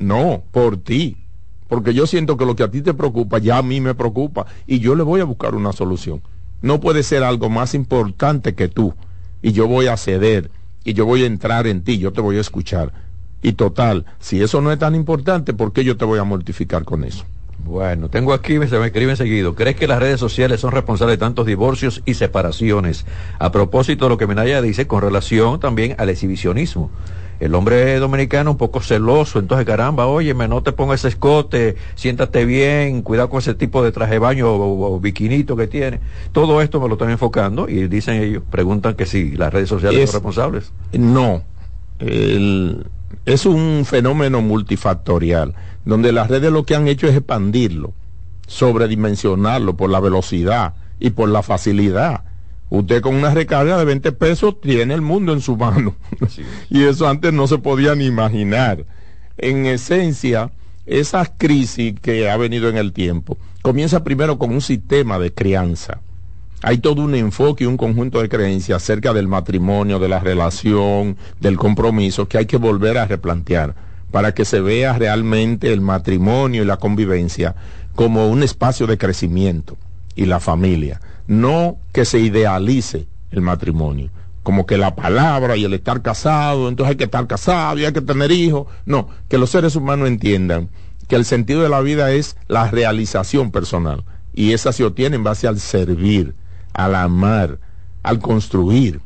no, 0.00 0.42
por 0.50 0.78
ti. 0.78 1.16
Porque 1.68 1.94
yo 1.94 2.08
siento 2.08 2.36
que 2.36 2.44
lo 2.44 2.56
que 2.56 2.64
a 2.64 2.70
ti 2.70 2.82
te 2.82 2.92
preocupa, 2.92 3.38
ya 3.38 3.58
a 3.58 3.62
mí 3.62 3.80
me 3.80 3.94
preocupa. 3.94 4.46
Y 4.66 4.80
yo 4.80 4.96
le 4.96 5.04
voy 5.04 5.20
a 5.20 5.24
buscar 5.24 5.54
una 5.54 5.72
solución. 5.72 6.20
No 6.60 6.80
puede 6.80 7.04
ser 7.04 7.22
algo 7.22 7.48
más 7.48 7.72
importante 7.72 8.56
que 8.56 8.66
tú. 8.66 8.94
Y 9.42 9.52
yo 9.52 9.68
voy 9.68 9.86
a 9.86 9.96
ceder. 9.96 10.50
Y 10.82 10.94
yo 10.94 11.06
voy 11.06 11.22
a 11.22 11.26
entrar 11.26 11.68
en 11.68 11.84
ti. 11.84 11.98
Yo 11.98 12.12
te 12.12 12.20
voy 12.20 12.36
a 12.38 12.40
escuchar. 12.40 12.92
Y 13.42 13.52
total, 13.52 14.04
si 14.18 14.42
eso 14.42 14.60
no 14.60 14.72
es 14.72 14.80
tan 14.80 14.96
importante, 14.96 15.54
¿por 15.54 15.72
qué 15.72 15.84
yo 15.84 15.96
te 15.96 16.04
voy 16.04 16.18
a 16.18 16.24
mortificar 16.24 16.84
con 16.84 17.04
eso? 17.04 17.24
Bueno, 17.64 18.08
tengo 18.08 18.32
aquí, 18.32 18.54
se 18.66 18.78
me 18.78 18.86
escriben 18.86 19.16
seguido. 19.16 19.54
¿Crees 19.54 19.76
que 19.76 19.86
las 19.86 20.00
redes 20.00 20.18
sociales 20.18 20.58
son 20.58 20.72
responsables 20.72 21.14
de 21.14 21.24
tantos 21.24 21.46
divorcios 21.46 22.02
y 22.04 22.14
separaciones? 22.14 23.06
A 23.38 23.52
propósito 23.52 24.06
de 24.06 24.08
lo 24.08 24.18
que 24.18 24.26
Menaya 24.26 24.60
dice 24.60 24.88
con 24.88 25.00
relación 25.00 25.60
también 25.60 25.94
al 25.98 26.08
exhibicionismo. 26.08 26.90
El 27.40 27.54
hombre 27.54 27.98
dominicano 27.98 28.50
un 28.50 28.56
poco 28.58 28.80
celoso, 28.80 29.38
entonces 29.38 29.66
caramba, 29.66 30.06
óyeme, 30.06 30.46
no 30.46 30.62
te 30.62 30.72
pongas 30.72 31.00
ese 31.00 31.08
escote, 31.08 31.76
siéntate 31.94 32.44
bien, 32.44 33.00
cuidado 33.00 33.30
con 33.30 33.38
ese 33.38 33.54
tipo 33.54 33.82
de 33.82 33.92
traje 33.92 34.12
de 34.12 34.18
baño 34.18 34.52
o, 34.52 35.00
biquinito 35.00 35.56
que 35.56 35.66
tiene. 35.66 36.00
Todo 36.32 36.60
esto 36.60 36.80
me 36.80 36.88
lo 36.88 36.94
están 36.94 37.08
enfocando 37.08 37.66
y 37.66 37.88
dicen 37.88 38.22
ellos, 38.22 38.42
preguntan 38.50 38.94
que 38.94 39.06
si 39.06 39.32
las 39.32 39.52
redes 39.52 39.70
sociales 39.70 40.10
son 40.10 40.18
responsables. 40.18 40.72
No, 40.92 41.42
es 41.98 43.46
un 43.46 43.84
fenómeno 43.86 44.42
multifactorial 44.42 45.54
donde 45.84 46.12
las 46.12 46.28
redes 46.28 46.52
lo 46.52 46.64
que 46.64 46.74
han 46.74 46.88
hecho 46.88 47.06
es 47.06 47.16
expandirlo, 47.16 47.94
sobredimensionarlo 48.46 49.76
por 49.76 49.88
la 49.88 50.00
velocidad 50.00 50.74
y 50.98 51.10
por 51.10 51.30
la 51.30 51.42
facilidad. 51.42 52.24
Usted 52.70 53.02
con 53.02 53.16
una 53.16 53.34
recarga 53.34 53.76
de 53.76 53.84
20 53.84 54.12
pesos 54.12 54.60
tiene 54.60 54.94
el 54.94 55.02
mundo 55.02 55.32
en 55.32 55.40
su 55.40 55.56
mano. 55.56 55.96
y 56.70 56.84
eso 56.84 57.08
antes 57.08 57.32
no 57.32 57.46
se 57.46 57.58
podía 57.58 57.94
ni 57.94 58.06
imaginar. 58.06 58.84
En 59.36 59.66
esencia, 59.66 60.52
esa 60.86 61.26
crisis 61.26 61.98
que 62.00 62.30
ha 62.30 62.36
venido 62.36 62.68
en 62.68 62.76
el 62.76 62.92
tiempo 62.92 63.36
comienza 63.62 64.04
primero 64.04 64.38
con 64.38 64.52
un 64.52 64.60
sistema 64.60 65.18
de 65.18 65.32
crianza. 65.32 66.00
Hay 66.62 66.78
todo 66.78 67.02
un 67.02 67.14
enfoque 67.14 67.64
y 67.64 67.66
un 67.66 67.76
conjunto 67.76 68.20
de 68.20 68.28
creencias 68.28 68.82
acerca 68.82 69.12
del 69.12 69.28
matrimonio, 69.28 69.98
de 69.98 70.08
la 70.08 70.20
relación, 70.20 71.16
del 71.40 71.56
compromiso 71.56 72.28
que 72.28 72.38
hay 72.38 72.46
que 72.46 72.58
volver 72.58 72.98
a 72.98 73.06
replantear 73.06 73.74
para 74.10 74.34
que 74.34 74.44
se 74.44 74.60
vea 74.60 74.92
realmente 74.98 75.72
el 75.72 75.80
matrimonio 75.80 76.62
y 76.62 76.66
la 76.66 76.76
convivencia 76.76 77.54
como 77.94 78.28
un 78.28 78.42
espacio 78.42 78.86
de 78.86 78.98
crecimiento 78.98 79.76
y 80.14 80.26
la 80.26 80.40
familia, 80.40 81.00
no 81.30 81.78
que 81.92 82.04
se 82.04 82.18
idealice 82.18 83.06
el 83.30 83.40
matrimonio, 83.40 84.10
como 84.42 84.66
que 84.66 84.76
la 84.76 84.96
palabra 84.96 85.56
y 85.56 85.64
el 85.64 85.74
estar 85.74 86.02
casado, 86.02 86.68
entonces 86.68 86.90
hay 86.90 86.96
que 86.96 87.04
estar 87.04 87.26
casado 87.26 87.78
y 87.78 87.84
hay 87.84 87.92
que 87.92 88.00
tener 88.00 88.32
hijos, 88.32 88.66
no, 88.84 89.08
que 89.28 89.38
los 89.38 89.50
seres 89.50 89.76
humanos 89.76 90.08
entiendan 90.08 90.68
que 91.08 91.16
el 91.16 91.24
sentido 91.24 91.62
de 91.62 91.68
la 91.68 91.80
vida 91.80 92.12
es 92.12 92.36
la 92.48 92.70
realización 92.70 93.50
personal 93.50 94.04
y 94.32 94.52
esa 94.52 94.72
se 94.72 94.84
obtiene 94.84 95.16
en 95.16 95.24
base 95.24 95.46
al 95.46 95.60
servir, 95.60 96.34
al 96.72 96.94
amar, 96.94 97.58
al 98.02 98.18
construir. 98.18 99.00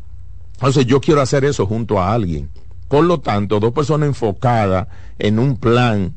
Entonces 0.55 0.87
yo 0.87 1.01
quiero 1.01 1.21
hacer 1.21 1.45
eso 1.45 1.67
junto 1.67 2.01
a 2.01 2.13
alguien 2.13 2.51
por 2.89 3.05
lo 3.05 3.19
tanto, 3.19 3.61
dos 3.61 3.73
personas 3.73 4.07
enfocadas 4.07 4.87
en 5.19 5.41
un 5.41 5.57
plan, 5.57 6.15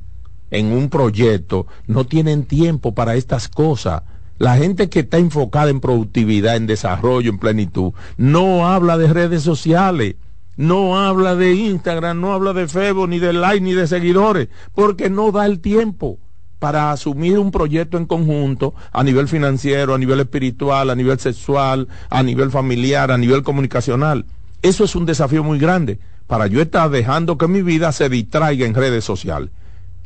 en 0.51 0.72
un 0.72 0.89
proyecto, 0.89 1.66
no 1.88 2.05
tienen 2.05 2.45
tiempo 2.45 2.93
para 2.93 3.16
estas 3.16 3.47
cosas. 3.47 4.03
La 4.40 4.58
gente 4.58 4.90
que 4.90 5.00
está 5.00 5.18
enfocada 5.18 5.70
en 5.70 5.80
productividad, 5.80 6.56
en 6.56 6.68
desarrollo, 6.68 7.32
en 7.32 7.40
plenitud, 7.40 7.94
no 8.18 8.68
habla 8.68 8.98
de 8.98 9.12
redes 9.12 9.42
sociales, 9.42 10.16
no 10.58 11.00
habla 11.00 11.36
de 11.36 11.54
Instagram, 11.54 12.20
no 12.20 12.34
habla 12.34 12.54
de 12.54 12.68
Facebook, 12.68 13.10
ni 13.10 13.20
de 13.20 13.34
like, 13.34 13.62
ni 13.62 13.74
de 13.74 13.88
seguidores, 13.88 14.50
porque 14.76 15.10
no 15.10 15.32
da 15.32 15.46
el 15.46 15.60
tiempo 15.60 16.20
para 16.60 16.92
asumir 16.92 17.38
un 17.38 17.52
proyecto 17.52 17.98
en 17.98 18.06
conjunto 18.06 18.74
a 18.92 19.04
nivel 19.04 19.28
financiero, 19.28 19.94
a 19.94 19.98
nivel 19.98 20.20
espiritual, 20.20 20.90
a 20.90 20.96
nivel 20.96 21.20
sexual, 21.20 21.88
a 22.10 22.24
nivel 22.24 22.52
familiar, 22.52 23.12
a 23.12 23.18
nivel 23.18 23.44
comunicacional. 23.44 24.26
Eso 24.62 24.84
es 24.84 24.96
un 24.96 25.06
desafío 25.06 25.44
muy 25.44 25.60
grande 25.60 26.00
para 26.26 26.48
yo 26.48 26.62
estar 26.62 26.90
dejando 26.90 27.38
que 27.38 27.48
mi 27.48 27.62
vida 27.62 27.92
se 27.92 28.10
distraiga 28.10 28.66
en 28.66 28.74
redes 28.74 29.04
sociales. 29.04 29.52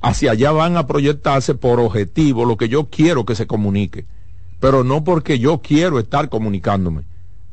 Hacia 0.02 0.32
allá 0.32 0.52
van 0.52 0.78
a 0.78 0.88
proyectarse 0.88 1.56
por 1.56 1.80
objetivo 1.80 2.46
lo 2.46 2.58
que 2.58 2.70
yo 2.70 2.90
quiero 2.90 3.26
que 3.26 3.36
se 3.36 3.48
comunique, 3.48 4.06
pero 4.62 4.86
no 4.86 5.04
porque 5.04 5.40
yo 5.40 5.60
quiero 5.62 6.00
estar 6.00 6.30
comunicándome. 6.30 7.02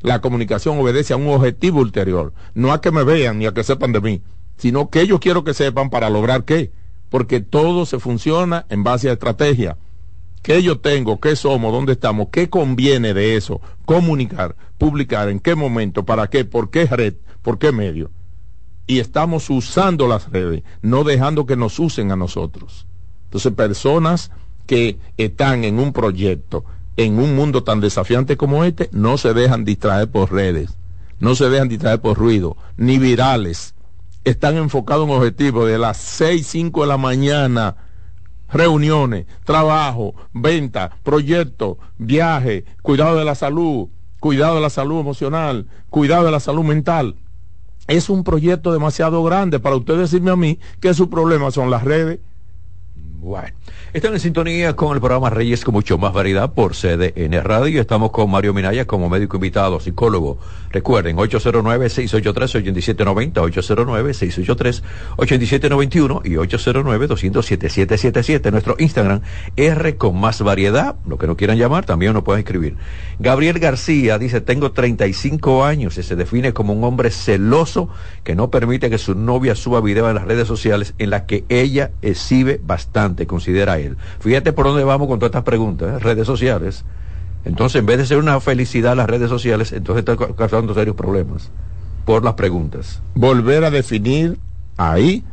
La 0.01 0.21
comunicación 0.21 0.79
obedece 0.79 1.11
a 1.11 1.17
un 1.17 1.27
objetivo 1.27 1.81
ulterior, 1.81 2.31
no 2.53 2.71
a 2.71 2.79
que 2.79 2.91
me 2.91 3.03
vean 3.03 3.39
ni 3.39 3.47
a 3.47 3.53
que 3.53 3.65
sepan 3.65 3.91
de 3.91 3.99
mí, 3.99 4.21
sino 4.55 4.89
que 4.89 5.01
ellos 5.01 5.19
quiero 5.19 5.43
que 5.43 5.53
sepan 5.53 5.89
para 5.89 6.09
lograr 6.09 6.45
qué, 6.45 6.71
porque 7.09 7.41
todo 7.41 7.85
se 7.85 7.99
funciona 7.99 8.65
en 8.69 8.85
base 8.85 9.09
a 9.09 9.13
estrategia. 9.13 9.75
¿Qué 10.41 10.63
yo 10.63 10.79
tengo? 10.79 11.19
¿Qué 11.19 11.35
somos? 11.35 11.73
¿Dónde 11.73 11.91
estamos? 11.91 12.29
¿Qué 12.31 12.49
conviene 12.49 13.13
de 13.13 13.35
eso? 13.35 13.59
Comunicar, 13.83 14.55
publicar, 14.77 15.27
en 15.27 15.41
qué 15.41 15.55
momento, 15.55 16.05
para 16.05 16.29
qué, 16.29 16.45
por 16.45 16.69
qué 16.69 16.85
red, 16.85 17.15
por 17.41 17.57
qué 17.57 17.73
medio 17.73 18.09
y 18.89 18.97
estamos 18.97 19.51
usando 19.51 20.07
las 20.07 20.31
redes, 20.31 20.63
no 20.81 21.03
dejando 21.03 21.45
que 21.45 21.55
nos 21.55 21.77
usen 21.77 22.11
a 22.11 22.15
nosotros. 22.15 22.87
Entonces, 23.25 23.53
personas 23.53 24.31
que 24.65 24.97
están 25.17 25.63
en 25.63 25.77
un 25.77 25.93
proyecto, 25.93 26.65
en 26.99 27.17
un 27.17 27.33
mundo 27.33 27.63
tan 27.63 27.79
desafiante 27.79 28.35
como 28.35 28.65
este, 28.65 28.89
no 28.91 29.17
se 29.17 29.33
dejan 29.33 29.63
distraer 29.63 30.09
por 30.11 30.33
redes, 30.33 30.77
no 31.21 31.33
se 31.33 31.49
dejan 31.49 31.69
distraer 31.69 32.01
por 32.01 32.17
ruido, 32.17 32.57
ni 32.75 32.99
virales. 32.99 33.73
Están 34.25 34.57
enfocados 34.57 35.07
en 35.07 35.15
objetivos 35.15 35.65
de 35.65 35.77
las 35.77 35.95
6, 35.95 36.45
5 36.45 36.81
de 36.81 36.87
la 36.87 36.97
mañana, 36.97 37.77
reuniones, 38.51 39.27
trabajo, 39.45 40.13
venta, 40.33 40.91
proyecto, 41.03 41.77
viaje, 41.97 42.65
cuidado 42.81 43.15
de 43.15 43.23
la 43.23 43.35
salud, 43.35 43.87
cuidado 44.19 44.55
de 44.55 44.61
la 44.61 44.69
salud 44.69 44.99
emocional, 44.99 45.67
cuidado 45.89 46.25
de 46.25 46.31
la 46.31 46.41
salud 46.41 46.65
mental 46.65 47.15
es 47.89 48.09
un 48.09 48.23
proyecto 48.23 48.71
demasiado 48.71 49.23
grande 49.23 49.59
para 49.59 49.75
usted 49.75 49.97
decirme 49.97 50.29
a 50.29 50.35
mí 50.35 50.59
que 50.79 50.93
su 50.93 51.09
problema 51.09 51.49
son 51.49 51.71
las 51.71 51.83
redes. 51.83 52.19
Bueno. 53.21 53.49
Están 53.91 54.13
en 54.13 54.21
sintonía 54.21 54.77
con 54.77 54.93
el 54.93 55.01
programa 55.01 55.29
Reyes 55.29 55.65
con 55.65 55.73
mucho 55.73 55.97
más 55.97 56.13
variedad 56.13 56.53
por 56.53 56.73
CDN 56.73 57.43
Radio. 57.43 57.81
Estamos 57.81 58.11
con 58.11 58.31
Mario 58.31 58.53
Minaya 58.53 58.85
como 58.85 59.09
médico 59.09 59.35
invitado, 59.35 59.81
psicólogo. 59.81 60.37
Recuerden, 60.71 61.17
809-683-8790, 61.17 63.33
809-683-8791 65.17 66.21
y 66.23 66.35
809-207-777. 66.35 68.51
Nuestro 68.51 68.77
Instagram, 68.79 69.19
R 69.57 69.97
con 69.97 70.17
más 70.17 70.41
variedad. 70.41 70.95
Lo 71.05 71.17
que 71.17 71.27
no 71.27 71.35
quieran 71.35 71.57
llamar, 71.57 71.85
también 71.85 72.13
nos 72.13 72.23
pueden 72.23 72.39
escribir. 72.39 72.77
Gabriel 73.17 73.59
García 73.59 74.17
dice, 74.17 74.39
tengo 74.39 74.71
35 74.71 75.65
años 75.65 75.97
y 75.97 76.03
se 76.03 76.15
define 76.15 76.53
como 76.53 76.71
un 76.73 76.85
hombre 76.85 77.11
celoso 77.11 77.89
que 78.23 78.35
no 78.35 78.49
permite 78.49 78.89
que 78.89 78.97
su 78.97 79.13
novia 79.15 79.55
suba 79.55 79.81
video 79.81 80.07
en 80.07 80.15
las 80.15 80.23
redes 80.25 80.47
sociales 80.47 80.93
en 80.99 81.09
las 81.09 81.23
que 81.23 81.43
ella 81.49 81.91
exhibe 82.01 82.61
bastante, 82.63 83.08
considera 83.27 83.79
él. 83.79 83.97
Fíjate 84.19 84.53
por 84.53 84.65
dónde 84.65 84.83
vamos 84.83 85.07
con 85.07 85.19
todas 85.19 85.29
estas 85.29 85.43
preguntas, 85.43 85.95
¿eh? 85.95 85.99
redes 85.99 86.25
sociales. 86.25 86.85
Entonces, 87.45 87.79
en 87.79 87.85
vez 87.85 87.97
de 87.97 88.05
ser 88.05 88.17
una 88.17 88.39
felicidad 88.39 88.95
las 88.95 89.07
redes 89.07 89.29
sociales, 89.29 89.71
entonces 89.71 90.05
está 90.07 90.17
causando 90.33 90.73
serios 90.73 90.95
problemas 90.95 91.51
por 92.05 92.23
las 92.23 92.33
preguntas. 92.33 93.01
Volver 93.15 93.63
a 93.63 93.71
definir 93.71 94.37
ahí 94.77 95.23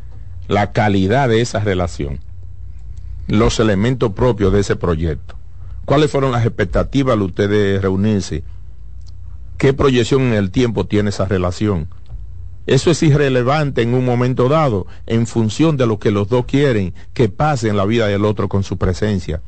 la 0.48 0.72
calidad 0.72 1.28
de 1.28 1.40
esa 1.40 1.60
relación, 1.60 2.20
los 3.26 3.58
elementos 3.58 4.12
propios 4.12 4.52
de 4.52 4.60
ese 4.60 4.76
proyecto. 4.76 5.34
¿Cuáles 5.84 6.10
fueron 6.10 6.32
las 6.32 6.44
expectativas 6.44 7.16
de 7.16 7.24
ustedes 7.24 7.82
reunirse? 7.82 8.44
¿Qué 9.56 9.72
proyección 9.72 10.22
en 10.22 10.34
el 10.34 10.50
tiempo 10.50 10.84
tiene 10.86 11.10
esa 11.10 11.24
relación? 11.24 11.88
Eso 12.66 12.90
es 12.90 13.02
irrelevante 13.04 13.82
en 13.82 13.94
un 13.94 14.04
momento 14.04 14.48
dado, 14.48 14.86
en 15.06 15.26
función 15.28 15.76
de 15.76 15.86
lo 15.86 16.00
que 16.00 16.10
los 16.10 16.28
dos 16.28 16.46
quieren 16.46 16.94
que 17.14 17.28
pase 17.28 17.68
en 17.68 17.76
la 17.76 17.84
vida 17.84 18.08
del 18.08 18.24
otro 18.24 18.48
con 18.48 18.64
su 18.64 18.76
presencia. 18.76 19.40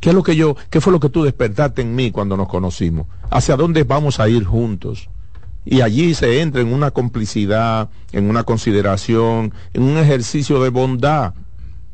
¿Qué 0.00 0.10
es 0.10 0.14
lo 0.14 0.24
que 0.24 0.34
yo, 0.34 0.56
qué 0.68 0.80
fue 0.80 0.92
lo 0.92 1.00
que 1.00 1.08
tú 1.08 1.22
despertaste 1.22 1.82
en 1.82 1.94
mí 1.94 2.10
cuando 2.10 2.36
nos 2.36 2.48
conocimos? 2.48 3.06
¿Hacia 3.30 3.56
dónde 3.56 3.84
vamos 3.84 4.18
a 4.18 4.28
ir 4.28 4.44
juntos? 4.44 5.08
Y 5.64 5.80
allí 5.80 6.14
se 6.14 6.40
entra 6.40 6.60
en 6.60 6.72
una 6.72 6.90
complicidad, 6.90 7.88
en 8.12 8.28
una 8.28 8.44
consideración, 8.44 9.52
en 9.72 9.82
un 9.82 9.96
ejercicio 9.96 10.60
de 10.62 10.68
bondad. 10.70 11.34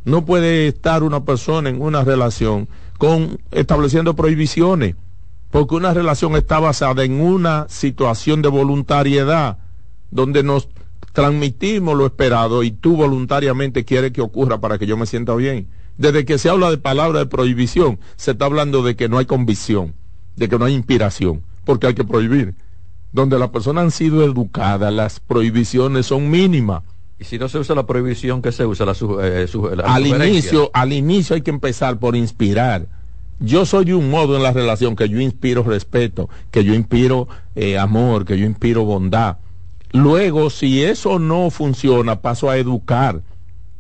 No 0.05 0.25
puede 0.25 0.69
estar 0.69 1.03
una 1.03 1.25
persona 1.25 1.69
en 1.69 1.81
una 1.81 2.03
relación 2.03 2.69
con 2.99 3.39
estableciendo 3.51 4.17
prohibiciones, 4.17 4.97
porque 5.51 5.75
una 5.75 5.95
relación 5.95 6.35
está 6.35 6.61
basada 6.61 7.05
en 7.05 7.21
una 7.21 7.67
situación 7.69 8.43
de 8.43 8.49
voluntariedad 8.49 9.59
donde 10.13 10.45
nos 10.45 10.69
transmitimos 11.13 11.97
lo 11.97 12.07
esperado 12.07 12.63
y 12.63 12.71
tú 12.71 12.97
voluntariamente 12.97 13.85
quieres 13.85 14.13
que 14.13 14.21
ocurra 14.21 14.61
para 14.61 14.79
que 14.79 14.87
yo 14.87 14.97
me 14.97 15.07
sienta 15.07 15.35
bien. 15.35 15.67
Desde 15.99 16.25
que 16.25 16.39
se 16.39 16.49
habla 16.49 16.71
de 16.71 16.79
palabra 16.79 17.19
de 17.19 17.27
prohibición, 17.27 17.99
se 18.17 18.31
está 18.31 18.45
hablando 18.45 18.83
de 18.83 18.95
que 18.95 19.09
no 19.09 19.19
hay 19.19 19.27
convicción, 19.27 19.95
de 20.37 20.49
que 20.49 20.59
no 20.59 20.65
hay 20.65 20.75
inspiración. 20.75 21.43
porque 21.65 21.87
hay 21.87 21.95
que 21.95 22.05
prohibir. 22.05 22.55
Donde 23.13 23.39
las 23.39 23.51
personas 23.51 23.85
han 23.85 23.91
sido 23.93 24.25
educadas, 24.25 24.93
las 24.93 25.21
prohibiciones 25.21 26.07
son 26.07 26.31
mínimas. 26.31 26.83
Y 27.21 27.25
si 27.25 27.39
no 27.39 27.49
se 27.49 27.59
usa 27.59 27.77
la 27.77 27.87
prohibición, 27.87 28.43
¿qué 28.43 28.51
se 28.51 28.67
usa? 28.67 28.85
La, 28.85 28.95
eh, 29.23 29.47
al 29.85 30.07
inicio, 30.07 30.71
al 30.75 30.93
inicio 30.93 31.37
hay 31.37 31.43
que 31.43 31.51
empezar 31.51 31.99
por 31.99 32.17
inspirar. 32.17 32.89
Yo 33.39 33.65
soy 33.65 33.85
de 33.85 33.95
un 33.95 34.11
modo 34.11 34.37
en 34.37 34.43
la 34.43 34.53
relación 34.53 34.97
que 34.97 35.09
yo 35.09 35.21
inspiro 35.21 35.63
respeto, 35.63 36.29
que 36.51 36.65
yo 36.65 36.75
inspiro 36.75 37.29
eh, 37.55 37.79
amor, 37.79 38.25
que 38.25 38.39
yo 38.39 38.47
inspiro 38.47 38.85
bondad. 38.85 39.37
Luego, 39.93 40.51
si 40.51 40.83
eso 40.83 41.19
no 41.19 41.51
funciona, 41.51 42.21
paso 42.21 42.51
a 42.51 42.57
educar 42.57 43.23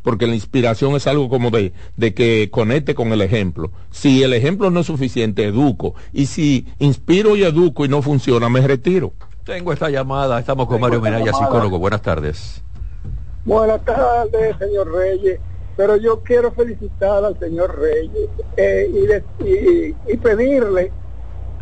porque 0.03 0.27
la 0.27 0.35
inspiración 0.35 0.95
es 0.97 1.07
algo 1.07 1.29
como 1.29 1.51
de, 1.51 1.73
de 1.97 2.13
que 2.13 2.51
conecte 2.51 2.95
con 2.95 3.13
el 3.13 3.23
ejemplo. 3.23 3.71
Si 3.91 4.23
el 4.23 4.33
ejemplo 4.33 4.71
no 4.71 4.81
es 4.81 4.87
suficiente, 4.87 5.45
educo. 5.45 5.95
Y 6.13 6.27
si 6.27 6.67
inspiro 6.79 7.37
y 7.37 7.45
educo 7.45 7.85
y 7.85 7.89
no 7.89 8.03
funciona, 8.03 8.49
me 8.49 8.61
retiro. 8.61 9.13
Tengo 9.45 9.73
esta 9.73 9.91
llamada, 9.91 10.39
estamos 10.39 10.69
con 10.69 10.81
Mario 10.81 11.01
Menaya, 11.01 11.33
psicólogo. 11.33 11.79
Buenas 11.79 12.03
tardes. 12.03 12.63
Buenas 13.45 13.85
tardes, 13.85 14.57
señor 14.59 14.93
Reyes. 14.93 15.41
Pero 15.77 15.97
yo 15.97 16.23
quiero 16.23 16.53
felicitar 16.53 17.25
al 17.25 17.39
señor 17.39 17.79
Reyes 17.79 18.29
eh, 18.57 18.91
y, 19.41 20.13
y, 20.13 20.17
pedirle 20.19 20.93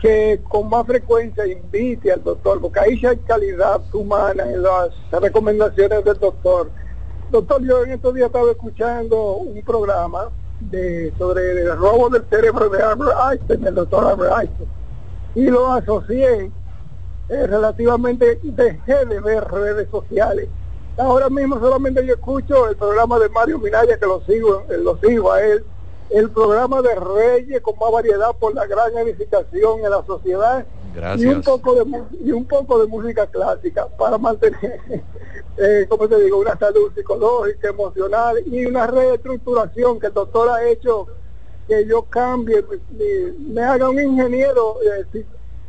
que 0.01 0.41
con 0.49 0.69
más 0.69 0.87
frecuencia 0.87 1.47
invite 1.47 2.13
al 2.13 2.23
doctor, 2.23 2.61
porque 2.61 2.81
ahí 2.81 3.01
hay 3.05 3.17
calidad 3.19 3.83
humana 3.93 4.45
en 4.45 4.63
las 4.63 4.91
recomendaciones 5.13 6.05
del 6.05 6.19
doctor 6.19 6.71
Doctor, 7.31 7.63
yo 7.63 7.85
en 7.85 7.93
estos 7.93 8.13
días 8.13 8.27
estaba 8.27 8.51
escuchando 8.51 9.35
un 9.35 9.63
programa 9.63 10.31
de 10.59 11.13
sobre 11.17 11.63
el 11.63 11.77
robo 11.77 12.09
del 12.09 12.25
cerebro 12.29 12.69
de 12.69 12.83
Albert 12.83 13.17
Einstein, 13.31 13.67
el 13.69 13.75
doctor 13.77 14.05
Albert 14.05 14.33
Einstein, 14.41 14.69
y 15.37 15.45
lo 15.45 15.71
asocié 15.73 16.51
eh, 17.29 17.47
relativamente, 17.47 18.41
dejé 18.43 19.07
de 19.07 19.21
ver 19.21 19.45
redes 19.45 19.89
sociales. 19.91 20.49
Ahora 20.99 21.31
mismo 21.31 21.61
solamente 21.61 22.05
yo 22.05 22.15
escucho 22.15 22.69
el 22.69 22.75
programa 22.75 23.17
de 23.21 23.29
Mario 23.29 23.61
Minaya, 23.61 23.97
que 23.97 24.07
lo 24.07 24.21
sigo, 24.23 24.65
eh, 24.69 24.79
lo 24.79 24.99
sigo 24.99 25.31
a 25.31 25.41
él, 25.41 25.65
el 26.11 26.31
programa 26.31 26.83
de 26.83 26.95
Reyes 26.95 27.61
con 27.61 27.79
más 27.79 27.93
variedad 27.93 28.35
por 28.39 28.55
la 28.55 28.67
gran 28.67 28.97
edificación 28.99 29.85
en 29.85 29.91
la 29.91 30.05
sociedad. 30.05 30.67
Y 31.17 31.27
un 31.27 31.41
poco 31.43 31.75
de 31.75 31.85
y 32.25 32.33
un 32.33 32.45
poco 32.45 32.81
de 32.81 32.89
música 32.89 33.25
clásica 33.27 33.87
para 33.97 34.19
mantener 34.19 34.81
eh, 35.57 35.87
como 35.89 36.09
te 36.09 36.21
digo 36.21 36.39
una 36.39 36.59
salud 36.59 36.91
psicológica 36.97 37.69
emocional 37.69 38.43
y 38.45 38.67
una 38.67 38.89
reestructuración 38.89 40.01
que 40.01 40.09
el 40.09 40.15
doctor 40.15 40.49
ha 40.49 40.69
hecho 40.69 41.07
que 41.69 41.87
yo 41.87 42.03
cambie 42.03 42.65
me, 43.39 43.63
haga 43.63 43.89
un 43.89 44.01
ingeniero 44.01 44.79
eh, 44.83 45.25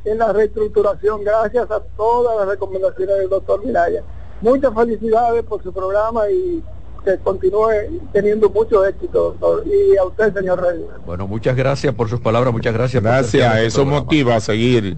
en 0.05 0.17
la 0.17 0.33
reestructuración. 0.33 1.23
Gracias 1.23 1.69
a 1.69 1.79
todas 1.95 2.37
las 2.37 2.47
recomendaciones 2.47 3.19
del 3.19 3.29
doctor 3.29 3.63
Miraya. 3.63 4.03
Muchas 4.41 4.73
felicidades 4.73 5.43
por 5.43 5.61
su 5.61 5.71
programa 5.71 6.29
y 6.31 6.63
que 7.03 7.17
continúe 7.17 7.99
teniendo 8.13 8.49
mucho 8.49 8.85
éxito 8.85 9.35
y 9.65 9.97
a 9.97 10.03
usted 10.05 10.33
señor 10.33 10.61
Reyes 10.61 10.85
bueno 11.05 11.27
muchas 11.27 11.55
gracias 11.55 11.93
por 11.95 12.09
sus 12.09 12.19
palabras 12.19 12.53
muchas 12.53 12.73
gracias 12.73 13.01
gracias 13.01 13.57
eso 13.59 13.85
motiva 13.85 14.35
a 14.35 14.39
seguir 14.39 14.97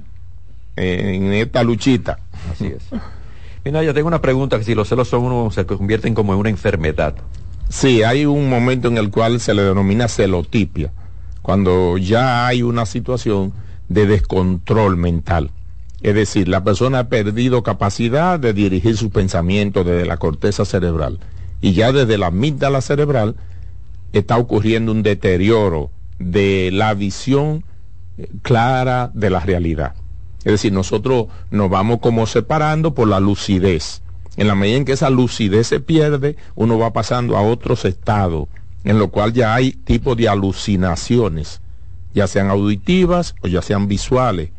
en 0.75 1.33
esta 1.33 1.63
luchita. 1.63 2.19
Así 2.51 2.67
es. 2.67 2.83
Mira, 3.65 3.83
ya 3.83 3.93
tengo 3.93 4.07
una 4.07 4.21
pregunta, 4.21 4.57
que 4.57 4.65
si 4.65 4.75
los 4.75 4.89
celos 4.89 5.07
son 5.07 5.23
uno, 5.23 5.51
se 5.51 5.65
convierten 5.65 6.13
como 6.13 6.33
en 6.33 6.39
una 6.39 6.49
enfermedad. 6.49 7.15
Sí, 7.69 8.03
hay 8.03 8.25
un 8.25 8.49
momento 8.49 8.87
en 8.87 8.97
el 8.97 9.09
cual 9.09 9.39
se 9.39 9.53
le 9.53 9.63
denomina 9.63 10.07
celotipia, 10.07 10.91
cuando 11.41 11.97
ya 11.97 12.45
hay 12.45 12.61
una 12.61 12.85
situación 12.85 13.53
de 13.87 14.05
descontrol 14.05 14.97
mental. 14.97 15.51
Es 16.01 16.13
decir, 16.15 16.49
la 16.49 16.63
persona 16.63 16.99
ha 16.99 17.07
perdido 17.07 17.63
capacidad 17.63 18.37
de 18.37 18.51
dirigir 18.51 18.97
sus 18.97 19.11
pensamientos 19.11 19.85
desde 19.85 20.05
la 20.05 20.17
corteza 20.17 20.65
cerebral. 20.65 21.19
Y 21.63 21.71
ya 21.71 21.93
desde 21.93 22.17
la 22.17 22.27
amígdala 22.27 22.81
cerebral 22.81 23.37
está 24.11 24.37
ocurriendo 24.37 24.91
un 24.91 25.01
deterioro 25.01 25.91
de 26.19 26.71
la 26.73 26.93
visión 26.93 27.63
eh, 28.17 28.27
clara 28.41 29.11
de 29.13 29.29
la 29.29 29.39
realidad. 29.39 29.95
Es 30.39 30.51
decir, 30.51 30.73
nosotros 30.73 31.27
nos 31.51 31.69
vamos 31.69 31.99
como 32.01 32.27
separando 32.27 32.93
por 32.93 33.07
la 33.07 33.21
lucidez. 33.21 34.01
En 34.35 34.49
la 34.49 34.55
medida 34.55 34.75
en 34.75 34.83
que 34.83 34.91
esa 34.91 35.09
lucidez 35.09 35.67
se 35.67 35.79
pierde, 35.79 36.35
uno 36.55 36.77
va 36.77 36.91
pasando 36.91 37.37
a 37.37 37.41
otros 37.41 37.85
estados, 37.85 38.49
en 38.83 38.99
lo 38.99 39.07
cual 39.07 39.31
ya 39.31 39.55
hay 39.55 39.71
tipo 39.71 40.15
de 40.15 40.27
alucinaciones, 40.27 41.61
ya 42.13 42.27
sean 42.27 42.49
auditivas 42.49 43.35
o 43.41 43.47
ya 43.47 43.61
sean 43.61 43.87
visuales. 43.87 44.49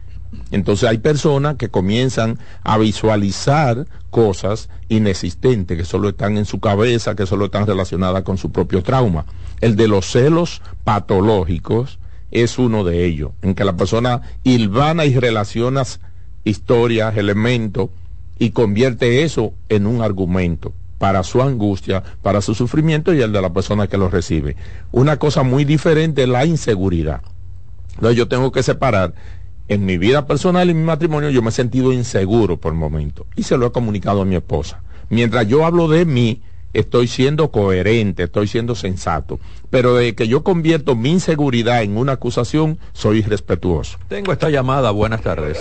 Entonces 0.51 0.89
hay 0.89 0.99
personas 0.99 1.57
que 1.57 1.69
comienzan 1.69 2.39
a 2.63 2.79
visualizar 2.79 3.87
cosas 4.11 4.69
inexistentes, 4.89 5.77
que 5.77 5.85
solo 5.85 6.11
están 6.11 6.39
en 6.39 6.45
su 6.45 6.61
cabeza, 6.61 7.15
que 7.15 7.27
solo 7.27 7.47
están 7.47 7.67
relacionadas 7.67 8.23
con 8.23 8.39
su 8.39 8.53
propio 8.53 8.83
trauma. 8.83 9.25
El 9.61 9.77
de 9.77 9.89
los 9.89 10.07
celos 10.07 10.63
patológicos 10.85 11.99
es 12.31 12.59
uno 12.59 12.85
de 12.85 13.05
ellos, 13.05 13.33
en 13.43 13.55
que 13.55 13.65
la 13.65 13.77
persona 13.77 14.23
hilvana 14.43 15.05
y 15.05 15.19
relaciona 15.19 15.85
historias, 16.45 17.17
elementos, 17.17 17.91
y 18.39 18.51
convierte 18.51 19.23
eso 19.23 19.55
en 19.69 19.87
un 19.87 20.03
argumento 20.03 20.73
para 20.99 21.23
su 21.23 21.43
angustia, 21.43 22.03
para 22.23 22.41
su 22.41 22.55
sufrimiento 22.55 23.13
y 23.13 23.21
el 23.21 23.33
de 23.33 23.43
la 23.43 23.53
persona 23.53 23.87
que 23.87 23.99
lo 23.99 24.09
recibe. 24.09 24.57
Una 24.91 25.19
cosa 25.19 25.43
muy 25.43 25.65
diferente 25.65 26.23
es 26.23 26.29
la 26.29 26.47
inseguridad. 26.47 27.21
Entonces 27.95 28.17
yo 28.17 28.29
tengo 28.29 28.51
que 28.53 28.63
separar 28.63 29.15
en 29.69 29.85
mi 29.85 29.99
vida 29.99 30.27
personal 30.27 30.69
y 30.69 30.73
en 30.73 30.79
mi 30.79 30.85
matrimonio 30.85 31.31
yo 31.31 31.43
me 31.43 31.49
he 31.49 31.53
sentido 31.53 31.93
inseguro 31.93 32.59
por 32.59 32.73
el 32.73 32.79
momento 32.79 33.27
y 33.37 33.45
se 33.45 33.57
lo 33.57 33.67
he 33.67 33.73
comunicado 33.73 34.23
a 34.23 34.25
mi 34.25 34.37
esposa. 34.37 34.83
Mientras 35.09 35.47
yo 35.47 35.65
hablo 35.65 35.89
de 35.89 36.05
mí, 36.05 36.43
estoy 36.73 37.07
siendo 37.07 37.51
coherente, 37.51 38.25
estoy 38.25 38.49
siendo 38.49 38.75
sensato. 38.75 39.39
Pero 39.71 39.95
de 39.95 40.15
que 40.15 40.29
yo 40.29 40.43
convierto 40.43 40.97
mi 40.97 41.13
inseguridad 41.13 41.83
en 41.83 41.97
una 41.97 42.13
acusación, 42.13 42.79
soy 42.93 43.19
irrespetuoso. 43.19 43.99
Tengo 44.09 44.33
esta 44.33 44.51
llamada, 44.51 44.91
buenas 44.91 45.23
tardes. 45.23 45.59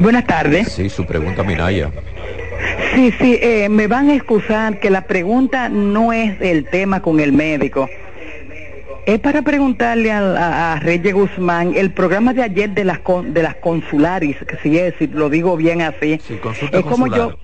Buenas 0.00 0.26
tardes. 0.26 0.72
Sí, 0.72 0.88
su 0.88 1.06
pregunta, 1.06 1.42
Minaya. 1.42 1.92
Sí, 2.94 3.12
sí, 3.18 3.38
eh, 3.40 3.68
me 3.68 3.86
van 3.86 4.08
a 4.10 4.14
excusar 4.14 4.80
que 4.80 4.90
la 4.90 5.06
pregunta 5.06 5.68
no 5.68 6.12
es 6.12 6.40
el 6.40 6.64
tema 6.66 7.02
con 7.02 7.20
el 7.20 7.32
médico. 7.32 7.88
Es 9.06 9.20
para 9.20 9.42
preguntarle 9.42 10.10
a, 10.10 10.78
Reyes 10.80 11.12
Guzmán 11.12 11.74
el 11.76 11.92
programa 11.92 12.32
de 12.32 12.42
ayer 12.42 12.70
de 12.70 12.84
las 12.84 13.00
de 13.26 13.42
las 13.42 13.56
consularis, 13.56 14.36
que 14.46 14.56
si 14.62 14.78
es, 14.78 14.94
si 14.98 15.06
lo 15.06 15.28
digo 15.28 15.56
bien 15.56 15.82
así. 15.82 16.18
Sí, 16.26 16.36
consulta 16.36 16.78
es 16.78 16.84
como 16.84 17.06
yo 17.06 17.34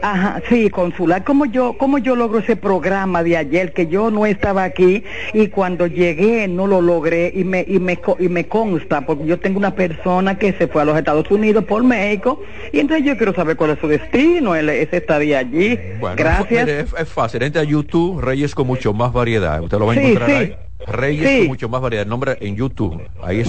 Ajá, 0.00 0.40
sí, 0.48 0.70
consular. 0.70 1.24
¿Cómo 1.24 1.44
yo, 1.46 1.76
cómo 1.76 1.98
yo 1.98 2.14
logro 2.14 2.38
ese 2.38 2.56
programa 2.56 3.22
de 3.22 3.36
ayer 3.36 3.72
que 3.72 3.88
yo 3.88 4.10
no 4.10 4.26
estaba 4.26 4.64
aquí 4.64 5.02
y 5.32 5.48
cuando 5.48 5.86
llegué 5.86 6.46
no 6.46 6.66
lo 6.66 6.80
logré 6.80 7.32
y 7.34 7.44
me, 7.44 7.64
y 7.66 7.80
me, 7.80 7.98
y 8.18 8.28
me 8.28 8.46
consta 8.46 9.04
porque 9.04 9.26
yo 9.26 9.38
tengo 9.40 9.58
una 9.58 9.74
persona 9.74 10.38
que 10.38 10.52
se 10.52 10.68
fue 10.68 10.82
a 10.82 10.84
los 10.84 10.96
Estados 10.96 11.30
Unidos 11.30 11.64
por 11.64 11.82
México 11.82 12.40
y 12.72 12.78
entonces 12.78 13.06
yo 13.06 13.16
quiero 13.16 13.34
saber 13.34 13.56
cuál 13.56 13.70
es 13.70 13.80
su 13.80 13.88
destino, 13.88 14.54
él, 14.54 14.68
ese 14.68 14.98
estadía 14.98 15.40
allí. 15.40 15.78
Gracias. 16.16 16.68
es, 16.68 17.08
fácil, 17.08 17.42
entre 17.42 17.62
a 17.62 17.64
YouTube, 17.64 18.20
Reyes 18.20 18.54
con 18.54 18.66
mucho 18.66 18.92
más 18.92 19.12
variedad. 19.12 19.60
Usted 19.62 19.78
lo 19.78 19.86
va 19.86 19.94
a 19.94 19.96
encontrar 19.96 20.30
ahí. 20.30 20.67
Reyes 20.90 21.40
con 21.40 21.48
mucho 21.48 21.68
más 21.68 21.80
variedad. 21.80 22.02
El 22.02 22.08
nombre 22.08 22.36
en 22.40 22.56
YouTube. 22.56 23.00
Ahí 23.22 23.40
es. 23.40 23.48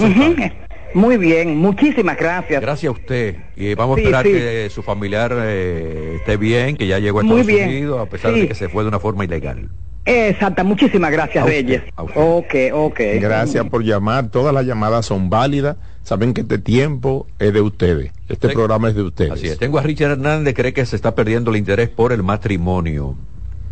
Muy 0.92 1.18
bien, 1.18 1.56
muchísimas 1.56 2.16
gracias. 2.16 2.60
Gracias 2.60 2.88
a 2.88 2.92
usted. 2.92 3.36
Y 3.56 3.74
vamos 3.74 3.98
a 3.98 4.00
esperar 4.00 4.24
que 4.24 4.68
su 4.70 4.82
familiar 4.82 5.32
eh, 5.36 6.16
esté 6.16 6.36
bien, 6.36 6.76
que 6.76 6.86
ya 6.86 6.98
llegó 6.98 7.20
a 7.20 7.22
Estados 7.22 7.46
Unidos, 7.46 8.00
a 8.00 8.06
pesar 8.06 8.32
de 8.32 8.48
que 8.48 8.54
se 8.54 8.68
fue 8.68 8.82
de 8.82 8.88
una 8.88 8.98
forma 8.98 9.24
ilegal. 9.24 9.68
Exacta, 10.04 10.64
muchísimas 10.64 11.12
gracias, 11.12 11.44
Reyes. 11.44 11.82
Ok, 11.96 12.54
ok. 12.72 13.00
Gracias 13.20 13.68
por 13.68 13.84
llamar. 13.84 14.30
Todas 14.30 14.52
las 14.52 14.66
llamadas 14.66 15.06
son 15.06 15.30
válidas. 15.30 15.76
Saben 16.02 16.32
que 16.32 16.40
este 16.40 16.58
tiempo 16.58 17.26
es 17.38 17.52
de 17.52 17.60
ustedes. 17.60 18.10
Este 18.28 18.48
programa 18.48 18.88
es 18.88 18.94
de 18.94 19.02
ustedes. 19.02 19.32
Así 19.32 19.46
es. 19.46 19.58
Tengo 19.58 19.78
a 19.78 19.82
Richard 19.82 20.12
Hernández, 20.12 20.54
cree 20.54 20.72
que 20.72 20.84
se 20.86 20.96
está 20.96 21.14
perdiendo 21.14 21.50
el 21.50 21.58
interés 21.58 21.90
por 21.90 22.12
el 22.12 22.22
matrimonio. 22.22 23.16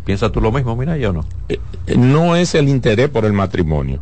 ¿Piensas 0.09 0.31
tú 0.31 0.41
lo 0.41 0.51
mismo, 0.51 0.75
mira, 0.75 0.97
yo 0.97 1.13
no? 1.13 1.23
Eh, 1.49 1.59
eh, 1.85 1.95
no 1.95 2.35
es 2.35 2.55
el 2.55 2.67
interés 2.67 3.09
por 3.09 3.25
el 3.25 3.33
matrimonio. 3.33 4.01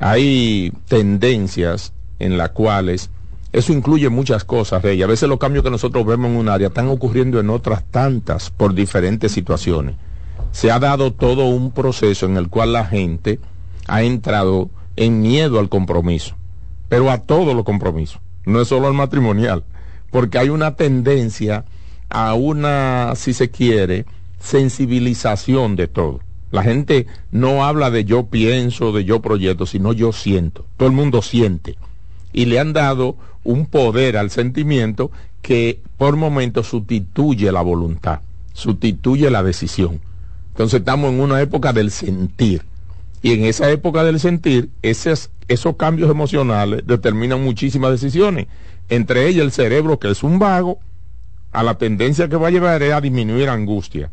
Hay 0.00 0.72
tendencias 0.88 1.92
en 2.18 2.36
las 2.36 2.48
cuales 2.50 3.10
eso 3.52 3.72
incluye 3.72 4.08
muchas 4.08 4.42
cosas, 4.42 4.82
Rey. 4.82 5.00
A 5.04 5.06
veces 5.06 5.28
los 5.28 5.38
cambios 5.38 5.62
que 5.62 5.70
nosotros 5.70 6.04
vemos 6.04 6.32
en 6.32 6.36
un 6.36 6.48
área 6.48 6.66
están 6.66 6.88
ocurriendo 6.88 7.38
en 7.38 7.48
otras 7.48 7.84
tantas 7.92 8.50
por 8.50 8.74
diferentes 8.74 9.30
situaciones. 9.30 9.94
Se 10.50 10.72
ha 10.72 10.80
dado 10.80 11.12
todo 11.12 11.46
un 11.46 11.70
proceso 11.70 12.26
en 12.26 12.36
el 12.36 12.48
cual 12.48 12.72
la 12.72 12.84
gente 12.84 13.38
ha 13.86 14.02
entrado 14.02 14.68
en 14.96 15.20
miedo 15.20 15.60
al 15.60 15.68
compromiso, 15.68 16.34
pero 16.88 17.08
a 17.08 17.18
todos 17.18 17.54
los 17.54 17.62
compromisos, 17.62 18.20
no 18.46 18.60
es 18.60 18.66
solo 18.66 18.88
al 18.88 18.94
matrimonial, 18.94 19.62
porque 20.10 20.38
hay 20.38 20.48
una 20.48 20.74
tendencia 20.74 21.66
a 22.08 22.34
una, 22.34 23.12
si 23.14 23.32
se 23.32 23.48
quiere, 23.48 24.06
sensibilización 24.40 25.76
de 25.76 25.86
todo. 25.86 26.20
La 26.50 26.64
gente 26.64 27.06
no 27.30 27.64
habla 27.64 27.90
de 27.90 28.04
yo 28.04 28.26
pienso, 28.26 28.92
de 28.92 29.04
yo 29.04 29.20
proyecto, 29.20 29.66
sino 29.66 29.92
yo 29.92 30.12
siento. 30.12 30.66
Todo 30.76 30.88
el 30.88 30.94
mundo 30.94 31.22
siente 31.22 31.76
y 32.32 32.46
le 32.46 32.58
han 32.58 32.72
dado 32.72 33.16
un 33.44 33.66
poder 33.66 34.16
al 34.16 34.30
sentimiento 34.30 35.10
que 35.42 35.80
por 35.96 36.16
momentos 36.16 36.68
sustituye 36.68 37.50
la 37.52 37.62
voluntad, 37.62 38.20
sustituye 38.52 39.30
la 39.30 39.42
decisión. 39.42 40.00
Entonces 40.48 40.80
estamos 40.80 41.12
en 41.12 41.20
una 41.20 41.40
época 41.40 41.72
del 41.72 41.90
sentir. 41.90 42.62
Y 43.22 43.32
en 43.32 43.44
esa 43.44 43.70
época 43.70 44.02
del 44.02 44.18
sentir, 44.18 44.70
esos, 44.82 45.30
esos 45.48 45.76
cambios 45.76 46.10
emocionales 46.10 46.82
determinan 46.86 47.42
muchísimas 47.42 47.92
decisiones. 47.92 48.46
Entre 48.88 49.28
ellas 49.28 49.44
el 49.44 49.52
cerebro, 49.52 49.98
que 49.98 50.10
es 50.10 50.22
un 50.22 50.38
vago, 50.38 50.78
a 51.52 51.62
la 51.62 51.76
tendencia 51.78 52.28
que 52.28 52.36
va 52.36 52.48
a 52.48 52.50
llevar 52.50 52.82
es 52.82 52.92
a 52.92 53.00
disminuir 53.00 53.48
angustia. 53.48 54.10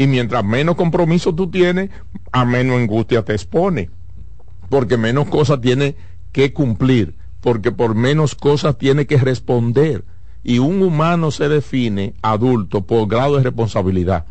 Y 0.00 0.06
mientras 0.06 0.42
menos 0.42 0.76
compromiso 0.76 1.34
tú 1.34 1.50
tienes, 1.50 1.90
a 2.32 2.46
menos 2.46 2.78
angustia 2.78 3.22
te 3.22 3.34
expone. 3.34 3.90
Porque 4.70 4.96
menos 4.96 5.28
cosas 5.28 5.60
tiene 5.60 5.94
que 6.32 6.54
cumplir. 6.54 7.16
Porque 7.42 7.70
por 7.70 7.94
menos 7.94 8.34
cosas 8.34 8.78
tiene 8.78 9.06
que 9.06 9.18
responder. 9.18 10.06
Y 10.42 10.58
un 10.58 10.80
humano 10.80 11.30
se 11.30 11.50
define 11.50 12.14
adulto 12.22 12.80
por 12.86 13.08
grado 13.08 13.36
de 13.36 13.42
responsabilidad. 13.42 14.24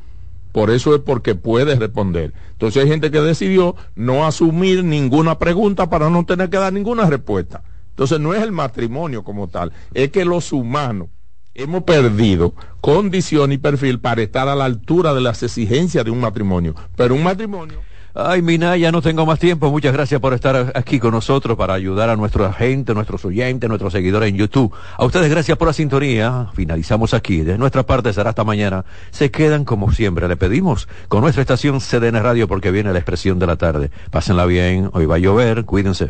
Por 0.53 0.71
eso 0.71 0.95
es 0.95 1.01
porque 1.01 1.35
puede 1.35 1.75
responder. 1.75 2.33
Entonces 2.53 2.81
hay 2.81 2.89
gente 2.89 3.11
que 3.11 3.21
decidió 3.21 3.75
no 3.93 4.25
asumir 4.25 4.83
ninguna 4.83 5.37
pregunta 5.37 5.87
para 5.87 6.09
no 6.09 6.25
tener 6.25 6.49
que 6.49 6.57
dar 6.57 6.73
ninguna 6.73 7.07
respuesta. 7.07 7.61
Entonces 7.91 8.19
no 8.19 8.33
es 8.33 8.41
el 8.41 8.51
matrimonio 8.51 9.23
como 9.23 9.49
tal, 9.49 9.71
es 9.93 10.09
que 10.09 10.25
los 10.25 10.51
humanos 10.51 11.09
hemos 11.53 11.83
perdido 11.83 12.53
condición 12.81 13.51
y 13.51 13.57
perfil 13.57 13.99
para 13.99 14.21
estar 14.21 14.47
a 14.47 14.55
la 14.55 14.65
altura 14.65 15.13
de 15.13 15.21
las 15.21 15.43
exigencias 15.43 16.05
de 16.05 16.11
un 16.11 16.21
matrimonio. 16.21 16.75
Pero 16.95 17.15
un 17.15 17.23
matrimonio 17.23 17.79
Ay, 18.15 18.41
Mina, 18.41 18.75
ya 18.75 18.91
no 18.91 19.01
tengo 19.01 19.25
más 19.25 19.37
tiempo. 19.37 19.69
Muchas 19.69 19.93
gracias 19.93 20.19
por 20.19 20.33
estar 20.33 20.73
aquí 20.75 20.99
con 20.99 21.11
nosotros 21.11 21.55
para 21.57 21.75
ayudar 21.75 22.09
a 22.09 22.15
nuestra 22.15 22.51
gente, 22.51 22.93
nuestros 22.93 23.23
oyentes, 23.23 23.69
nuestros 23.69 23.93
seguidores 23.93 24.29
en 24.29 24.35
YouTube. 24.35 24.73
A 24.97 25.05
ustedes 25.05 25.29
gracias 25.29 25.57
por 25.57 25.67
la 25.67 25.73
sintonía. 25.73 26.47
Finalizamos 26.53 27.13
aquí. 27.13 27.41
De 27.41 27.57
nuestra 27.57 27.83
parte 27.83 28.11
será 28.11 28.31
hasta 28.31 28.43
mañana. 28.43 28.83
Se 29.11 29.29
quedan 29.29 29.63
como 29.63 29.91
siempre. 29.91 30.27
Le 30.27 30.37
pedimos 30.37 30.87
con 31.07 31.21
nuestra 31.21 31.41
estación 31.41 31.79
CDN 31.79 32.21
Radio 32.21 32.47
porque 32.47 32.71
viene 32.71 32.91
la 32.91 32.99
expresión 32.99 33.37
de 33.37 33.47
la 33.47 33.57
tarde. 33.57 33.91
Pásenla 34.09 34.45
bien. 34.45 34.89
Hoy 34.93 35.05
va 35.05 35.15
a 35.15 35.19
llover. 35.19 35.65
Cuídense. 35.65 36.09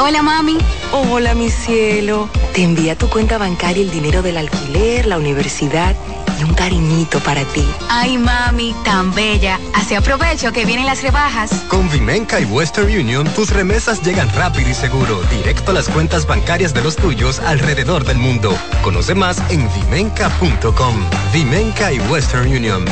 Hola 0.00 0.22
mami. 0.22 0.58
Hola 0.92 1.34
mi 1.34 1.50
cielo. 1.50 2.28
Te 2.54 2.62
envía 2.62 2.92
a 2.92 2.96
tu 2.96 3.08
cuenta 3.08 3.36
bancaria 3.36 3.82
el 3.82 3.90
dinero 3.90 4.22
del 4.22 4.36
alquiler, 4.36 5.06
la 5.06 5.18
universidad 5.18 5.96
y 6.38 6.44
un 6.44 6.54
cariñito 6.54 7.18
para 7.18 7.42
ti. 7.42 7.66
Ay 7.88 8.16
mami, 8.16 8.76
tan 8.84 9.12
bella. 9.12 9.58
Así 9.74 9.96
aprovecho 9.96 10.52
que 10.52 10.64
vienen 10.64 10.86
las 10.86 11.02
rebajas. 11.02 11.50
Con 11.68 11.90
Vimenca 11.90 12.38
y 12.38 12.44
Western 12.44 12.86
Union, 12.86 13.26
tus 13.34 13.50
remesas 13.50 14.00
llegan 14.02 14.32
rápido 14.34 14.70
y 14.70 14.74
seguro, 14.74 15.20
directo 15.36 15.72
a 15.72 15.74
las 15.74 15.88
cuentas 15.88 16.28
bancarias 16.28 16.72
de 16.72 16.84
los 16.84 16.94
tuyos 16.94 17.40
alrededor 17.40 18.04
del 18.04 18.18
mundo. 18.18 18.56
Conoce 18.82 19.16
más 19.16 19.42
en 19.50 19.68
vimenca.com. 19.74 20.94
Vimenca 21.32 21.92
y 21.92 21.98
Western 22.00 22.46
Union. 22.46 22.84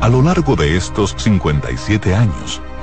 A 0.00 0.08
lo 0.08 0.22
largo 0.22 0.56
de 0.56 0.78
estos 0.78 1.14
57 1.18 2.14
años, 2.14 2.62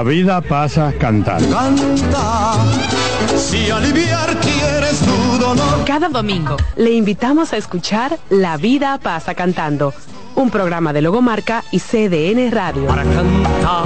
La 0.00 0.04
vida 0.04 0.40
pasa 0.40 0.94
cantando. 0.98 1.54
Canta, 1.54 2.54
si 3.36 3.70
aliviar 3.70 4.34
quieres 4.40 4.98
tu 5.00 5.38
dolor. 5.38 5.84
Cada 5.84 6.08
domingo 6.08 6.56
le 6.76 6.92
invitamos 6.92 7.52
a 7.52 7.58
escuchar 7.58 8.18
La 8.30 8.56
vida 8.56 8.98
pasa 8.98 9.34
cantando, 9.34 9.92
un 10.36 10.48
programa 10.48 10.94
de 10.94 11.02
Logomarca 11.02 11.64
y 11.70 11.80
CDN 11.80 12.50
Radio. 12.50 12.86
Para 12.86 13.02
cantar 13.02 13.84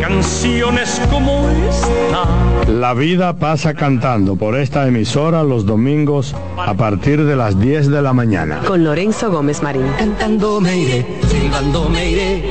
canciones 0.00 1.00
como 1.10 1.48
esta. 1.68 2.24
La 2.66 2.94
vida 2.94 3.34
pasa 3.34 3.74
cantando 3.74 4.36
por 4.36 4.56
esta 4.56 4.86
emisora 4.88 5.42
los 5.42 5.66
domingos 5.66 6.34
a 6.56 6.74
partir 6.74 7.24
de 7.24 7.36
las 7.36 7.60
10 7.60 7.90
de 7.90 8.00
la 8.00 8.12
mañana. 8.12 8.60
Con 8.66 8.84
Lorenzo 8.84 9.30
Gómez 9.30 9.62
Marín. 9.62 9.86
Cantando 9.98 10.60
me 10.60 10.78
iré, 10.78 11.06
silbando 11.28 11.88
me 11.88 12.10
iré, 12.10 12.50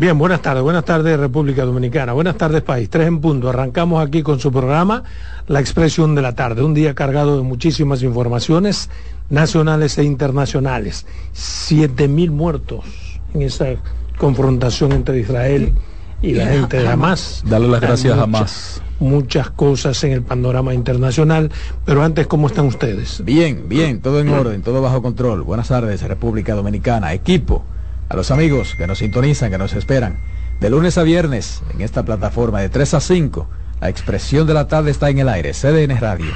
Bien, 0.00 0.16
buenas 0.16 0.40
tardes, 0.40 0.62
buenas 0.62 0.86
tardes 0.86 1.20
República 1.20 1.62
Dominicana, 1.66 2.14
buenas 2.14 2.38
tardes 2.38 2.62
país, 2.62 2.88
tres 2.88 3.06
en 3.06 3.20
punto. 3.20 3.50
Arrancamos 3.50 4.02
aquí 4.02 4.22
con 4.22 4.40
su 4.40 4.50
programa 4.50 5.04
La 5.46 5.60
Expresión 5.60 6.14
de 6.14 6.22
la 6.22 6.34
Tarde, 6.34 6.62
un 6.62 6.72
día 6.72 6.94
cargado 6.94 7.36
de 7.36 7.42
muchísimas 7.42 8.02
informaciones 8.02 8.88
nacionales 9.28 9.98
e 9.98 10.04
internacionales. 10.04 11.04
Siete 11.34 12.08
mil 12.08 12.30
muertos 12.30 13.20
en 13.34 13.42
esa 13.42 13.74
confrontación 14.16 14.92
entre 14.92 15.20
Israel 15.20 15.74
y 16.22 16.32
la 16.32 16.46
gente 16.46 16.78
de 16.78 16.88
Hamas. 16.88 17.42
Dale 17.44 17.68
las 17.68 17.82
gracias 17.82 18.16
a 18.16 18.22
Hamas. 18.22 18.82
Muchas 19.00 19.50
cosas 19.50 20.02
en 20.04 20.12
el 20.12 20.22
panorama 20.22 20.72
internacional, 20.72 21.50
pero 21.84 22.02
antes, 22.02 22.26
¿cómo 22.26 22.46
están 22.46 22.64
ustedes? 22.64 23.22
Bien, 23.22 23.68
bien, 23.68 24.00
todo 24.00 24.20
en 24.20 24.30
orden, 24.30 24.62
todo 24.62 24.80
bajo 24.80 25.02
control. 25.02 25.42
Buenas 25.42 25.68
tardes, 25.68 26.00
República 26.00 26.54
Dominicana, 26.54 27.12
equipo 27.12 27.66
a 28.10 28.16
los 28.16 28.32
amigos 28.32 28.74
que 28.74 28.88
nos 28.88 28.98
sintonizan, 28.98 29.50
que 29.50 29.58
nos 29.58 29.72
esperan. 29.72 30.18
De 30.60 30.68
lunes 30.68 30.98
a 30.98 31.04
viernes, 31.04 31.62
en 31.72 31.80
esta 31.80 32.04
plataforma 32.04 32.60
de 32.60 32.68
3 32.68 32.94
a 32.94 33.00
5, 33.00 33.48
la 33.80 33.88
expresión 33.88 34.46
de 34.46 34.52
la 34.52 34.66
tarde 34.66 34.90
está 34.90 35.08
en 35.10 35.20
el 35.20 35.28
aire. 35.28 35.52
CDN 35.52 35.98
Radio, 35.98 36.32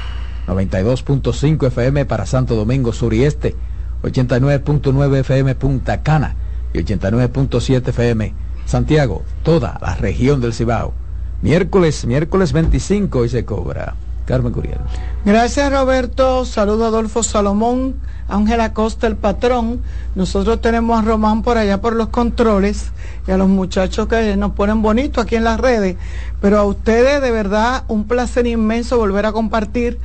92.5 0.47 1.67
FM 1.67 2.05
para 2.05 2.25
Santo 2.25 2.55
Domingo 2.55 2.93
Sur 2.93 3.13
y 3.13 3.25
Este, 3.25 3.55
89.9 4.03 5.17
FM 5.17 5.53
Punta 5.55 6.01
Cana 6.01 6.37
y 6.73 6.79
89.7 6.79 7.89
FM 7.89 8.33
Santiago, 8.65 9.23
toda 9.43 9.77
la 9.81 9.95
región 9.95 10.39
del 10.39 10.53
Cibao. 10.53 10.93
Miércoles, 11.41 12.05
miércoles 12.05 12.53
25 12.53 13.25
y 13.25 13.29
se 13.29 13.43
cobra. 13.43 13.95
Carmen 14.25 14.51
Curiel. 14.51 14.79
Gracias 15.23 15.71
Roberto, 15.71 16.45
saludo 16.45 16.85
a 16.85 16.87
Adolfo 16.87 17.23
Salomón, 17.23 17.95
Ángela 18.27 18.73
Costa, 18.73 19.07
el 19.07 19.15
patrón. 19.15 19.81
Nosotros 20.15 20.61
tenemos 20.61 20.99
a 20.99 21.03
Román 21.03 21.43
por 21.43 21.57
allá 21.57 21.79
por 21.79 21.95
los 21.95 22.09
controles 22.09 22.91
y 23.27 23.31
a 23.31 23.37
los 23.37 23.47
muchachos 23.47 24.07
que 24.07 24.35
nos 24.35 24.51
ponen 24.53 24.81
bonito 24.81 25.21
aquí 25.21 25.35
en 25.35 25.43
las 25.43 25.59
redes. 25.59 25.97
Pero 26.41 26.57
a 26.59 26.63
ustedes 26.63 27.21
de 27.21 27.31
verdad 27.31 27.83
un 27.87 28.05
placer 28.05 28.47
inmenso 28.47 28.97
volver 28.97 29.25
a 29.25 29.31
compartir 29.31 29.99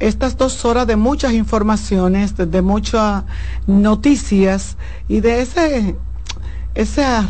estas 0.00 0.36
dos 0.36 0.64
horas 0.64 0.88
de 0.88 0.96
muchas 0.96 1.32
informaciones, 1.32 2.36
de, 2.36 2.62
muchas 2.62 3.22
noticias 3.68 4.76
y 5.08 5.20
de 5.20 5.42
ese 5.42 5.96
esa 6.74 7.28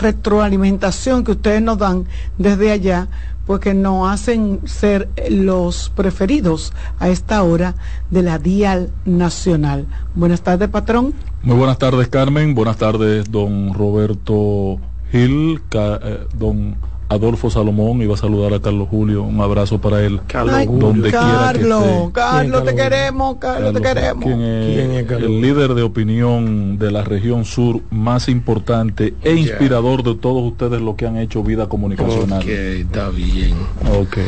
retroalimentación 0.00 1.24
que 1.24 1.32
ustedes 1.32 1.60
nos 1.60 1.78
dan 1.78 2.06
desde 2.38 2.70
allá 2.70 3.08
porque 3.48 3.72
nos 3.72 4.12
hacen 4.12 4.60
ser 4.66 5.08
los 5.30 5.88
preferidos 5.96 6.74
a 6.98 7.08
esta 7.08 7.42
hora 7.42 7.76
de 8.10 8.22
la 8.22 8.38
Dial 8.38 8.90
Nacional. 9.06 9.86
Buenas 10.14 10.42
tardes, 10.42 10.68
patrón. 10.68 11.14
Muy 11.42 11.56
buenas 11.56 11.78
tardes, 11.78 12.08
Carmen. 12.08 12.54
Buenas 12.54 12.76
tardes, 12.76 13.30
don 13.30 13.72
Roberto 13.72 14.78
Gil, 15.10 15.62
eh, 15.72 16.26
don 16.34 16.76
Adolfo 17.10 17.50
Salomón 17.50 18.02
iba 18.02 18.14
a 18.14 18.18
saludar 18.18 18.52
a 18.52 18.60
Carlos 18.60 18.88
Julio. 18.90 19.22
Un 19.22 19.40
abrazo 19.40 19.80
para 19.80 20.04
él. 20.04 20.20
Carlos 20.26 20.78
donde 20.78 21.10
Carlos, 21.10 22.10
Carlos, 22.12 22.64
te 22.64 22.74
queremos, 22.74 23.36
Carlos, 23.38 23.72
te 23.72 23.80
queremos. 23.80 24.24
¿Quién 24.24 24.90
es, 24.92 25.10
el 25.10 25.40
líder 25.40 25.74
de 25.74 25.82
opinión 25.82 26.78
de 26.78 26.90
la 26.90 27.02
región 27.02 27.46
sur 27.46 27.80
más 27.90 28.28
importante 28.28 29.14
e 29.22 29.34
inspirador 29.34 30.02
de 30.02 30.16
todos 30.16 30.42
ustedes 30.52 30.82
los 30.82 30.96
que 30.96 31.06
han 31.06 31.16
hecho 31.16 31.42
vida 31.42 31.66
comunicacional. 31.68 32.42
Ok, 32.42 32.48
está 32.48 33.08
bien. 33.08 33.54
Ok. 33.98 34.18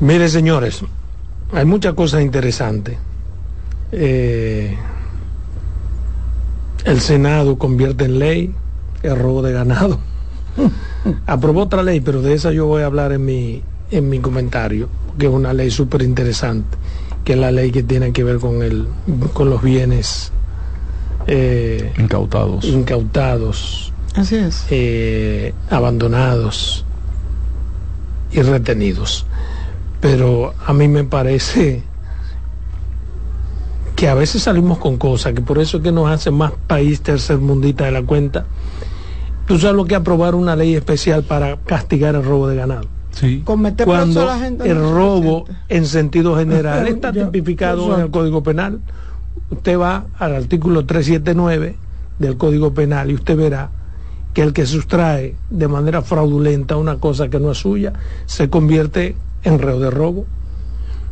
Mire, 0.00 0.28
señores, 0.30 0.82
hay 1.52 1.64
muchas 1.66 1.92
cosas 1.92 2.22
interesantes. 2.22 2.96
Eh, 3.92 4.76
el 6.84 7.00
Senado 7.00 7.58
convierte 7.58 8.06
en 8.06 8.18
ley 8.18 8.54
el 9.02 9.16
robo 9.16 9.42
de 9.42 9.52
ganado. 9.52 9.98
aprobó 11.26 11.62
otra 11.62 11.82
ley, 11.82 12.00
pero 12.00 12.22
de 12.22 12.34
esa 12.34 12.52
yo 12.52 12.66
voy 12.66 12.82
a 12.82 12.86
hablar 12.86 13.12
en 13.12 13.24
mi, 13.24 13.62
en 13.90 14.08
mi 14.08 14.18
comentario, 14.20 14.88
que 15.18 15.26
es 15.26 15.32
una 15.32 15.52
ley 15.52 15.70
súper 15.70 16.02
interesante, 16.02 16.76
que 17.24 17.34
es 17.34 17.38
la 17.38 17.50
ley 17.50 17.70
que 17.70 17.82
tiene 17.82 18.12
que 18.12 18.24
ver 18.24 18.38
con, 18.38 18.62
el, 18.62 18.86
con 19.32 19.50
los 19.50 19.62
bienes 19.62 20.32
eh, 21.26 21.92
incautados. 21.98 22.64
Incautados. 22.64 23.92
Así 24.14 24.36
es. 24.36 24.66
Eh, 24.70 25.54
abandonados 25.70 26.84
y 28.32 28.42
retenidos. 28.42 29.26
Pero 30.00 30.54
a 30.66 30.72
mí 30.72 30.88
me 30.88 31.04
parece 31.04 31.82
que 33.94 34.08
a 34.08 34.14
veces 34.14 34.42
salimos 34.42 34.78
con 34.78 34.96
cosas, 34.96 35.34
que 35.34 35.42
por 35.42 35.58
eso 35.58 35.76
es 35.76 35.82
que 35.82 35.92
nos 35.92 36.10
hace 36.10 36.30
más 36.30 36.52
país 36.66 37.02
tercermundista 37.02 37.84
de 37.84 37.90
la 37.90 38.02
cuenta 38.02 38.46
Tú 39.50 39.58
sabes 39.58 39.74
lo 39.74 39.84
que 39.84 39.96
aprobar 39.96 40.36
una 40.36 40.54
ley 40.54 40.76
especial 40.76 41.24
para 41.24 41.56
castigar 41.56 42.14
el 42.14 42.22
robo 42.22 42.46
de 42.46 42.54
ganado. 42.54 42.86
Sí. 43.10 43.42
Cuando 43.44 44.30
el 44.64 44.78
robo 44.78 45.44
en 45.68 45.86
sentido 45.86 46.36
general 46.36 46.86
está 46.86 47.12
tipificado 47.12 47.92
en 47.96 48.02
el 48.02 48.10
Código 48.12 48.44
Penal. 48.44 48.78
Usted 49.50 49.76
va 49.76 50.06
al 50.16 50.36
artículo 50.36 50.86
379 50.86 51.74
del 52.20 52.36
Código 52.36 52.72
Penal 52.72 53.10
y 53.10 53.14
usted 53.14 53.36
verá 53.36 53.70
que 54.34 54.42
el 54.42 54.52
que 54.52 54.66
sustrae 54.66 55.34
de 55.50 55.66
manera 55.66 56.02
fraudulenta 56.02 56.76
una 56.76 56.98
cosa 56.98 57.28
que 57.28 57.40
no 57.40 57.50
es 57.50 57.58
suya 57.58 57.94
se 58.26 58.48
convierte 58.50 59.16
en 59.42 59.58
reo 59.58 59.80
de 59.80 59.90
robo. 59.90 60.26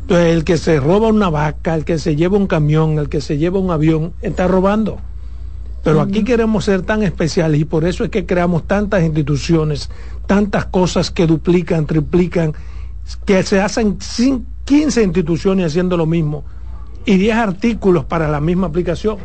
Entonces, 0.03 0.33
el 0.33 0.45
que 0.45 0.59
se 0.59 0.79
roba 0.79 1.09
una 1.09 1.29
vaca, 1.29 1.75
el 1.75 1.85
que 1.85 1.99
se 1.99 2.15
lleva 2.15 2.37
un 2.37 2.47
camión, 2.47 3.01
el 3.01 3.09
que 3.09 3.21
se 3.21 3.37
lleva 3.37 3.59
un 3.59 3.73
avión, 3.73 4.13
está 4.23 4.47
robando. 4.47 5.01
Pero 5.89 6.03
aquí 6.03 6.23
queremos 6.25 6.65
ser 6.67 6.83
tan 6.83 7.03
especiales 7.03 7.59
y 7.61 7.65
por 7.65 7.85
eso 7.87 8.05
es 8.05 8.11
que 8.11 8.27
creamos 8.27 8.67
tantas 8.67 9.03
instituciones, 9.03 9.89
tantas 10.27 10.67
cosas 10.67 11.11
que 11.11 11.27
duplican, 11.27 11.87
triplican, 11.87 12.53
que 13.25 13.43
se 13.43 13.61
hacen 13.61 13.97
15 14.65 15.03
instituciones 15.03 15.67
haciendo 15.67 15.97
lo 15.97 16.05
mismo 16.05 16.45
y 17.07 17.17
10 17.17 17.37
artículos 17.37 18.05
para 18.05 18.29
la 18.29 18.41
misma 18.41 18.67
aplicación. 18.67 19.17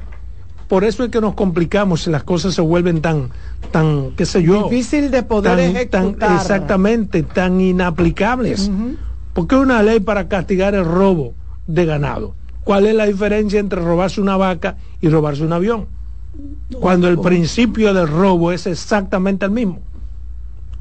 por 0.69 0.85
eso 0.85 1.03
es 1.03 1.11
que 1.11 1.19
nos 1.21 1.33
complicamos 1.35 2.07
y 2.07 2.09
las 2.09 2.23
cosas 2.23 2.55
se 2.55 2.61
vuelven 2.61 3.01
tan, 3.01 3.29
tan, 3.71 4.11
qué 4.15 4.25
sé 4.25 4.41
yo. 4.41 4.69
Difícil 4.69 5.11
de 5.11 5.21
poder 5.23 5.57
tan- 5.57 5.75
ejecutar. 5.75 6.17
tan- 6.29 6.35
exactamente, 6.37 7.23
tan 7.23 7.59
inaplicables. 7.61 8.71
Porque 9.33 9.55
una 9.55 9.83
ley 9.83 9.99
para 9.99 10.27
castigar 10.29 10.73
el 10.75 10.85
robo 10.85 11.33
de 11.67 11.85
ganado. 11.85 12.35
¿Cuál 12.63 12.87
es 12.87 12.95
la 12.95 13.05
diferencia 13.05 13.59
entre 13.59 13.81
robarse 13.81 14.21
una 14.21 14.37
vaca 14.37 14.77
y 15.01 15.09
robarse 15.09 15.43
un 15.43 15.51
avión? 15.53 15.87
Cuando 16.79 17.07
el 17.07 17.19
principio 17.19 17.93
del 17.93 18.07
robo 18.07 18.51
es 18.51 18.65
exactamente 18.67 19.45
el 19.45 19.51
mismo. 19.51 19.79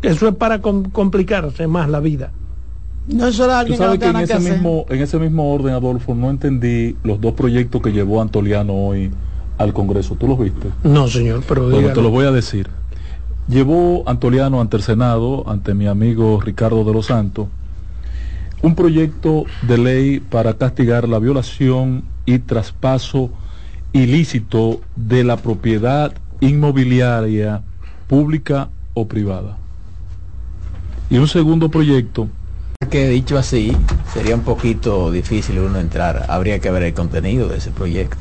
Eso 0.01 0.29
es 0.29 0.35
para 0.35 0.61
com- 0.61 0.85
complicarse 0.91 1.67
más 1.67 1.89
la 1.89 2.01
vida. 2.01 2.31
No 3.09 3.27
es 3.27 3.35
solo 3.37 3.55
alguien 3.55 3.77
que 3.79 3.85
no 3.85 3.87
sabes 3.93 4.01
que 4.01 4.07
en 4.07 4.17
que 4.17 4.23
ese, 4.25 4.51
mismo, 4.53 4.87
en 4.89 5.01
ese 5.03 5.19
mismo 5.19 5.53
orden, 5.53 5.75
Adolfo, 5.75 6.15
no 6.15 6.31
entendí 6.31 6.97
los 7.05 7.21
dos 7.21 7.35
proyectos 7.35 7.83
que 7.83 7.93
llevó 7.93 8.23
Antoliano 8.23 8.73
hoy 8.75 9.11
al 9.59 9.73
Congreso. 9.73 10.15
¿Tú 10.15 10.27
los 10.29 10.39
viste? 10.39 10.69
No, 10.85 11.09
señor, 11.09 11.43
pero 11.47 11.63
Bueno, 11.65 11.79
dígalo. 11.79 11.95
te 11.95 12.03
lo 12.03 12.11
voy 12.11 12.27
a 12.27 12.31
decir. 12.33 12.69
Llevó 13.49 14.05
Antoliano 14.07 14.61
ante 14.61 14.77
el 14.77 14.83
Senado, 14.83 15.45
ante 15.49 15.75
mi 15.75 15.87
amigo 15.89 16.41
Ricardo 16.41 16.85
de 16.85 16.93
los 16.93 17.07
Santos, 17.07 17.49
un 18.63 18.75
proyecto 18.77 19.45
de 19.63 19.79
ley 19.79 20.21
para 20.21 20.55
castigar 20.55 21.09
la 21.09 21.19
violación 21.19 22.05
y 22.25 22.39
traspaso 22.39 23.31
ilícito 23.93 24.81
de 24.97 25.25
la 25.25 25.37
propiedad 25.37 26.13
inmobiliaria 26.41 27.63
pública 28.07 28.69
o 28.95 29.07
privada. 29.07 29.57
Y 31.11 31.19
un 31.19 31.29
segundo 31.29 31.69
proyecto 31.71 32.29
Que 32.91 33.09
dicho 33.09 33.39
así, 33.39 33.73
sería 34.13 34.35
un 34.35 34.41
poquito 34.43 35.11
difícil 35.13 35.59
uno 35.61 35.79
entrar. 35.79 36.27
Habría 36.29 36.59
que 36.59 36.71
ver 36.71 36.83
el 36.83 36.95
contenido 36.95 37.49
de 37.49 37.59
ese 37.59 37.71
proyecto. 37.71 38.17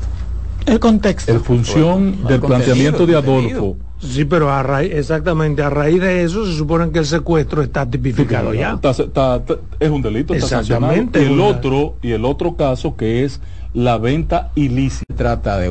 El 0.66 0.78
contexto. 0.78 1.32
en 1.32 1.42
función 1.42 2.12
Bueno, 2.12 2.28
del 2.28 2.40
planteamiento 2.40 3.04
de. 3.04 3.16
Adolfo. 3.16 3.76
Sí, 3.98 4.24
pero 4.24 4.50
a 4.50 4.62
raíz, 4.62 4.92
exactamente, 4.94 5.62
a 5.62 5.70
raíz 5.70 6.00
de 6.00 6.22
eso 6.22 6.46
se 6.46 6.56
supone 6.56 6.90
que 6.90 7.00
el 7.00 7.06
secuestro 7.06 7.62
está 7.62 7.88
tipificado 7.88 8.52
ya. 8.54 8.74
Está- 8.74 8.90
está- 8.90 9.36
está- 9.36 9.56
es 9.80 9.90
un 9.90 10.02
delito, 10.02 10.34
está 10.34 10.46
sancionado. 10.48 10.92
Exactamente, 10.92 11.22
Y 11.22 11.26
el 11.26 11.32
una- 11.40 11.44
otro, 11.46 11.96
y 12.02 12.12
el 12.12 12.24
otro 12.24 12.54
caso 12.56 12.96
que 12.96 13.24
es 13.24 13.40
la 13.74 13.98
venta 13.98 14.50
ilícita. 14.54 15.14
Trata 15.14 15.56
de 15.56 15.60